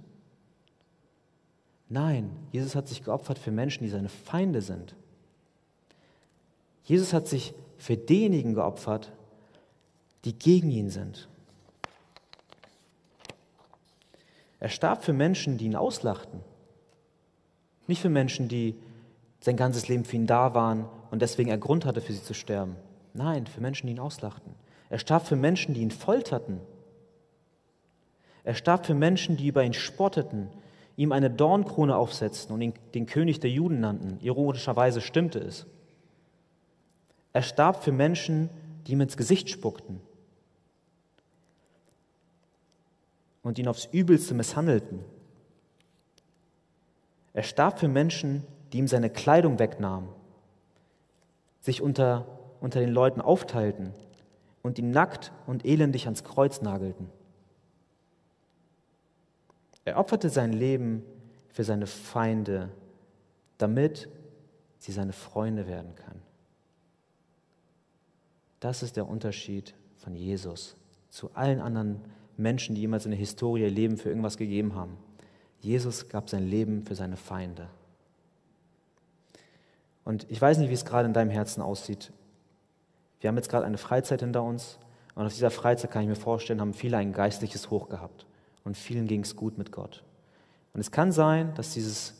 Nein, 1.88 2.30
Jesus 2.50 2.74
hat 2.74 2.88
sich 2.88 3.04
geopfert 3.04 3.38
für 3.38 3.52
Menschen, 3.52 3.84
die 3.84 3.90
seine 3.90 4.08
Feinde 4.08 4.60
sind. 4.60 4.94
Jesus 6.84 7.12
hat 7.12 7.28
sich 7.28 7.54
für 7.78 7.96
diejenigen 7.96 8.54
geopfert, 8.54 9.12
die 10.24 10.36
gegen 10.36 10.70
ihn 10.70 10.90
sind. 10.90 11.28
Er 14.58 14.68
starb 14.68 15.04
für 15.04 15.12
Menschen, 15.12 15.58
die 15.58 15.66
ihn 15.66 15.76
auslachten. 15.76 16.40
Nicht 17.86 18.02
für 18.02 18.08
Menschen, 18.08 18.48
die 18.48 18.74
sein 19.40 19.56
ganzes 19.56 19.86
Leben 19.86 20.04
für 20.04 20.16
ihn 20.16 20.26
da 20.26 20.54
waren 20.54 20.86
und 21.10 21.22
deswegen 21.22 21.50
er 21.50 21.58
Grund 21.58 21.84
hatte, 21.84 22.00
für 22.00 22.12
sie 22.12 22.22
zu 22.22 22.34
sterben. 22.34 22.76
Nein, 23.14 23.46
für 23.46 23.60
Menschen, 23.60 23.86
die 23.86 23.92
ihn 23.92 24.00
auslachten. 24.00 24.54
Er 24.88 24.98
starb 24.98 25.26
für 25.26 25.36
Menschen, 25.36 25.74
die 25.74 25.82
ihn 25.82 25.90
folterten. 25.90 26.60
Er 28.44 28.54
starb 28.54 28.86
für 28.86 28.94
Menschen, 28.94 29.36
die 29.36 29.48
über 29.48 29.64
ihn 29.64 29.72
spotteten, 29.72 30.48
ihm 30.96 31.12
eine 31.12 31.30
Dornkrone 31.30 31.96
aufsetzten 31.96 32.54
und 32.54 32.60
ihn 32.60 32.74
den 32.94 33.06
König 33.06 33.40
der 33.40 33.50
Juden 33.50 33.80
nannten. 33.80 34.18
Ironischerweise 34.20 35.00
stimmte 35.00 35.38
es. 35.38 35.66
Er 37.32 37.42
starb 37.42 37.82
für 37.82 37.92
Menschen, 37.92 38.48
die 38.86 38.92
ihm 38.92 39.00
ins 39.00 39.16
Gesicht 39.16 39.50
spuckten 39.50 40.00
und 43.42 43.58
ihn 43.58 43.68
aufs 43.68 43.86
Übelste 43.92 44.34
misshandelten. 44.34 45.00
Er 47.32 47.42
starb 47.42 47.78
für 47.78 47.88
Menschen, 47.88 48.42
die 48.72 48.78
ihm 48.78 48.88
seine 48.88 49.10
Kleidung 49.10 49.58
wegnahmen, 49.58 50.08
sich 51.66 51.82
unter 51.82 52.36
unter 52.60 52.80
den 52.80 52.90
Leuten 52.90 53.20
aufteilten 53.20 53.92
und 54.62 54.78
ihn 54.78 54.90
nackt 54.90 55.32
und 55.46 55.64
elendig 55.64 56.06
ans 56.06 56.24
Kreuz 56.24 56.62
nagelten. 56.62 57.08
Er 59.84 59.98
opferte 59.98 60.30
sein 60.30 60.52
Leben 60.52 61.02
für 61.48 61.64
seine 61.64 61.86
Feinde, 61.86 62.70
damit 63.58 64.08
sie 64.78 64.92
seine 64.92 65.12
Freunde 65.12 65.68
werden 65.68 65.94
können. 65.94 66.22
Das 68.60 68.82
ist 68.82 68.96
der 68.96 69.08
Unterschied 69.08 69.74
von 69.96 70.16
Jesus 70.16 70.76
zu 71.08 71.30
allen 71.34 71.60
anderen 71.60 72.00
Menschen, 72.36 72.74
die 72.74 72.80
jemals 72.80 73.04
in 73.04 73.12
der 73.12 73.20
Historie 73.20 73.62
ihr 73.62 73.70
Leben 73.70 73.96
für 73.96 74.08
irgendwas 74.08 74.36
gegeben 74.36 74.74
haben. 74.74 74.96
Jesus 75.60 76.08
gab 76.08 76.28
sein 76.28 76.46
Leben 76.46 76.82
für 76.82 76.94
seine 76.94 77.16
Feinde. 77.16 77.68
Und 80.06 80.24
ich 80.30 80.40
weiß 80.40 80.58
nicht, 80.58 80.70
wie 80.70 80.74
es 80.74 80.84
gerade 80.84 81.06
in 81.06 81.12
deinem 81.12 81.30
Herzen 81.30 81.60
aussieht. 81.60 82.12
Wir 83.20 83.28
haben 83.28 83.36
jetzt 83.36 83.48
gerade 83.48 83.66
eine 83.66 83.76
Freizeit 83.76 84.20
hinter 84.20 84.44
uns 84.44 84.78
und 85.16 85.26
auf 85.26 85.32
dieser 85.32 85.50
Freizeit 85.50 85.90
kann 85.90 86.02
ich 86.02 86.08
mir 86.08 86.14
vorstellen, 86.14 86.60
haben 86.60 86.74
viele 86.74 86.96
ein 86.96 87.12
geistliches 87.12 87.70
Hoch 87.70 87.88
gehabt 87.88 88.24
und 88.64 88.76
vielen 88.76 89.08
ging 89.08 89.22
es 89.22 89.34
gut 89.34 89.58
mit 89.58 89.72
Gott. 89.72 90.04
Und 90.72 90.80
es 90.80 90.92
kann 90.92 91.10
sein, 91.10 91.54
dass 91.54 91.74
dieses, 91.74 92.14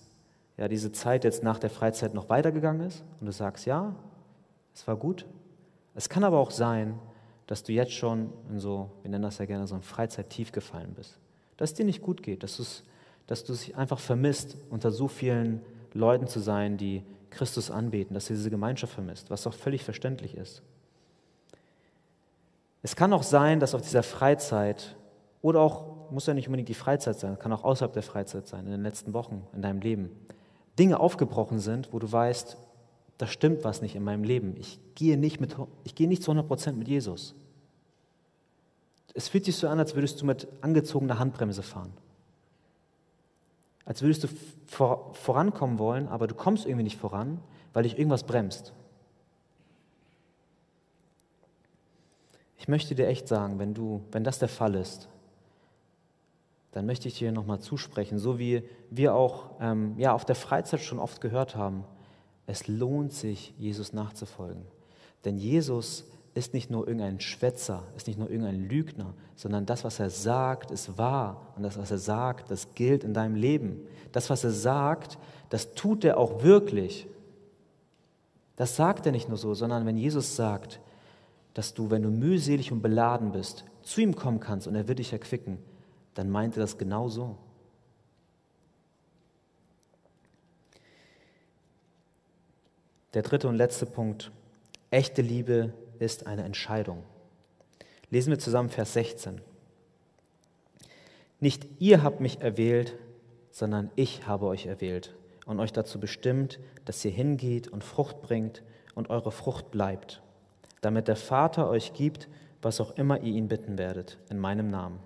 ja, 0.57 0.66
diese 0.66 0.90
Zeit 0.90 1.22
jetzt 1.22 1.44
nach 1.44 1.61
der 1.61 1.70
Freizeit 1.70 2.12
noch 2.12 2.29
weitergegangen 2.29 2.85
ist 2.85 3.05
und 3.20 3.27
du 3.27 3.33
sagst, 3.33 3.66
ja, 3.66 3.94
es 4.75 4.88
war 4.88 4.96
gut. 4.96 5.25
Es 5.94 6.09
kann 6.09 6.25
aber 6.25 6.38
auch 6.38 6.51
sein, 6.51 6.99
dass 7.46 7.62
du 7.62 7.72
jetzt 7.72 7.92
schon 7.92 8.33
in 8.51 8.59
so, 8.59 8.90
wir 9.03 9.12
nennen 9.12 9.22
das 9.22 9.38
ja 9.38 9.44
gerne 9.44 9.68
so 9.68 9.77
ein 9.77 9.83
Freizeit-Tief 9.83 10.51
gefallen 10.51 10.92
bist. 10.96 11.20
Dass 11.57 11.70
es 11.70 11.77
dir 11.77 11.87
nicht 11.87 12.03
gut 12.03 12.25
geht, 12.25 12.42
dass, 12.42 12.83
dass 13.29 13.44
du 13.44 13.53
es 13.53 13.72
einfach 13.77 14.01
vermisst, 14.01 14.57
unter 14.70 14.90
so 14.90 15.07
vielen 15.07 15.61
Leuten 15.94 16.27
zu 16.27 16.40
sein, 16.40 16.79
die 16.79 17.05
Christus 17.37 17.70
anbeten, 17.70 18.14
dass 18.14 18.27
du 18.27 18.35
diese 18.35 18.51
Gemeinschaft 18.51 18.94
vermisst, 18.94 19.31
was 19.31 19.46
auch 19.46 19.55
völlig 19.55 19.85
verständlich 19.85 20.37
ist. 20.37 20.62
Es 22.83 22.96
kann 22.96 23.12
auch 23.12 23.22
sein, 23.22 23.61
dass 23.61 23.75
auf 23.75 23.83
dieser 23.83 24.03
Freizeit, 24.03 24.96
oder 25.42 25.61
auch, 25.61 26.11
muss 26.11 26.27
ja 26.27 26.35
nicht 26.35 26.46
unbedingt 26.46 26.68
die 26.68 26.75
Freizeit 26.75 27.18
sein, 27.18 27.38
kann 27.38 27.53
auch 27.53 27.64
außerhalb 27.64 27.92
der 27.92 28.03
Freizeit 28.03 28.46
sein, 28.46 28.64
in 28.66 28.72
den 28.72 28.83
letzten 28.83 29.12
Wochen 29.12 29.46
in 29.55 29.62
deinem 29.62 29.81
Leben, 29.81 30.11
Dinge 30.79 31.01
aufgebrochen 31.01 31.59
sind, 31.59 31.92
wo 31.92 31.99
du 31.99 32.11
weißt, 32.11 32.57
da 33.18 33.27
stimmt 33.27 33.64
was 33.64 33.83
nicht 33.83 33.96
in 33.96 34.05
meinem 34.05 34.25
Leben. 34.25 34.55
Ich 34.59 34.79
gehe 34.94 35.16
nicht, 35.16 35.40
mit, 35.40 35.57
ich 35.85 35.94
gehe 35.94 36.07
nicht 36.07 36.22
zu 36.22 36.31
100 36.31 36.46
Prozent 36.46 36.79
mit 36.79 36.88
Jesus. 36.88 37.35
Es 39.14 39.29
fühlt 39.29 39.46
sich 39.46 39.57
so 39.57 39.68
an, 39.68 39.79
als 39.79 39.94
würdest 39.94 40.20
du 40.20 40.27
mit 40.27 40.46
angezogener 40.61 41.18
Handbremse 41.18 41.62
fahren. 41.62 41.92
Als 43.87 44.03
würdest 44.03 44.25
du 44.25 44.29
vor, 44.66 45.14
vorankommen 45.14 45.79
wollen, 45.79 46.09
aber 46.09 46.27
du 46.27 46.35
kommst 46.35 46.66
irgendwie 46.66 46.83
nicht 46.83 46.99
voran, 46.99 47.40
weil 47.72 47.85
dich 47.85 47.96
irgendwas 47.96 48.25
bremst. 48.25 48.75
Ich 52.59 52.68
möchte 52.68 52.94
dir 52.94 53.07
echt 53.07 53.29
sagen, 53.29 53.59
wenn, 53.59 53.75
du, 53.75 54.03
wenn 54.11 54.25
das 54.25 54.38
der 54.40 54.49
Fall 54.49 54.75
ist, 54.75 55.09
dann 56.72 56.85
möchte 56.85 57.09
ich 57.09 57.16
dir 57.16 57.33
nochmal 57.33 57.61
zusprechen, 57.61 58.18
so 58.18 58.38
wie 58.38 58.62
wir 58.90 59.14
auch 59.14 59.53
ähm, 59.61 59.94
ja, 59.99 60.12
auf 60.12 60.25
der 60.25 60.35
Freizeit 60.35 60.81
schon 60.81 60.99
oft 60.99 61.20
gehört 61.20 61.55
haben, 61.55 61.85
es 62.46 62.66
lohnt 62.66 63.12
sich, 63.12 63.55
Jesus 63.57 63.92
nachzufolgen. 63.92 64.62
Denn 65.25 65.38
Jesus 65.38 66.05
ist 66.35 66.55
nicht 66.55 66.70
nur 66.70 66.87
irgendein 66.87 67.20
Schwätzer, 67.20 67.85
ist 67.96 68.09
nicht 68.09 68.18
nur 68.18 68.31
irgendein 68.31 68.68
Lügner, 68.68 69.14
sondern 69.37 69.66
das, 69.66 69.85
was 69.85 70.01
er 70.01 70.09
sagt, 70.09 70.70
ist 70.70 70.96
wahr. 70.96 71.53
Und 71.57 71.62
das, 71.62 71.79
was 71.79 71.90
er 71.90 71.99
sagt, 71.99 72.51
das 72.51 72.75
gilt 72.75 73.05
in 73.05 73.12
deinem 73.12 73.37
Leben. 73.37 73.87
Das, 74.12 74.31
was 74.31 74.42
er 74.42 74.51
sagt, 74.51 75.18
das 75.51 75.75
tut 75.75 76.05
er 76.05 76.16
auch 76.16 76.42
wirklich. 76.42 77.07
Das 78.57 78.77
sagt 78.77 79.05
er 79.05 79.12
nicht 79.12 79.29
nur 79.29 79.37
so, 79.37 79.53
sondern 79.53 79.85
wenn 79.85 79.99
Jesus 79.99 80.35
sagt, 80.35 80.81
dass 81.53 81.75
du, 81.75 81.90
wenn 81.90 82.03
du 82.03 82.11
mühselig 82.11 82.72
und 82.72 82.81
beladen 82.81 83.33
bist, 83.33 83.66
zu 83.83 84.01
ihm 84.01 84.16
kommen 84.16 84.40
kannst 84.40 84.66
und 84.66 84.75
er 84.75 84.88
wird 84.88 84.99
dich 84.99 85.12
erquicken, 85.12 85.59
dann 86.14 86.31
meint 86.31 86.57
er 86.57 86.61
das 86.61 86.79
genau 86.79 87.09
so. 87.09 87.37
Der 93.12 93.22
dritte 93.22 93.49
und 93.49 93.55
letzte 93.55 93.84
Punkt. 93.84 94.30
Echte 94.91 95.20
Liebe 95.20 95.74
ist 95.99 96.26
eine 96.26 96.45
Entscheidung. 96.45 97.03
Lesen 98.11 98.30
wir 98.30 98.38
zusammen 98.38 98.70
Vers 98.70 98.92
16. 98.92 99.40
Nicht 101.40 101.66
ihr 101.78 102.02
habt 102.02 102.20
mich 102.20 102.40
erwählt, 102.40 102.96
sondern 103.50 103.90
ich 103.96 104.26
habe 104.26 104.46
euch 104.46 104.66
erwählt 104.66 105.14
und 105.44 105.61
euch 105.61 105.72
dazu 105.72 106.00
bestimmt, 106.00 106.59
dass 106.84 107.04
ihr 107.04 107.11
hingeht 107.11 107.68
und 107.68 107.84
Frucht 107.84 108.22
bringt 108.22 108.62
und 108.94 109.11
eure 109.11 109.32
Frucht 109.32 109.70
bleibt 109.70 110.22
damit 110.86 111.09
der 111.09 111.16
Vater 111.16 111.68
euch 111.68 111.94
gibt, 111.94 112.28
was 112.62 112.80
auch 112.80 112.96
immer 112.96 113.20
ihr 113.20 113.34
ihn 113.34 113.48
bitten 113.48 113.76
werdet, 113.76 114.18
in 114.30 114.38
meinem 114.38 114.70
Namen. 114.70 115.00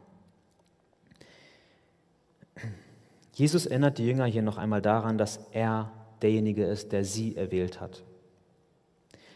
Jesus 3.33 3.65
erinnert 3.65 3.97
die 3.97 4.07
Jünger 4.07 4.27
hier 4.27 4.43
noch 4.43 4.59
einmal 4.59 4.83
daran, 4.83 5.17
dass 5.17 5.41
er 5.53 5.91
derjenige 6.21 6.67
ist, 6.67 6.93
der 6.93 7.05
sie 7.05 7.35
erwählt 7.35 7.81
hat. 7.81 8.03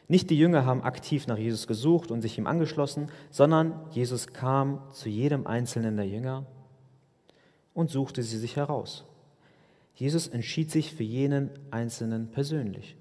Nicht 0.07 0.28
die 0.30 0.38
Jünger 0.38 0.66
haben 0.66 0.82
aktiv 0.82 1.26
nach 1.26 1.38
Jesus 1.38 1.66
gesucht 1.66 2.11
und 2.11 2.20
sich 2.20 2.36
ihm 2.36 2.46
angeschlossen, 2.46 3.09
sondern 3.30 3.80
Jesus 3.90 4.28
kam 4.28 4.80
zu 4.92 5.09
jedem 5.09 5.46
einzelnen 5.46 5.96
der 5.96 6.07
Jünger 6.07 6.44
und 7.72 7.90
suchte 7.90 8.22
sie 8.22 8.38
sich 8.38 8.57
heraus. 8.57 9.05
Jesus 9.94 10.28
entschied 10.28 10.70
sich 10.70 10.92
für 10.92 11.05
jenen 11.05 11.50
Einzelnen 11.70 12.30
persönlich. 12.30 12.96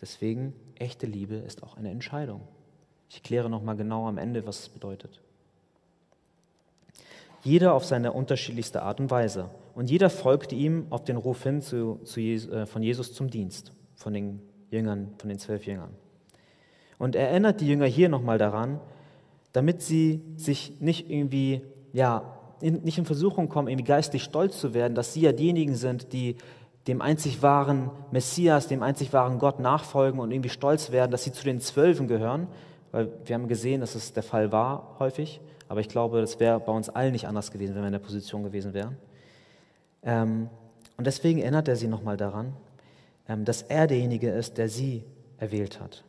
Deswegen, 0.00 0.52
echte 0.74 1.06
Liebe 1.06 1.36
ist 1.36 1.62
auch 1.62 1.76
eine 1.76 1.90
Entscheidung. 1.90 2.42
Ich 3.08 3.22
kläre 3.22 3.48
nochmal 3.48 3.76
genau 3.76 4.06
am 4.08 4.18
Ende, 4.18 4.46
was 4.46 4.60
es 4.60 4.68
bedeutet. 4.68 5.20
Jeder 7.44 7.74
auf 7.74 7.84
seine 7.84 8.12
unterschiedlichste 8.12 8.82
Art 8.82 8.98
und 8.98 9.10
Weise. 9.10 9.50
Und 9.74 9.90
jeder 9.90 10.10
folgte 10.10 10.54
ihm 10.54 10.86
auf 10.90 11.04
den 11.04 11.16
Ruf 11.16 11.44
hin 11.44 11.62
zu, 11.62 12.00
zu 12.02 12.18
Jesus, 12.20 12.50
äh, 12.50 12.66
von 12.66 12.82
Jesus 12.82 13.12
zum 13.12 13.30
Dienst, 13.30 13.72
von 13.94 14.12
den 14.12 14.40
Jüngern, 14.70 15.14
von 15.18 15.28
den 15.28 15.38
zwölf 15.38 15.66
Jüngern. 15.66 15.90
Und 16.98 17.14
er 17.14 17.28
erinnert 17.28 17.60
die 17.60 17.68
Jünger 17.68 17.86
hier 17.86 18.08
nochmal 18.08 18.38
daran, 18.38 18.80
damit 19.52 19.82
sie 19.82 20.22
sich 20.36 20.80
nicht 20.80 21.10
irgendwie, 21.10 21.62
ja, 21.92 22.38
nicht 22.60 22.98
in 22.98 23.04
Versuchung 23.04 23.48
kommen, 23.48 23.68
irgendwie 23.68 23.84
geistlich 23.84 24.22
stolz 24.24 24.58
zu 24.60 24.74
werden, 24.74 24.94
dass 24.94 25.12
sie 25.12 25.20
ja 25.20 25.32
diejenigen 25.32 25.74
sind, 25.74 26.12
die 26.12 26.36
dem 26.86 27.02
einzig 27.02 27.42
wahren 27.42 27.90
Messias, 28.12 28.68
dem 28.68 28.82
einzig 28.82 29.12
wahren 29.12 29.38
Gott 29.38 29.58
nachfolgen 29.60 30.20
und 30.20 30.30
irgendwie 30.30 30.48
stolz 30.48 30.92
werden, 30.92 31.10
dass 31.10 31.24
sie 31.24 31.32
zu 31.32 31.44
den 31.44 31.60
Zwölfen 31.60 32.06
gehören, 32.06 32.46
weil 32.92 33.10
wir 33.24 33.34
haben 33.34 33.48
gesehen, 33.48 33.80
dass 33.80 33.94
es 33.94 34.12
der 34.12 34.22
Fall 34.22 34.52
war 34.52 34.96
häufig, 34.98 35.40
aber 35.68 35.80
ich 35.80 35.88
glaube, 35.88 36.20
das 36.20 36.38
wäre 36.38 36.60
bei 36.60 36.72
uns 36.72 36.88
allen 36.88 37.12
nicht 37.12 37.26
anders 37.26 37.50
gewesen, 37.50 37.74
wenn 37.74 37.82
wir 37.82 37.88
in 37.88 37.92
der 37.92 37.98
Position 37.98 38.44
gewesen 38.44 38.72
wären. 38.72 38.96
Ähm, 40.02 40.48
und 40.96 41.06
deswegen 41.06 41.40
erinnert 41.40 41.68
er 41.68 41.76
sie 41.76 41.88
nochmal 41.88 42.16
daran, 42.16 42.54
dass 43.28 43.62
er 43.62 43.86
derjenige 43.86 44.30
ist, 44.30 44.58
der 44.58 44.68
sie 44.68 45.04
erwählt 45.38 45.80
hat. 45.80 46.04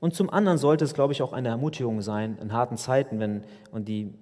Und 0.00 0.14
zum 0.14 0.30
anderen 0.30 0.56
sollte 0.58 0.84
es, 0.84 0.94
glaube 0.94 1.12
ich, 1.12 1.20
auch 1.22 1.32
eine 1.32 1.48
Ermutigung 1.48 2.00
sein 2.00 2.38
in 2.40 2.52
harten 2.52 2.78
Zeiten, 2.78 3.20
wenn, 3.20 3.44
und 3.70 3.86
die 3.86 4.14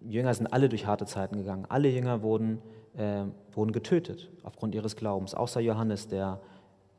Jünger 0.00 0.32
sind 0.32 0.46
alle 0.46 0.68
durch 0.68 0.86
harte 0.86 1.04
Zeiten 1.04 1.36
gegangen. 1.36 1.66
Alle 1.68 1.88
Jünger 1.88 2.22
wurden, 2.22 2.62
äh, 2.96 3.24
wurden 3.52 3.72
getötet 3.72 4.30
aufgrund 4.42 4.74
ihres 4.74 4.96
Glaubens, 4.96 5.34
außer 5.34 5.60
Johannes, 5.60 6.08
der 6.08 6.40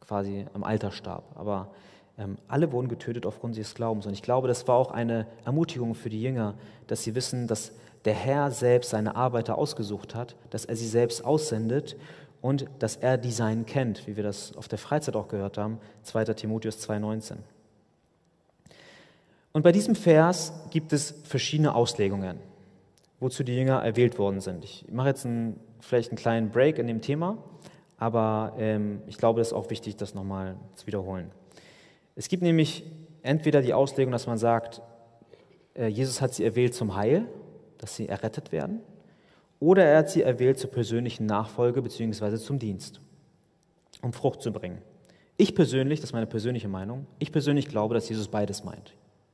quasi 0.01 0.45
im 0.53 0.63
Alter 0.63 0.91
starb. 0.91 1.23
Aber 1.35 1.71
ähm, 2.17 2.37
alle 2.47 2.71
wurden 2.71 2.87
getötet 2.87 3.25
aufgrund 3.25 3.57
ihres 3.57 3.73
Glaubens. 3.73 4.05
Und 4.05 4.13
ich 4.13 4.21
glaube, 4.21 4.47
das 4.47 4.67
war 4.67 4.75
auch 4.75 4.91
eine 4.91 5.25
Ermutigung 5.45 5.95
für 5.95 6.09
die 6.09 6.21
Jünger, 6.21 6.55
dass 6.85 7.03
sie 7.03 7.15
wissen, 7.15 7.47
dass 7.47 7.71
der 8.05 8.13
Herr 8.13 8.51
selbst 8.51 8.91
seine 8.91 9.15
Arbeiter 9.15 9.57
ausgesucht 9.57 10.15
hat, 10.15 10.35
dass 10.49 10.65
er 10.65 10.75
sie 10.75 10.87
selbst 10.87 11.25
aussendet 11.25 11.97
und 12.41 12.65
dass 12.79 12.95
er 12.95 13.17
die 13.17 13.31
Seinen 13.31 13.65
kennt, 13.65 14.07
wie 14.07 14.15
wir 14.15 14.23
das 14.23 14.55
auf 14.55 14.67
der 14.67 14.77
Freizeit 14.77 15.15
auch 15.15 15.27
gehört 15.27 15.57
haben, 15.57 15.79
2. 16.03 16.25
Timotheus 16.25 16.87
2,19. 16.87 17.37
Und 19.53 19.63
bei 19.63 19.71
diesem 19.71 19.95
Vers 19.95 20.53
gibt 20.69 20.93
es 20.93 21.15
verschiedene 21.23 21.73
Auslegungen, 21.73 22.39
wozu 23.19 23.43
die 23.43 23.55
Jünger 23.55 23.83
erwählt 23.83 24.19
worden 24.19 24.39
sind. 24.39 24.63
Ich 24.63 24.85
mache 24.91 25.07
jetzt 25.07 25.25
einen, 25.25 25.59
vielleicht 25.79 26.11
einen 26.11 26.17
kleinen 26.17 26.51
Break 26.51 26.77
in 26.77 26.87
dem 26.87 27.01
Thema, 27.01 27.37
aber 27.97 28.53
ähm, 28.59 29.01
ich 29.07 29.17
glaube, 29.17 29.41
es 29.41 29.47
ist 29.47 29.53
auch 29.53 29.69
wichtig, 29.71 29.95
das 29.95 30.13
nochmal 30.13 30.57
zu 30.75 30.85
wiederholen. 30.85 31.31
Es 32.15 32.29
gibt 32.29 32.43
nämlich 32.43 32.83
entweder 33.23 33.61
die 33.61 33.73
Auslegung, 33.73 34.11
dass 34.11 34.27
man 34.27 34.37
sagt, 34.37 34.81
äh, 35.73 35.87
Jesus 35.87 36.21
hat 36.21 36.33
sie 36.33 36.43
erwählt 36.43 36.75
zum 36.75 36.95
Heil, 36.95 37.27
dass 37.79 37.95
sie 37.95 38.07
errettet 38.07 38.51
werden, 38.51 38.81
oder 39.59 39.83
er 39.83 39.99
hat 39.99 40.09
sie 40.09 40.21
erwählt 40.21 40.59
zur 40.59 40.69
persönlichen 40.69 41.25
Nachfolge 41.25 41.81
bzw. 41.81 42.37
zum 42.37 42.59
Dienst, 42.59 43.01
um 44.01 44.13
Frucht 44.13 44.41
zu 44.41 44.51
bringen. 44.51 44.81
Ich 45.37 45.55
persönlich, 45.55 45.99
das 45.99 46.09
ist 46.09 46.13
meine 46.13 46.27
persönliche 46.27 46.67
Meinung, 46.67 47.05
ich 47.19 47.31
persönlich 47.31 47.67
glaube, 47.67 47.93
dass 47.93 48.09
Jesus 48.09 48.27
beides 48.27 48.63
meint 48.63 48.93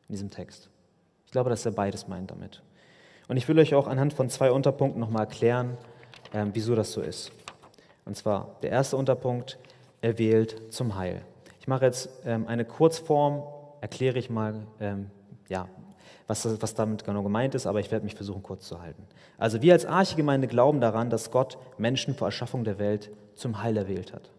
in 0.10 0.14
diesem 0.14 0.30
Text. 0.30 0.70
Ich 1.26 1.32
glaube, 1.32 1.50
dass 1.50 1.66
er 1.66 1.72
beides 1.72 2.08
meint 2.08 2.32
damit. 2.32 2.62
Und 3.28 3.38
ich 3.38 3.48
will 3.48 3.58
euch 3.58 3.74
auch 3.74 3.88
anhand 3.88 4.14
von 4.14 4.30
zwei 4.30 4.52
Unterpunkten 4.52 5.00
nochmal 5.00 5.24
erklären, 5.24 5.78
ähm, 6.34 6.52
wieso 6.54 6.76
das 6.76 6.92
so 6.92 7.02
ist. 7.02 7.32
Und 8.06 8.18
zwar 8.18 8.58
der 8.62 8.72
erste 8.72 8.98
Unterpunkt, 8.98 9.58
er 10.02 10.20
wählt 10.20 10.74
zum 10.74 10.96
Heil. 10.96 11.22
Ich 11.62 11.68
mache 11.68 11.86
jetzt 11.86 12.10
ähm, 12.26 12.48
eine 12.48 12.66
Kurzform, 12.66 13.44
erkläre 13.80 14.20
ich 14.20 14.30
mal, 14.30 14.68
ähm, 14.82 15.10
ja, 15.48 15.70
was, 16.28 16.62
was 16.62 16.74
damit 16.74 17.04
genau 17.04 17.24
gemeint 17.24 17.56
ist, 17.56 17.68
aber 17.68 17.80
ich 17.80 17.92
werde 17.92 18.06
mich 18.06 18.16
versuchen, 18.16 18.44
kurz 18.44 18.68
zu 18.68 18.82
halten. 18.82 19.04
Also 19.38 19.62
wir 19.62 19.74
als 19.74 19.86
Archegemeinde 19.86 20.48
glauben 20.48 20.80
daran, 20.82 21.10
dass 21.10 21.32
Gott 21.32 21.58
Menschen 21.78 22.16
vor 22.16 22.28
Erschaffung 22.28 22.64
der 22.64 22.80
Welt 22.80 23.12
zum 23.36 23.62
Heil 23.62 23.78
erwählt 23.78 24.14
hat. 24.14 24.32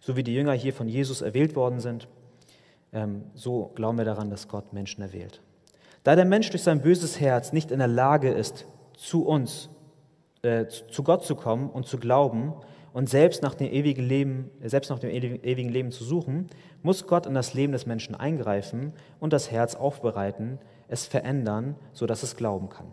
So 0.00 0.16
wie 0.16 0.22
die 0.22 0.34
Jünger 0.34 0.52
hier 0.52 0.72
von 0.72 0.88
Jesus 0.88 1.22
erwählt 1.22 1.56
worden 1.56 1.80
sind, 1.80 2.08
ähm, 2.92 3.24
so 3.34 3.70
glauben 3.74 3.98
wir 3.98 4.04
daran, 4.04 4.30
dass 4.30 4.48
Gott 4.48 4.72
Menschen 4.72 5.02
erwählt. 5.02 5.42
Da 6.04 6.16
der 6.16 6.24
Mensch 6.24 6.50
durch 6.50 6.62
sein 6.62 6.80
böses 6.80 7.20
Herz 7.20 7.52
nicht 7.52 7.70
in 7.70 7.78
der 7.78 7.88
Lage 7.88 8.30
ist, 8.30 8.64
zu 8.94 9.26
uns, 9.26 9.68
äh, 10.42 10.66
zu 10.66 11.02
Gott 11.02 11.24
zu 11.24 11.34
kommen 11.34 11.68
und 11.68 11.86
zu 11.86 11.98
glauben 11.98 12.54
und 12.92 13.08
selbst 13.08 13.42
nach 13.42 13.54
dem 13.54 13.70
ewigen 13.70 14.02
Leben, 14.02 14.50
selbst 14.64 14.88
nach 14.88 14.98
dem 14.98 15.10
ewigen 15.10 15.68
Leben 15.68 15.90
zu 15.90 16.04
suchen, 16.04 16.48
muss 16.82 17.06
Gott 17.06 17.26
in 17.26 17.34
das 17.34 17.54
Leben 17.54 17.72
des 17.72 17.86
Menschen 17.86 18.14
eingreifen 18.14 18.92
und 19.20 19.32
das 19.32 19.50
Herz 19.50 19.74
aufbereiten, 19.74 20.58
es 20.88 21.06
verändern, 21.06 21.76
sodass 21.92 22.22
es 22.22 22.36
glauben 22.36 22.68
kann. 22.68 22.86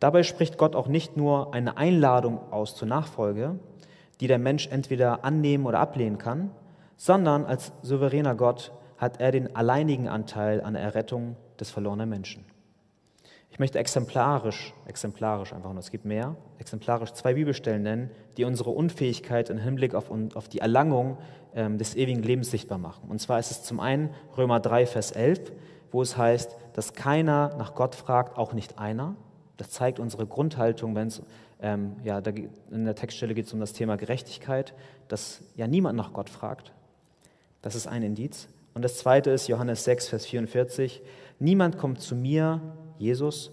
Dabei 0.00 0.24
spricht 0.24 0.58
Gott 0.58 0.74
auch 0.74 0.88
nicht 0.88 1.16
nur 1.16 1.54
eine 1.54 1.76
Einladung 1.76 2.40
aus 2.50 2.74
zur 2.74 2.88
Nachfolge, 2.88 3.58
die 4.20 4.26
der 4.26 4.38
Mensch 4.38 4.66
entweder 4.68 5.24
annehmen 5.24 5.66
oder 5.66 5.78
ablehnen 5.78 6.18
kann, 6.18 6.50
sondern 6.96 7.44
als 7.44 7.72
souveräner 7.82 8.34
Gott 8.34 8.72
hat 8.96 9.20
er 9.20 9.32
den 9.32 9.54
alleinigen 9.56 10.08
Anteil 10.08 10.60
an 10.60 10.74
der 10.74 10.82
Errettung 10.82 11.36
des 11.58 11.70
verlorenen 11.70 12.08
Menschen. 12.08 12.44
Ich 13.52 13.58
möchte 13.58 13.78
exemplarisch, 13.78 14.72
exemplarisch 14.86 15.52
einfach 15.52 15.70
nur, 15.72 15.80
es 15.80 15.90
gibt 15.90 16.06
mehr, 16.06 16.36
exemplarisch 16.58 17.12
zwei 17.12 17.34
Bibelstellen 17.34 17.82
nennen, 17.82 18.10
die 18.36 18.44
unsere 18.44 18.70
Unfähigkeit 18.70 19.50
im 19.50 19.58
Hinblick 19.58 19.94
auf, 19.94 20.10
auf 20.34 20.48
die 20.48 20.60
Erlangung 20.60 21.18
ähm, 21.54 21.76
des 21.76 21.94
ewigen 21.94 22.22
Lebens 22.22 22.50
sichtbar 22.50 22.78
machen. 22.78 23.10
Und 23.10 23.20
zwar 23.20 23.38
ist 23.38 23.50
es 23.50 23.62
zum 23.62 23.78
einen 23.78 24.14
Römer 24.38 24.58
3, 24.58 24.86
Vers 24.86 25.12
11, 25.12 25.52
wo 25.90 26.00
es 26.00 26.16
heißt, 26.16 26.56
dass 26.74 26.94
keiner 26.94 27.54
nach 27.56 27.74
Gott 27.74 27.94
fragt, 27.94 28.36
auch 28.38 28.52
nicht 28.52 28.78
einer. 28.78 29.16
Das 29.56 29.70
zeigt 29.70 29.98
unsere 29.98 30.26
Grundhaltung, 30.26 30.94
wenn 30.94 31.08
es, 31.08 31.22
ähm, 31.60 31.96
ja, 32.02 32.20
da, 32.20 32.30
in 32.70 32.84
der 32.84 32.94
Textstelle 32.94 33.34
geht 33.34 33.46
es 33.46 33.52
um 33.52 33.60
das 33.60 33.72
Thema 33.72 33.96
Gerechtigkeit, 33.96 34.74
dass 35.08 35.42
ja 35.54 35.66
niemand 35.66 35.96
nach 35.96 36.12
Gott 36.12 36.30
fragt. 36.30 36.72
Das 37.60 37.74
ist 37.74 37.86
ein 37.86 38.02
Indiz. 38.02 38.48
Und 38.74 38.82
das 38.82 38.98
zweite 38.98 39.30
ist 39.30 39.48
Johannes 39.48 39.84
6, 39.84 40.08
Vers 40.08 40.26
44. 40.26 41.02
Niemand 41.38 41.78
kommt 41.78 42.00
zu 42.00 42.14
mir, 42.14 42.60
Jesus, 42.98 43.52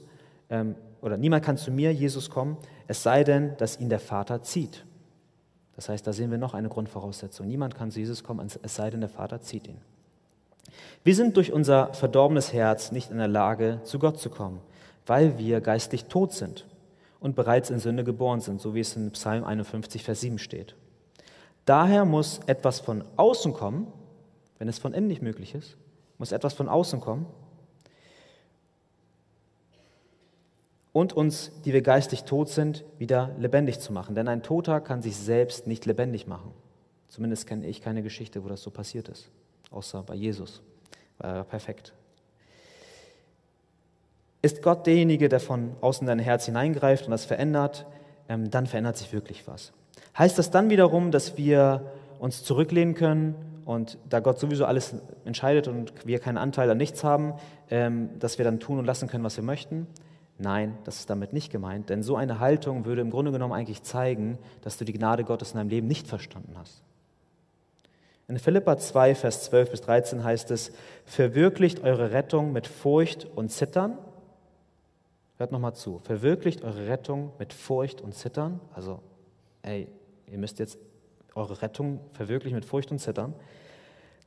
ähm, 0.49 0.75
oder 1.01 1.17
niemand 1.17 1.43
kann 1.43 1.57
zu 1.57 1.71
mir, 1.71 1.93
Jesus, 1.93 2.29
kommen, 2.29 2.57
es 2.87 3.03
sei 3.03 3.23
denn, 3.23 3.55
dass 3.57 3.79
ihn 3.79 3.89
der 3.89 3.99
Vater 3.99 4.41
zieht. 4.41 4.85
Das 5.75 5.87
heißt, 5.89 6.05
da 6.05 6.11
sehen 6.11 6.31
wir 6.31 6.37
noch 6.37 6.53
eine 6.53 6.69
Grundvoraussetzung. 6.69 7.47
Niemand 7.47 7.75
kann 7.75 7.91
zu 7.91 7.99
Jesus 7.99 8.23
kommen, 8.23 8.45
es 8.61 8.75
sei 8.75 8.89
denn, 8.89 8.99
der 8.99 9.09
Vater 9.09 9.41
zieht 9.41 9.67
ihn. 9.67 9.79
Wir 11.03 11.15
sind 11.15 11.37
durch 11.37 11.51
unser 11.51 11.93
verdorbenes 11.93 12.53
Herz 12.53 12.91
nicht 12.91 13.11
in 13.11 13.17
der 13.17 13.27
Lage, 13.27 13.79
zu 13.83 13.99
Gott 13.99 14.19
zu 14.19 14.29
kommen, 14.29 14.59
weil 15.05 15.37
wir 15.37 15.61
geistlich 15.61 16.05
tot 16.05 16.33
sind 16.33 16.67
und 17.19 17.35
bereits 17.35 17.69
in 17.69 17.79
Sünde 17.79 18.03
geboren 18.03 18.41
sind, 18.41 18.61
so 18.61 18.75
wie 18.75 18.79
es 18.79 18.95
in 18.95 19.11
Psalm 19.11 19.43
51, 19.43 20.03
Vers 20.03 20.21
7 20.21 20.39
steht. 20.39 20.75
Daher 21.65 22.05
muss 22.05 22.39
etwas 22.47 22.79
von 22.79 23.03
außen 23.15 23.53
kommen, 23.53 23.87
wenn 24.57 24.67
es 24.67 24.79
von 24.79 24.93
innen 24.93 25.07
nicht 25.07 25.21
möglich 25.21 25.55
ist, 25.55 25.77
muss 26.17 26.31
etwas 26.31 26.53
von 26.53 26.67
außen 26.67 26.99
kommen 26.99 27.25
und 30.91 31.13
uns, 31.13 31.51
die 31.63 31.73
wir 31.73 31.81
geistig 31.81 32.23
tot 32.23 32.49
sind, 32.49 32.83
wieder 32.97 33.33
lebendig 33.37 33.79
zu 33.79 33.93
machen. 33.93 34.15
Denn 34.15 34.27
ein 34.27 34.43
Toter 34.43 34.81
kann 34.81 35.01
sich 35.01 35.15
selbst 35.15 35.67
nicht 35.67 35.85
lebendig 35.85 36.27
machen. 36.27 36.51
Zumindest 37.07 37.47
kenne 37.47 37.67
ich 37.67 37.81
keine 37.81 38.03
Geschichte, 38.03 38.43
wo 38.43 38.49
das 38.49 38.61
so 38.61 38.69
passiert 38.69 39.07
ist, 39.07 39.29
außer 39.71 40.03
bei 40.03 40.15
Jesus. 40.15 40.61
War 41.19 41.37
er 41.37 41.43
perfekt. 41.43 41.93
Ist 44.41 44.61
Gott 44.61 44.87
derjenige, 44.87 45.27
der 45.29 45.39
von 45.39 45.75
außen 45.81 46.07
dein 46.07 46.19
Herz 46.19 46.45
hineingreift 46.45 47.05
und 47.05 47.11
das 47.11 47.25
verändert, 47.25 47.85
ähm, 48.29 48.49
dann 48.49 48.67
verändert 48.67 48.97
sich 48.97 49.11
wirklich 49.11 49.47
was. 49.47 49.73
Heißt 50.17 50.37
das 50.37 50.49
dann 50.49 50.69
wiederum, 50.69 51.11
dass 51.11 51.37
wir 51.37 51.91
uns 52.19 52.43
zurücklehnen 52.43 52.95
können 52.95 53.35
und 53.65 53.97
da 54.07 54.19
Gott 54.19 54.39
sowieso 54.39 54.65
alles 54.65 54.95
entscheidet 55.25 55.67
und 55.67 55.93
wir 56.05 56.19
keinen 56.19 56.37
Anteil 56.37 56.69
an 56.71 56.77
nichts 56.77 57.03
haben, 57.03 57.33
ähm, 57.69 58.09
dass 58.17 58.37
wir 58.37 58.45
dann 58.45 58.59
tun 58.59 58.79
und 58.79 58.85
lassen 58.85 59.07
können, 59.07 59.23
was 59.23 59.35
wir 59.35 59.43
möchten? 59.43 59.87
Nein, 60.37 60.77
das 60.85 60.99
ist 60.99 61.09
damit 61.09 61.33
nicht 61.33 61.51
gemeint, 61.51 61.89
denn 61.89 62.01
so 62.01 62.15
eine 62.15 62.39
Haltung 62.39 62.85
würde 62.85 63.01
im 63.01 63.09
Grunde 63.09 63.33
genommen 63.33 63.53
eigentlich 63.53 63.83
zeigen, 63.83 64.37
dass 64.61 64.77
du 64.77 64.85
die 64.85 64.93
Gnade 64.93 65.25
Gottes 65.25 65.51
in 65.51 65.57
deinem 65.57 65.69
Leben 65.69 65.87
nicht 65.87 66.07
verstanden 66.07 66.53
hast. 66.57 66.81
In 68.29 68.37
Philippa 68.37 68.77
2, 68.77 69.15
Vers 69.15 69.45
12 69.45 69.71
bis 69.71 69.81
13 69.81 70.23
heißt 70.23 70.51
es, 70.51 70.71
verwirklicht 71.03 71.83
eure 71.83 72.11
Rettung 72.11 72.53
mit 72.53 72.67
Furcht 72.67 73.27
und 73.35 73.49
Zittern. 73.49 73.97
Hört 75.37 75.51
nochmal 75.51 75.73
zu, 75.73 75.97
verwirklicht 76.03 76.63
eure 76.63 76.87
Rettung 76.87 77.31
mit 77.39 77.53
Furcht 77.53 78.01
und 78.01 78.13
Zittern. 78.13 78.59
Also, 78.75 78.99
ey, 79.63 79.87
ihr 80.27 80.37
müsst 80.37 80.59
jetzt 80.59 80.77
eure 81.33 81.59
Rettung 81.63 82.01
verwirklichen 82.13 82.53
mit 82.53 82.65
Furcht 82.65 82.91
und 82.91 82.99
Zittern. 82.99 83.33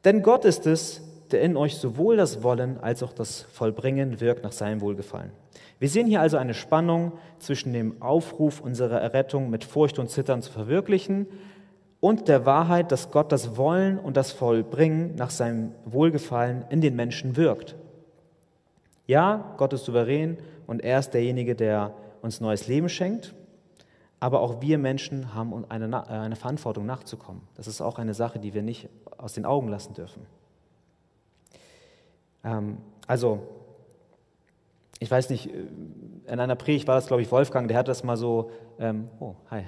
Denn 0.05 0.23
Gott 0.23 0.45
ist 0.47 0.67
es, 0.67 1.01
der 1.31 1.43
in 1.43 1.57
euch 1.57 1.77
sowohl 1.77 2.17
das 2.17 2.43
Wollen 2.43 2.81
als 2.81 3.05
auch 3.05 3.13
das 3.13 3.43
Vollbringen 3.43 4.21
wirkt 4.21 4.43
nach 4.43 4.53
seinem 4.53 4.81
Wohlgefallen. 4.81 5.31
Wir 5.79 5.89
sehen 5.89 6.09
hier 6.09 6.21
also 6.21 6.39
eine 6.39 6.55
Spannung 6.55 7.13
zwischen 7.39 7.73
dem 7.73 8.03
Aufruf, 8.03 8.61
unsere 8.61 8.99
Errettung 8.99 9.49
mit 9.49 9.63
Furcht 9.63 10.01
und 10.01 10.11
Zittern 10.11 10.43
zu 10.43 10.51
verwirklichen 10.51 11.29
und 12.03 12.27
der 12.27 12.45
Wahrheit, 12.45 12.91
dass 12.91 13.13
Gott 13.13 13.31
das 13.31 13.57
Wollen 13.57 13.97
und 13.97 14.17
das 14.17 14.33
Vollbringen 14.33 15.15
nach 15.15 15.31
seinem 15.31 15.73
Wohlgefallen 15.85 16.65
in 16.69 16.81
den 16.81 16.97
Menschen 16.97 17.37
wirkt. 17.37 17.77
Ja, 19.07 19.55
Gott 19.57 19.73
ist 19.73 19.85
souverän 19.85 20.37
und 20.67 20.83
er 20.83 20.99
ist 20.99 21.11
derjenige, 21.11 21.55
der 21.55 21.95
uns 22.21 22.41
neues 22.41 22.67
Leben 22.67 22.89
schenkt, 22.89 23.37
aber 24.19 24.41
auch 24.41 24.61
wir 24.61 24.79
Menschen 24.79 25.33
haben 25.33 25.65
eine, 25.69 26.09
eine 26.09 26.35
Verantwortung 26.35 26.87
nachzukommen. 26.87 27.43
Das 27.55 27.69
ist 27.69 27.81
auch 27.81 28.01
eine 28.01 28.15
Sache, 28.15 28.41
die 28.41 28.53
wir 28.53 28.63
nicht 28.63 28.89
aus 29.17 29.35
den 29.35 29.47
Augen 29.47 29.69
lassen 29.69 29.95
dürfen. 29.95 30.27
Ähm, 32.43 32.79
also, 33.07 33.47
ich 34.99 35.09
weiß 35.09 35.31
nicht, 35.31 35.51
in 36.27 36.41
einer 36.41 36.57
Predigt 36.57 36.89
war 36.89 36.97
das, 36.97 37.07
glaube 37.07 37.23
ich, 37.23 37.31
Wolfgang, 37.31 37.69
der 37.69 37.79
hat 37.79 37.87
das 37.87 38.03
mal 38.03 38.17
so, 38.17 38.51
ähm, 38.81 39.09
oh, 39.21 39.37
hi, 39.53 39.63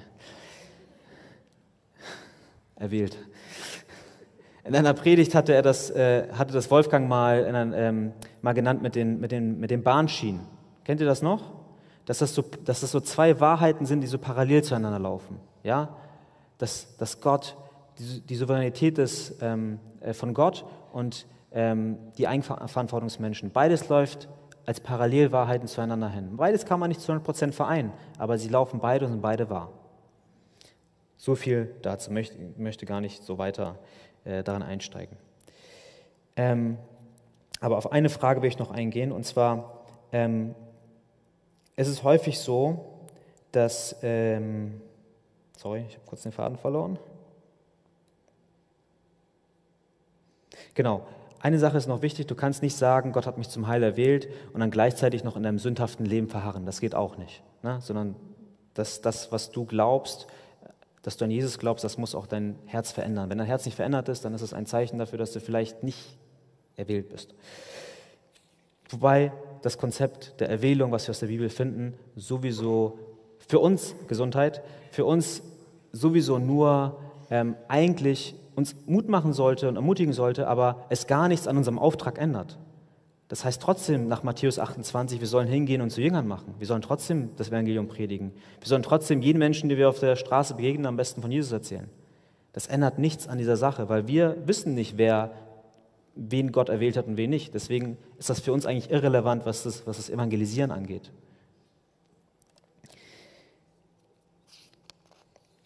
erwählt. 2.75 3.17
In 4.63 4.75
einer 4.75 4.93
Predigt 4.93 5.35
hatte, 5.35 5.53
er 5.53 5.61
das, 5.61 5.91
äh, 5.91 6.27
hatte 6.33 6.53
das 6.53 6.71
Wolfgang 6.71 7.07
mal, 7.07 7.45
einer, 7.45 7.77
ähm, 7.77 8.13
mal 8.41 8.53
genannt 8.53 8.81
mit 8.81 8.95
den, 8.95 9.19
mit, 9.19 9.31
den, 9.31 9.59
mit 9.59 9.69
den 9.69 9.83
Bahnschienen. 9.83 10.41
Kennt 10.83 10.99
ihr 10.99 11.05
das 11.05 11.21
noch? 11.21 11.53
Dass 12.05 12.17
das, 12.19 12.33
so, 12.33 12.43
dass 12.63 12.81
das 12.81 12.91
so 12.91 12.99
zwei 12.99 13.39
Wahrheiten 13.39 13.85
sind, 13.85 14.01
die 14.01 14.07
so 14.07 14.17
parallel 14.17 14.63
zueinander 14.63 14.99
laufen. 14.99 15.39
Ja? 15.63 15.95
Dass, 16.57 16.97
dass 16.97 17.21
Gott, 17.21 17.55
die, 17.99 18.21
die 18.21 18.35
Souveränität 18.35 18.97
des, 18.97 19.35
ähm, 19.41 19.79
äh, 19.99 20.13
von 20.13 20.33
Gott 20.33 20.65
und 20.91 21.27
ähm, 21.51 21.97
die 22.17 22.27
Eigenverantwortung 22.27 23.07
des 23.07 23.19
Menschen. 23.19 23.51
Beides 23.51 23.87
läuft 23.87 24.29
als 24.65 24.79
Parallelwahrheiten 24.79 25.67
zueinander 25.67 26.09
hin. 26.09 26.37
Beides 26.37 26.65
kann 26.65 26.79
man 26.79 26.89
nicht 26.89 27.01
zu 27.01 27.11
100% 27.11 27.51
vereinen, 27.51 27.91
aber 28.17 28.39
sie 28.39 28.49
laufen 28.49 28.79
beide 28.79 29.05
und 29.05 29.11
sind 29.11 29.21
beide 29.21 29.49
wahr. 29.49 29.69
So 31.25 31.33
viel 31.33 31.73
dazu, 31.81 32.13
möchte, 32.13 32.37
möchte 32.55 32.85
gar 32.85 33.01
nicht 33.01 33.23
so 33.23 33.39
weiter 33.39 33.79
äh, 34.25 34.43
daran 34.43 34.61
einsteigen. 34.61 35.17
Ähm, 36.35 36.77
aber 37.59 37.79
auf 37.79 37.91
eine 37.91 38.09
Frage 38.09 38.43
will 38.43 38.47
ich 38.47 38.59
noch 38.59 38.69
eingehen, 38.69 39.11
und 39.11 39.25
zwar, 39.25 39.87
ähm, 40.11 40.53
es 41.75 41.87
ist 41.87 42.03
häufig 42.03 42.37
so, 42.37 42.99
dass, 43.51 43.95
ähm, 44.03 44.79
sorry, 45.57 45.85
ich 45.87 45.95
habe 45.95 46.05
kurz 46.05 46.21
den 46.21 46.31
Faden 46.31 46.57
verloren. 46.59 46.99
Genau, 50.75 51.07
eine 51.39 51.57
Sache 51.57 51.77
ist 51.77 51.87
noch 51.87 52.03
wichtig, 52.03 52.27
du 52.27 52.35
kannst 52.35 52.61
nicht 52.61 52.75
sagen, 52.75 53.13
Gott 53.13 53.25
hat 53.25 53.39
mich 53.39 53.49
zum 53.49 53.65
Heil 53.65 53.81
erwählt 53.81 54.27
und 54.53 54.59
dann 54.59 54.69
gleichzeitig 54.69 55.23
noch 55.23 55.35
in 55.35 55.41
deinem 55.41 55.57
sündhaften 55.57 56.05
Leben 56.05 56.27
verharren. 56.29 56.67
Das 56.67 56.79
geht 56.79 56.93
auch 56.93 57.17
nicht. 57.17 57.41
Ne? 57.63 57.79
Sondern 57.81 58.15
das, 58.75 59.01
das, 59.01 59.31
was 59.31 59.49
du 59.49 59.65
glaubst, 59.65 60.27
dass 61.05 61.17
du 61.17 61.25
an 61.25 61.31
Jesus 61.31 61.59
glaubst, 61.59 61.83
das 61.83 61.99
muss 61.99 62.15
auch 62.15 62.25
dein 62.25 62.55
Herz 62.65 62.91
verändern. 62.91 63.29
Wenn 63.29 63.37
dein 63.37 63.45
Herz 63.45 63.65
nicht 63.65 63.75
verändert 63.75 64.09
ist, 64.09 64.25
dann 64.25 64.33
ist 64.33 64.41
es 64.41 64.53
ein 64.53 64.65
Zeichen 64.65 64.97
dafür, 64.97 65.19
dass 65.19 65.33
du 65.33 65.39
vielleicht 65.39 65.83
nicht 65.83 66.17
erwählt 66.77 67.09
bist. 67.09 67.35
Wobei 68.89 69.31
das 69.61 69.77
Konzept 69.77 70.39
der 70.39 70.49
Erwählung, 70.49 70.91
was 70.91 71.07
wir 71.07 71.11
aus 71.11 71.19
der 71.19 71.27
Bibel 71.27 71.49
finden, 71.49 71.93
sowieso 72.15 72.97
für 73.47 73.59
uns 73.59 73.95
Gesundheit, 74.07 74.63
für 74.89 75.05
uns 75.05 75.43
sowieso 75.91 76.39
nur 76.39 76.99
ähm, 77.29 77.55
eigentlich 77.67 78.35
uns 78.55 78.75
Mut 78.87 79.07
machen 79.07 79.33
sollte 79.33 79.69
und 79.69 79.75
ermutigen 79.75 80.13
sollte, 80.13 80.47
aber 80.47 80.85
es 80.89 81.05
gar 81.05 81.27
nichts 81.27 81.47
an 81.47 81.57
unserem 81.57 81.77
Auftrag 81.77 82.17
ändert. 82.17 82.57
Das 83.27 83.43
heißt 83.43 83.61
trotzdem 83.61 84.07
nach 84.07 84.21
Matthäus 84.21 84.59
28, 84.59 85.19
wir 85.19 85.27
sollen 85.27 85.47
hingehen 85.47 85.81
und 85.81 85.89
zu 85.89 86.01
Jüngern 86.01 86.27
machen. 86.27 86.53
Wir 86.59 86.67
sollen 86.67 86.83
trotzdem 86.83 87.35
das 87.37 87.47
Evangelium 87.47 87.87
predigen. 87.87 88.31
Wir 88.59 88.67
sollen 88.67 88.83
trotzdem 88.83 89.21
jeden 89.21 89.39
Menschen, 89.39 89.67
die 89.67 89.77
wir 89.77 89.89
auf 89.89 89.99
der 89.99 90.15
Straße 90.15 90.53
begegnen, 90.53 90.85
am 90.85 90.95
besten 90.95 91.21
von 91.21 91.31
Jesus 91.31 91.51
erzählen. 91.51 91.89
Das 92.53 92.67
ändert 92.67 92.99
nichts 92.99 93.27
an 93.27 93.39
dieser 93.39 93.57
Sache, 93.57 93.89
weil 93.89 94.07
wir 94.07 94.37
wissen 94.45 94.75
nicht, 94.75 94.97
wer, 94.97 95.31
wen 96.15 96.51
Gott 96.51 96.69
erwählt 96.69 96.97
hat 96.97 97.07
und 97.07 97.17
wen 97.17 97.31
nicht. 97.31 97.55
Deswegen 97.55 97.97
ist 98.19 98.29
das 98.29 98.39
für 98.39 98.53
uns 98.53 98.67
eigentlich 98.67 98.91
irrelevant, 98.91 99.45
was 99.45 99.63
das, 99.63 99.87
was 99.87 99.97
das 99.97 100.09
Evangelisieren 100.09 100.71
angeht. 100.71 101.11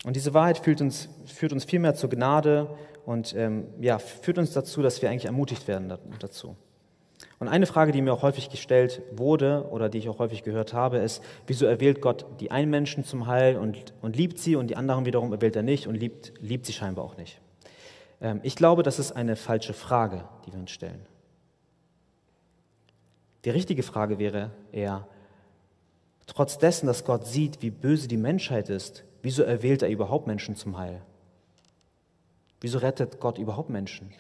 Und 0.05 0.16
diese 0.16 0.34
Wahrheit 0.34 0.60
führt 0.60 0.80
uns, 0.80 1.10
führt 1.26 1.51
uns 1.51 1.66
vielmehr 1.66 1.93
zur 1.93 2.10
Gnade 2.10 2.70
und 3.05 3.36
ähm, 3.36 3.66
ja, 3.82 3.99
führt 3.99 4.38
uns 4.38 4.53
dazu, 4.53 4.82
dass 4.82 5.01
wir 5.01 5.10
eigentlich 5.10 5.26
ermutigt 5.26 5.68
werden 5.68 5.93
dazu. 6.20 6.55
Und 7.40 7.48
eine 7.48 7.66
Frage, 7.66 7.92
die 7.94 8.02
mir 8.02 8.14
auch 8.14 8.22
häufig 8.22 8.50
gestellt 8.50 9.02
wurde 9.12 9.66
oder 9.72 9.88
die 9.88 9.98
ich 9.98 10.10
auch 10.10 10.20
häufig 10.20 10.44
gehört 10.44 10.74
habe, 10.74 10.98
ist, 10.98 11.24
wieso 11.48 11.66
erwählt 11.66 12.02
Gott 12.02 12.26
die 12.42 12.52
einen 12.52 12.70
Menschen 12.70 13.06
zum 13.06 13.28
Heil 13.28 13.58
und, 13.58 13.94
und 14.02 14.16
liebt 14.16 14.40
sie 14.40 14.58
und 14.58 14.68
die 14.68 14.76
anderen 14.76 15.06
wiederum 15.06 15.32
erwählt 15.32 15.56
er 15.56 15.64
nicht 15.64 15.88
und 15.88 15.96
liebt, 15.96 16.34
liebt 16.42 16.66
sie 16.66 16.74
scheinbar 16.74 17.06
auch 17.06 17.16
nicht? 17.16 17.40
Ähm, 18.22 18.42
ich 18.44 18.56
glaube, 18.56 18.84
das 18.84 19.00
ist 19.00 19.14
eine 19.14 19.38
falsche 19.38 19.74
Frage, 19.74 20.26
die 20.46 20.52
wir 20.52 20.60
uns 20.60 20.72
stellen. 20.72 21.06
Die 23.46 23.52
richtige 23.52 23.84
Frage 23.84 24.20
wäre 24.20 24.52
eher, 24.74 25.08
trotz 26.28 26.58
dessen, 26.58 26.88
dass 26.88 27.06
Gott 27.06 27.26
sieht, 27.26 27.62
wie 27.62 27.72
böse 27.72 28.10
die 28.10 28.18
Menschheit 28.18 28.68
ist, 28.68 29.06
Wieso 29.22 29.44
erwählt 29.44 29.82
er 29.82 29.90
überhaupt 29.90 30.28
Menschen 30.28 30.56
zum 30.56 30.78
Heil? 30.78 31.02
Wieso 32.62 32.78
rettet 32.80 33.20
Gott 33.20 33.38
überhaupt 33.38 33.70
Menschen? 33.70 34.12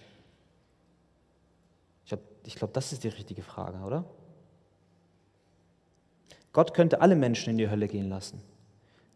Ich 2.43 2.55
glaube, 2.55 2.71
glaub, 2.71 2.73
das 2.73 2.93
ist 2.93 3.03
die 3.03 3.09
richtige 3.09 3.41
Frage, 3.41 3.79
oder? 3.79 4.05
Gott 6.53 6.73
könnte 6.73 7.01
alle 7.01 7.15
Menschen 7.15 7.51
in 7.51 7.57
die 7.57 7.69
Hölle 7.69 7.87
gehen 7.87 8.09
lassen, 8.09 8.41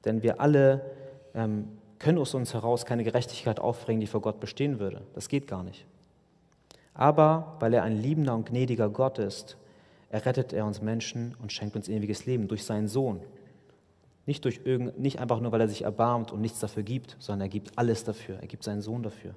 denn 0.05 0.21
wir 0.21 0.39
alle 0.39 0.81
ähm, 1.33 1.67
können 1.99 2.17
aus 2.17 2.33
uns 2.33 2.53
heraus 2.53 2.85
keine 2.85 3.03
Gerechtigkeit 3.03 3.59
aufbringen, 3.59 4.01
die 4.01 4.07
vor 4.07 4.21
Gott 4.21 4.39
bestehen 4.39 4.79
würde. 4.79 5.01
Das 5.13 5.29
geht 5.29 5.47
gar 5.47 5.63
nicht. 5.63 5.85
Aber 6.93 7.55
weil 7.59 7.73
er 7.73 7.83
ein 7.83 7.97
liebender 7.97 8.35
und 8.35 8.45
gnädiger 8.47 8.89
Gott 8.89 9.17
ist, 9.19 9.57
errettet 10.09 10.53
er 10.53 10.65
uns 10.65 10.81
Menschen 10.81 11.35
und 11.41 11.51
schenkt 11.51 11.75
uns 11.75 11.89
ewiges 11.89 12.25
Leben 12.25 12.47
durch 12.47 12.65
seinen 12.65 12.87
Sohn. 12.87 13.21
Nicht, 14.25 14.45
durch 14.45 14.61
irgend, 14.63 14.99
nicht 14.99 15.19
einfach 15.19 15.39
nur, 15.39 15.51
weil 15.51 15.61
er 15.61 15.67
sich 15.67 15.81
erbarmt 15.81 16.31
und 16.31 16.39
nichts 16.39 16.59
dafür 16.59 16.83
gibt, 16.83 17.17
sondern 17.19 17.47
er 17.47 17.49
gibt 17.49 17.77
alles 17.77 18.03
dafür. 18.03 18.37
Er 18.39 18.47
gibt 18.47 18.63
seinen 18.63 18.81
Sohn 18.81 19.01
dafür. 19.01 19.33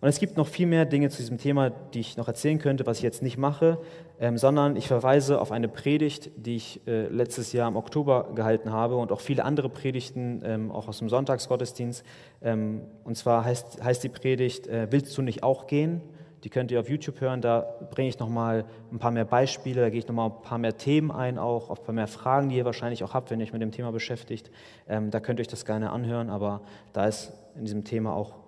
Und 0.00 0.08
es 0.08 0.18
gibt 0.18 0.36
noch 0.38 0.46
viel 0.46 0.66
mehr 0.66 0.86
Dinge 0.86 1.10
zu 1.10 1.18
diesem 1.18 1.36
Thema, 1.36 1.68
die 1.70 2.00
ich 2.00 2.16
noch 2.16 2.26
erzählen 2.26 2.58
könnte, 2.58 2.86
was 2.86 2.98
ich 2.98 3.02
jetzt 3.02 3.22
nicht 3.22 3.36
mache, 3.36 3.78
ähm, 4.18 4.38
sondern 4.38 4.76
ich 4.76 4.88
verweise 4.88 5.40
auf 5.40 5.52
eine 5.52 5.68
Predigt, 5.68 6.30
die 6.36 6.56
ich 6.56 6.80
äh, 6.86 7.08
letztes 7.08 7.52
Jahr 7.52 7.68
im 7.68 7.76
Oktober 7.76 8.30
gehalten 8.34 8.72
habe 8.72 8.96
und 8.96 9.12
auch 9.12 9.20
viele 9.20 9.44
andere 9.44 9.68
Predigten, 9.68 10.42
ähm, 10.44 10.70
auch 10.70 10.88
aus 10.88 10.98
dem 10.98 11.10
Sonntagsgottesdienst. 11.10 12.02
Ähm, 12.40 12.82
und 13.04 13.16
zwar 13.16 13.44
heißt, 13.44 13.84
heißt 13.84 14.02
die 14.02 14.08
Predigt, 14.08 14.66
äh, 14.68 14.88
willst 14.90 15.16
du 15.18 15.22
nicht 15.22 15.42
auch 15.42 15.66
gehen? 15.66 16.00
Die 16.44 16.48
könnt 16.48 16.70
ihr 16.70 16.80
auf 16.80 16.88
YouTube 16.88 17.20
hören. 17.20 17.42
Da 17.42 17.66
bringe 17.90 18.08
ich 18.08 18.18
nochmal 18.18 18.64
ein 18.90 18.98
paar 18.98 19.10
mehr 19.10 19.26
Beispiele, 19.26 19.82
da 19.82 19.90
gehe 19.90 19.98
ich 19.98 20.08
nochmal 20.08 20.30
ein 20.30 20.42
paar 20.42 20.56
mehr 20.56 20.78
Themen 20.78 21.10
ein, 21.10 21.38
auch 21.38 21.68
auf 21.68 21.80
ein 21.80 21.84
paar 21.84 21.94
mehr 21.94 22.06
Fragen, 22.06 22.48
die 22.48 22.56
ihr 22.56 22.64
wahrscheinlich 22.64 23.04
auch 23.04 23.12
habt, 23.12 23.30
wenn 23.30 23.40
ihr 23.40 23.44
euch 23.44 23.52
mit 23.52 23.60
dem 23.60 23.72
Thema 23.72 23.92
beschäftigt. 23.92 24.50
Ähm, 24.88 25.10
da 25.10 25.20
könnt 25.20 25.38
ihr 25.38 25.42
euch 25.42 25.48
das 25.48 25.66
gerne 25.66 25.90
anhören, 25.90 26.30
aber 26.30 26.62
da 26.94 27.06
es 27.06 27.34
in 27.56 27.66
diesem 27.66 27.84
Thema 27.84 28.14
auch 28.14 28.39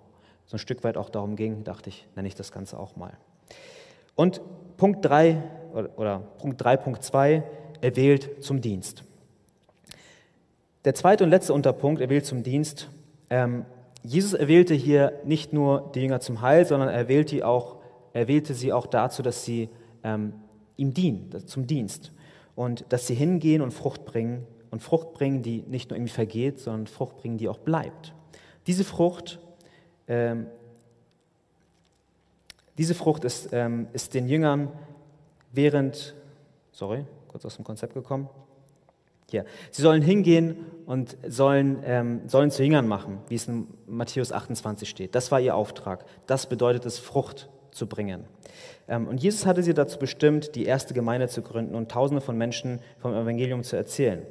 so 0.53 0.57
ein 0.57 0.59
Stück 0.59 0.83
weit 0.83 0.97
auch 0.97 1.09
darum 1.09 1.35
ging, 1.35 1.63
dachte 1.63 1.89
ich, 1.89 2.07
nenne 2.15 2.27
ich 2.27 2.35
das 2.35 2.51
Ganze 2.51 2.79
auch 2.79 2.95
mal. 2.95 3.17
Und 4.15 4.41
Punkt 4.77 5.03
3 5.03 5.41
oder, 5.97 6.19
Punkt 6.37 6.63
3.2, 6.63 7.43
er 7.81 7.95
wählt 7.95 8.43
zum 8.43 8.61
Dienst. 8.61 9.03
Der 10.85 10.93
zweite 10.93 11.23
und 11.23 11.31
letzte 11.31 11.53
Unterpunkt, 11.53 12.01
er 12.01 12.09
wählt 12.09 12.25
zum 12.25 12.43
Dienst. 12.43 12.89
Ähm, 13.29 13.65
Jesus 14.03 14.33
erwählte 14.33 14.73
hier 14.73 15.13
nicht 15.25 15.53
nur 15.53 15.91
die 15.95 16.01
Jünger 16.01 16.19
zum 16.19 16.41
Heil, 16.41 16.65
sondern 16.65 16.89
er 16.89 17.07
wählte 17.07 17.47
auch 17.47 17.77
er 18.13 18.27
wählte 18.27 18.53
sie 18.53 18.71
auch 18.71 18.85
dazu, 18.85 19.23
dass 19.23 19.43
sie 19.43 19.69
ähm, 20.03 20.33
ihm 20.77 20.93
dienen, 20.93 21.31
zum 21.47 21.67
Dienst. 21.67 22.11
Und 22.55 22.85
dass 22.89 23.07
sie 23.07 23.15
hingehen 23.15 23.61
und 23.61 23.71
Frucht 23.71 24.05
bringen. 24.05 24.45
Und 24.69 24.81
Frucht 24.81 25.13
bringen, 25.13 25.41
die 25.41 25.63
nicht 25.63 25.89
nur 25.89 25.97
irgendwie 25.97 26.13
vergeht, 26.13 26.59
sondern 26.59 26.87
Frucht 26.87 27.17
bringen, 27.17 27.37
die 27.37 27.49
auch 27.49 27.57
bleibt. 27.57 28.13
Diese 28.67 28.83
Frucht, 28.83 29.39
ähm, 30.07 30.47
diese 32.77 32.95
Frucht 32.95 33.23
ist, 33.23 33.49
ähm, 33.51 33.87
ist 33.93 34.13
den 34.13 34.27
Jüngern 34.27 34.71
während, 35.51 36.15
sorry, 36.71 37.05
kurz 37.27 37.45
aus 37.45 37.55
dem 37.55 37.65
Konzept 37.65 37.93
gekommen. 37.93 38.29
Hier. 39.29 39.45
Sie 39.71 39.81
sollen 39.81 40.01
hingehen 40.01 40.57
und 40.85 41.17
sollen, 41.27 41.81
ähm, 41.85 42.21
sollen 42.27 42.51
zu 42.51 42.63
Jüngern 42.63 42.87
machen, 42.87 43.19
wie 43.29 43.35
es 43.35 43.47
in 43.47 43.67
Matthäus 43.87 44.31
28 44.31 44.87
steht. 44.87 45.15
Das 45.15 45.31
war 45.31 45.39
ihr 45.39 45.55
Auftrag. 45.55 46.05
Das 46.27 46.45
bedeutet 46.47 46.85
es, 46.85 46.99
Frucht 46.99 47.49
zu 47.71 47.87
bringen. 47.87 48.25
Ähm, 48.87 49.07
und 49.07 49.21
Jesus 49.21 49.45
hatte 49.45 49.63
sie 49.63 49.73
dazu 49.73 49.97
bestimmt, 49.97 50.55
die 50.55 50.65
erste 50.65 50.93
Gemeinde 50.93 51.29
zu 51.29 51.41
gründen 51.41 51.73
und 51.73 51.89
Tausende 51.89 52.21
von 52.21 52.37
Menschen 52.37 52.79
vom 52.99 53.13
Evangelium 53.13 53.63
zu 53.63 53.75
erzählen. 53.75 54.23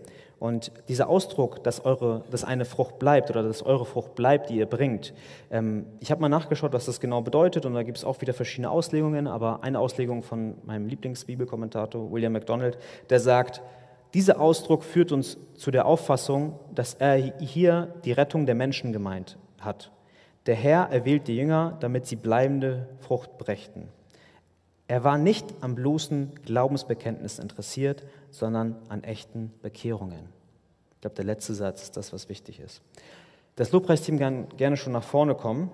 Und 0.43 0.73
dieser 0.89 1.09
Ausdruck, 1.09 1.63
dass, 1.63 1.85
eure, 1.85 2.25
dass 2.33 2.43
eine 2.43 2.65
Frucht 2.65 2.99
bleibt 2.99 3.31
oder 3.31 3.45
dass 3.45 3.63
eure 3.63 3.87
Frucht 3.87 4.17
bleibt, 4.17 4.51
die 4.51 4.57
ihr 4.57 4.67
bringt, 4.67 5.15
ähm, 5.53 5.87
ich 6.01 6.11
habe 6.11 6.21
mal 6.21 6.29
nachgeschaut, 6.29 6.73
was 6.73 6.85
das 6.85 6.99
genau 6.99 7.21
bedeutet 7.21 7.65
und 7.65 7.75
da 7.75 7.85
gibt 7.85 7.99
es 7.99 8.05
auch 8.05 8.21
wieder 8.21 8.35
verschiedene 8.35 8.69
Auslegungen, 8.69 9.29
aber 9.29 9.63
eine 9.63 9.79
Auslegung 9.79 10.25
von 10.25 10.57
meinem 10.65 10.89
Lieblingsbibelkommentator 10.89 12.11
William 12.11 12.33
MacDonald, 12.33 12.77
der 13.09 13.21
sagt, 13.21 13.63
dieser 14.15 14.41
Ausdruck 14.41 14.83
führt 14.83 15.13
uns 15.13 15.39
zu 15.55 15.71
der 15.71 15.87
Auffassung, 15.87 16.59
dass 16.75 16.95
er 16.95 17.15
hier 17.15 17.95
die 18.05 18.11
Rettung 18.11 18.45
der 18.45 18.57
Menschen 18.57 18.93
gemeint 18.93 19.39
hat. 19.61 19.93
Der 20.47 20.57
Herr 20.57 20.89
erwählt 20.91 21.29
die 21.29 21.37
Jünger, 21.37 21.77
damit 21.79 22.07
sie 22.07 22.17
bleibende 22.17 22.89
Frucht 22.99 23.39
brächten. 23.39 23.91
Er 24.89 25.05
war 25.05 25.19
nicht 25.19 25.47
am 25.61 25.77
bloßen 25.77 26.33
Glaubensbekenntnis 26.45 27.39
interessiert, 27.39 28.03
sondern 28.33 28.77
an 28.89 29.05
echten 29.05 29.53
Bekehrungen. 29.63 30.29
Ich 30.95 31.01
glaube, 31.03 31.15
der 31.15 31.25
letzte 31.25 31.55
Satz 31.55 31.83
ist 31.83 31.97
das, 31.97 32.13
was 32.13 32.29
wichtig 32.29 32.59
ist. 32.59 32.83
Das 33.57 33.71
Lobpreisteam 33.71 34.19
kann 34.19 34.49
gerne 34.57 34.77
schon 34.77 34.93
nach 34.93 35.05
vorne 35.05 35.35
kommen. 35.35 35.71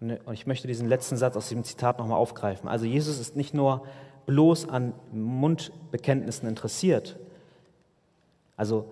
Und 0.00 0.32
ich 0.32 0.46
möchte 0.46 0.66
diesen 0.68 0.88
letzten 0.88 1.16
Satz 1.16 1.36
aus 1.36 1.48
diesem 1.48 1.64
Zitat 1.64 1.98
nochmal 1.98 2.18
aufgreifen. 2.18 2.68
Also 2.68 2.86
Jesus 2.86 3.18
ist 3.18 3.36
nicht 3.36 3.52
nur 3.52 3.84
bloß 4.26 4.68
an 4.68 4.94
Mundbekenntnissen 5.12 6.48
interessiert. 6.48 7.18
Also 8.56 8.90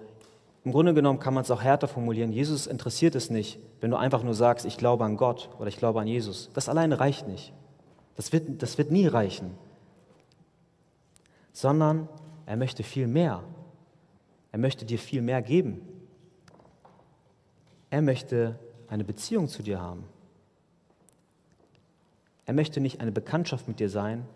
im 0.65 0.73
Grunde 0.73 0.95
genommen 0.95 1.21
kann 1.21 1.33
man 1.33 1.45
es 1.45 1.51
auch 1.51 1.63
härter 1.63 1.87
formulieren. 1.87 2.33
Jesus 2.33 2.67
interessiert 2.67 3.15
es 3.15 3.31
nicht, 3.31 3.61
wenn 3.81 3.91
du 3.91 3.97
einfach 3.97 4.25
nur 4.25 4.35
sagst, 4.35 4.67
ich 4.67 4.79
glaube 4.79 5.05
an 5.05 5.17
Gott 5.17 5.49
oder 5.59 5.69
ich 5.69 5.77
glaube 5.77 6.01
an 6.01 6.09
Jesus. 6.09 6.51
Das 6.55 6.69
alleine 6.69 6.99
reicht 6.99 7.29
nicht. 7.29 7.53
Das 8.17 8.33
wird, 8.33 8.63
das 8.63 8.79
wird 8.79 8.91
nie 8.91 9.07
reichen. 9.07 9.57
Sondern 11.53 12.09
er 12.47 12.57
möchte 12.57 12.83
viel 12.83 13.07
mehr. 13.07 13.43
Er 14.53 14.59
möchte 14.59 14.85
dir 14.85 14.99
viel 14.99 15.23
mehr 15.23 15.43
geben. 15.43 15.81
Er 17.91 18.03
möchte 18.03 18.59
eine 18.89 19.05
Beziehung 19.05 19.49
zu 19.49 19.63
dir 19.63 19.81
haben. 19.81 20.05
Er 22.47 22.55
möchte 22.55 22.81
nicht 22.81 23.01
eine 23.01 23.13
Bekanntschaft 23.13 23.69
mit 23.69 23.81
dir 23.81 23.91
sein, 23.91 24.27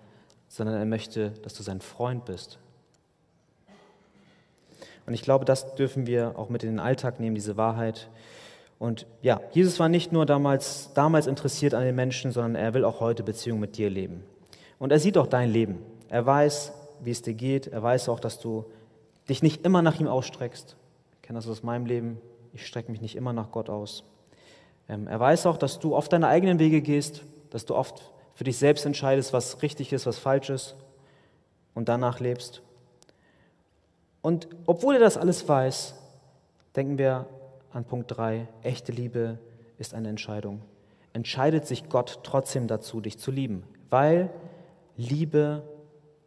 sondern 0.49 0.77
er 0.77 0.85
möchte, 0.85 1.31
dass 1.43 1.55
du 1.55 1.63
sein 1.63 1.81
Freund 1.81 2.25
bist, 2.25 2.59
und 5.11 5.15
ich 5.15 5.23
glaube, 5.23 5.45
das 5.45 5.75
dürfen 5.75 6.07
wir 6.07 6.39
auch 6.39 6.51
mit 6.51 6.63
in 6.63 6.71
den 6.71 6.79
Alltag 6.79 7.19
nehmen, 7.19 7.35
diese 7.35 7.57
Wahrheit. 7.57 8.09
Und 8.81 9.07
ja, 9.21 9.43
Jesus 9.53 9.79
war 9.79 9.91
nicht 9.91 10.11
nur 10.11 10.25
damals, 10.25 10.91
damals 10.95 11.27
interessiert 11.27 11.75
an 11.75 11.85
den 11.85 11.95
Menschen, 11.95 12.33
sondern 12.33 12.55
er 12.55 12.73
will 12.73 12.87
auch 12.87 13.01
heute 13.01 13.23
Beziehung 13.23 13.61
mit 13.61 13.77
dir 13.77 13.91
leben. 13.91 14.25
Und 14.79 14.91
er 14.91 14.99
sieht 14.99 15.19
auch 15.19 15.27
dein 15.27 15.51
Leben. 15.51 15.81
Er 16.09 16.25
weiß, 16.25 16.73
wie 17.01 17.11
es 17.11 17.21
dir 17.21 17.35
geht. 17.35 17.67
Er 17.67 17.83
weiß 17.83 18.09
auch, 18.09 18.19
dass 18.19 18.41
du 18.41 18.65
dich 19.29 19.43
nicht 19.43 19.67
immer 19.67 19.83
nach 19.83 20.01
ihm 20.01 20.09
ausstreckst. 20.09 20.77
Ich 21.13 21.23
kenne 21.23 21.39
das 21.39 21.47
aus 21.47 21.63
meinem 21.63 21.85
Leben. 21.85 22.23
Ich 22.55 22.67
strecke 22.67 22.91
mich 22.91 23.03
nicht 23.03 23.17
immer 23.17 23.35
nach 23.35 23.51
Gott 23.51 23.69
aus. 23.69 24.03
Ähm, 24.89 25.07
er 25.09 25.21
weiß 25.21 25.45
auch, 25.45 25.59
dass 25.59 25.79
du 25.79 25.95
oft 25.95 26.11
deine 26.11 26.29
eigenen 26.29 26.59
Wege 26.59 26.81
gehst, 26.81 27.21
dass 27.51 27.67
du 27.67 27.75
oft 27.75 28.11
für 28.35 28.45
dich 28.45 28.57
selbst 28.57 28.87
entscheidest, 28.87 29.35
was 29.35 29.61
richtig 29.61 29.93
ist, 29.93 30.07
was 30.07 30.19
falsch 30.19 30.49
ist 30.49 30.75
und 31.75 31.91
danach 31.91 32.19
lebst. 32.19 32.63
Und 34.23 34.49
obwohl 34.65 34.95
er 34.95 35.01
das 35.01 35.19
alles 35.19 35.47
weiß, 35.47 35.95
denken 36.75 36.97
wir 36.97 37.27
an 37.73 37.85
Punkt 37.85 38.17
3, 38.17 38.49
echte 38.63 38.93
Liebe 38.93 39.39
ist 39.79 39.95
eine 39.95 40.09
Entscheidung. 40.09 40.63
Entscheidet 41.13 41.67
sich 41.67 41.89
Gott 41.89 42.21
trotzdem 42.23 42.67
dazu, 42.67 43.01
dich 43.01 43.19
zu 43.19 43.31
lieben, 43.31 43.65
weil 43.89 44.31
Liebe 44.97 45.63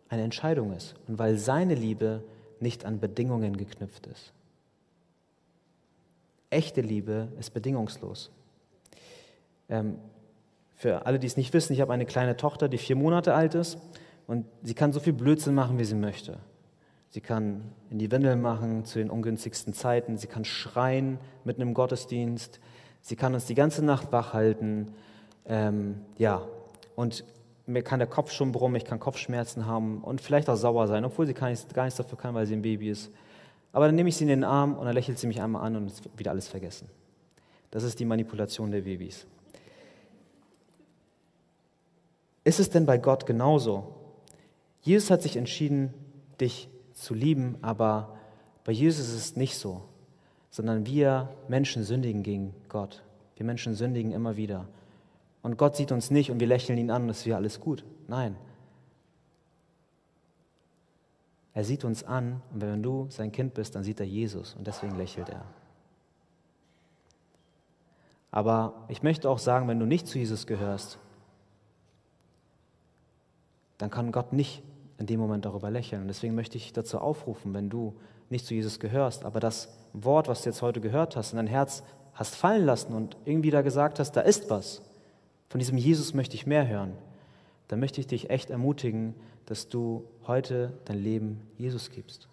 eine 0.09 0.23
Entscheidung 0.23 0.73
ist 0.73 0.95
und 1.07 1.19
weil 1.19 1.37
seine 1.37 1.75
Liebe 1.75 2.23
nicht 2.59 2.85
an 2.85 2.99
Bedingungen 2.99 3.57
geknüpft 3.57 4.07
ist. 4.07 4.33
Echte 6.49 6.81
Liebe 6.81 7.29
ist 7.39 7.53
bedingungslos. 7.53 8.29
Ähm, 9.69 9.97
für 10.75 11.05
alle, 11.05 11.19
die 11.19 11.27
es 11.27 11.37
nicht 11.37 11.53
wissen, 11.53 11.73
ich 11.73 11.81
habe 11.81 11.93
eine 11.93 12.05
kleine 12.05 12.35
Tochter, 12.37 12.67
die 12.67 12.77
vier 12.77 12.95
Monate 12.95 13.33
alt 13.33 13.55
ist 13.55 13.77
und 14.27 14.45
sie 14.61 14.73
kann 14.73 14.93
so 14.93 14.99
viel 14.99 15.13
Blödsinn 15.13 15.55
machen, 15.55 15.79
wie 15.79 15.85
sie 15.85 15.95
möchte. 15.95 16.37
Sie 17.13 17.21
kann 17.21 17.61
in 17.91 17.99
die 17.99 18.09
Windel 18.09 18.35
machen 18.35 18.85
zu 18.85 18.97
den 18.97 19.11
ungünstigsten 19.11 19.75
Zeiten. 19.75 20.17
Sie 20.17 20.25
kann 20.25 20.45
schreien 20.45 21.19
mitten 21.43 21.61
im 21.61 21.75
Gottesdienst. 21.75 22.59
Sie 23.01 23.15
kann 23.15 23.35
uns 23.35 23.45
die 23.45 23.53
ganze 23.53 23.85
Nacht 23.85 24.11
wach 24.11 24.33
halten. 24.33 24.95
Ähm, 25.45 26.01
ja, 26.17 26.41
und 26.95 27.23
mir 27.67 27.83
kann 27.83 27.99
der 27.99 28.07
Kopf 28.07 28.31
schon 28.31 28.51
brummen, 28.51 28.77
ich 28.77 28.85
kann 28.85 28.99
Kopfschmerzen 28.99 29.67
haben 29.67 30.03
und 30.03 30.21
vielleicht 30.21 30.49
auch 30.49 30.55
sauer 30.55 30.87
sein, 30.87 31.05
obwohl 31.05 31.27
sie 31.27 31.35
gar 31.35 31.49
nichts, 31.49 31.71
gar 31.71 31.87
dafür 31.87 32.17
kann, 32.17 32.33
weil 32.33 32.47
sie 32.47 32.55
ein 32.55 32.63
Baby 32.63 32.89
ist. 32.89 33.11
Aber 33.73 33.85
dann 33.85 33.93
nehme 33.93 34.09
ich 34.09 34.17
sie 34.17 34.23
in 34.23 34.29
den 34.29 34.43
Arm 34.43 34.75
und 34.75 34.85
dann 34.85 34.95
lächelt 34.95 35.19
sie 35.19 35.27
mich 35.27 35.39
einmal 35.39 35.67
an 35.67 35.75
und 35.75 35.85
ist 35.85 36.09
wieder 36.17 36.31
alles 36.31 36.47
vergessen. 36.47 36.89
Das 37.69 37.83
ist 37.83 37.99
die 37.99 38.05
Manipulation 38.05 38.71
der 38.71 38.81
Babys. 38.81 39.27
Ist 42.43 42.59
es 42.59 42.71
denn 42.71 42.87
bei 42.87 42.97
Gott 42.97 43.27
genauso? 43.27 43.93
Jesus 44.81 45.11
hat 45.11 45.21
sich 45.21 45.37
entschieden, 45.37 45.93
dich 46.41 46.72
zu 46.93 47.13
lieben, 47.13 47.57
aber 47.61 48.17
bei 48.63 48.71
Jesus 48.71 49.07
ist 49.07 49.15
es 49.15 49.35
nicht 49.35 49.57
so, 49.57 49.83
sondern 50.49 50.85
wir 50.85 51.29
Menschen 51.47 51.83
sündigen 51.83 52.23
gegen 52.23 52.53
Gott. 52.69 53.03
Wir 53.35 53.45
Menschen 53.45 53.75
sündigen 53.75 54.11
immer 54.11 54.37
wieder. 54.37 54.67
Und 55.41 55.57
Gott 55.57 55.75
sieht 55.75 55.91
uns 55.91 56.11
nicht 56.11 56.31
und 56.31 56.39
wir 56.39 56.47
lächeln 56.47 56.77
ihn 56.77 56.91
an 56.91 57.03
und 57.03 57.09
es 57.09 57.25
wäre 57.25 57.37
alles 57.37 57.59
gut. 57.59 57.83
Nein. 58.07 58.37
Er 61.53 61.63
sieht 61.63 61.83
uns 61.83 62.03
an 62.03 62.41
und 62.53 62.61
wenn 62.61 62.81
du 62.81 63.07
sein 63.09 63.31
Kind 63.31 63.53
bist, 63.53 63.75
dann 63.75 63.83
sieht 63.83 63.99
er 63.99 64.05
Jesus 64.05 64.55
und 64.55 64.65
deswegen 64.65 64.95
lächelt 64.95 65.29
er. 65.29 65.45
Aber 68.31 68.85
ich 68.87 69.03
möchte 69.03 69.29
auch 69.29 69.37
sagen, 69.37 69.67
wenn 69.67 69.79
du 69.79 69.85
nicht 69.85 70.07
zu 70.07 70.17
Jesus 70.17 70.47
gehörst, 70.47 70.97
dann 73.77 73.91
kann 73.91 74.11
Gott 74.11 74.33
nicht 74.33 74.63
in 74.97 75.05
dem 75.05 75.19
Moment 75.19 75.45
darüber 75.45 75.71
lächeln. 75.71 76.03
Und 76.03 76.07
deswegen 76.07 76.35
möchte 76.35 76.57
ich 76.57 76.73
dazu 76.73 76.99
aufrufen, 76.99 77.53
wenn 77.53 77.69
du 77.69 77.95
nicht 78.29 78.45
zu 78.45 78.53
Jesus 78.53 78.79
gehörst, 78.79 79.25
aber 79.25 79.39
das 79.39 79.69
Wort, 79.93 80.27
was 80.27 80.41
du 80.41 80.49
jetzt 80.49 80.61
heute 80.61 80.81
gehört 80.81 81.15
hast, 81.15 81.31
in 81.31 81.37
dein 81.37 81.47
Herz 81.47 81.83
hast 82.13 82.35
fallen 82.35 82.65
lassen 82.65 82.93
und 82.93 83.17
irgendwie 83.25 83.51
da 83.51 83.61
gesagt 83.61 83.99
hast, 83.99 84.13
da 84.13 84.21
ist 84.21 84.49
was. 84.49 84.81
Von 85.49 85.59
diesem 85.59 85.77
Jesus 85.77 86.13
möchte 86.13 86.35
ich 86.35 86.45
mehr 86.45 86.67
hören. 86.67 86.93
Dann 87.67 87.79
möchte 87.79 88.01
ich 88.01 88.07
dich 88.07 88.29
echt 88.29 88.49
ermutigen, 88.49 89.15
dass 89.45 89.69
du 89.69 90.05
heute 90.25 90.73
dein 90.85 91.01
Leben 91.01 91.41
Jesus 91.57 91.89
gibst. 91.89 92.27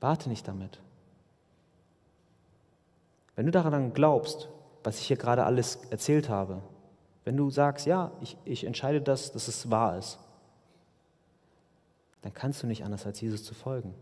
Warte 0.00 0.28
nicht 0.28 0.46
damit. 0.46 0.80
Wenn 3.36 3.46
du 3.46 3.52
daran 3.52 3.92
glaubst, 3.92 4.48
was 4.82 4.98
ich 4.98 5.06
hier 5.06 5.16
gerade 5.16 5.44
alles 5.44 5.76
erzählt 5.90 6.28
habe, 6.28 6.62
wenn 7.24 7.36
du 7.36 7.50
sagst, 7.50 7.86
ja, 7.86 8.12
ich, 8.20 8.36
ich 8.44 8.64
entscheide 8.64 9.00
das, 9.00 9.32
dass 9.32 9.48
es 9.48 9.70
wahr 9.70 9.98
ist, 9.98 10.18
dann 12.22 12.34
kannst 12.34 12.62
du 12.62 12.66
nicht 12.66 12.84
anders 12.84 13.06
als 13.06 13.20
Jesus 13.20 13.44
zu 13.44 13.54
folgen. 13.54 13.94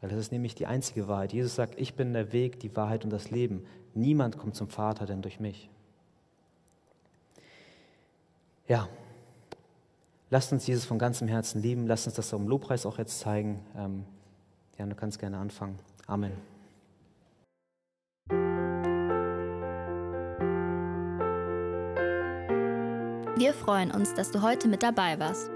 Weil 0.00 0.10
das 0.10 0.18
ist 0.18 0.32
nämlich 0.32 0.54
die 0.54 0.66
einzige 0.66 1.08
Wahrheit. 1.08 1.32
Jesus 1.32 1.54
sagt, 1.54 1.78
ich 1.80 1.94
bin 1.94 2.12
der 2.12 2.32
Weg, 2.32 2.60
die 2.60 2.74
Wahrheit 2.76 3.04
und 3.04 3.10
das 3.10 3.30
Leben. 3.30 3.64
Niemand 3.94 4.38
kommt 4.38 4.54
zum 4.54 4.68
Vater 4.68 5.06
denn 5.06 5.22
durch 5.22 5.40
mich. 5.40 5.70
Ja, 8.68 8.88
lasst 10.30 10.52
uns 10.52 10.66
Jesus 10.66 10.84
von 10.84 10.98
ganzem 10.98 11.28
Herzen 11.28 11.62
lieben. 11.62 11.86
Lasst 11.86 12.06
uns 12.06 12.16
das 12.16 12.32
im 12.32 12.46
Lobpreis 12.46 12.84
auch 12.84 12.98
jetzt 12.98 13.20
zeigen. 13.20 13.64
Ähm, 13.76 14.04
ja, 14.78 14.86
du 14.86 14.94
kannst 14.94 15.18
gerne 15.18 15.38
anfangen. 15.38 15.78
Amen. 16.06 16.32
Wir 23.38 23.52
freuen 23.52 23.90
uns, 23.90 24.14
dass 24.14 24.30
du 24.30 24.42
heute 24.42 24.66
mit 24.68 24.82
dabei 24.82 25.18
warst. 25.18 25.55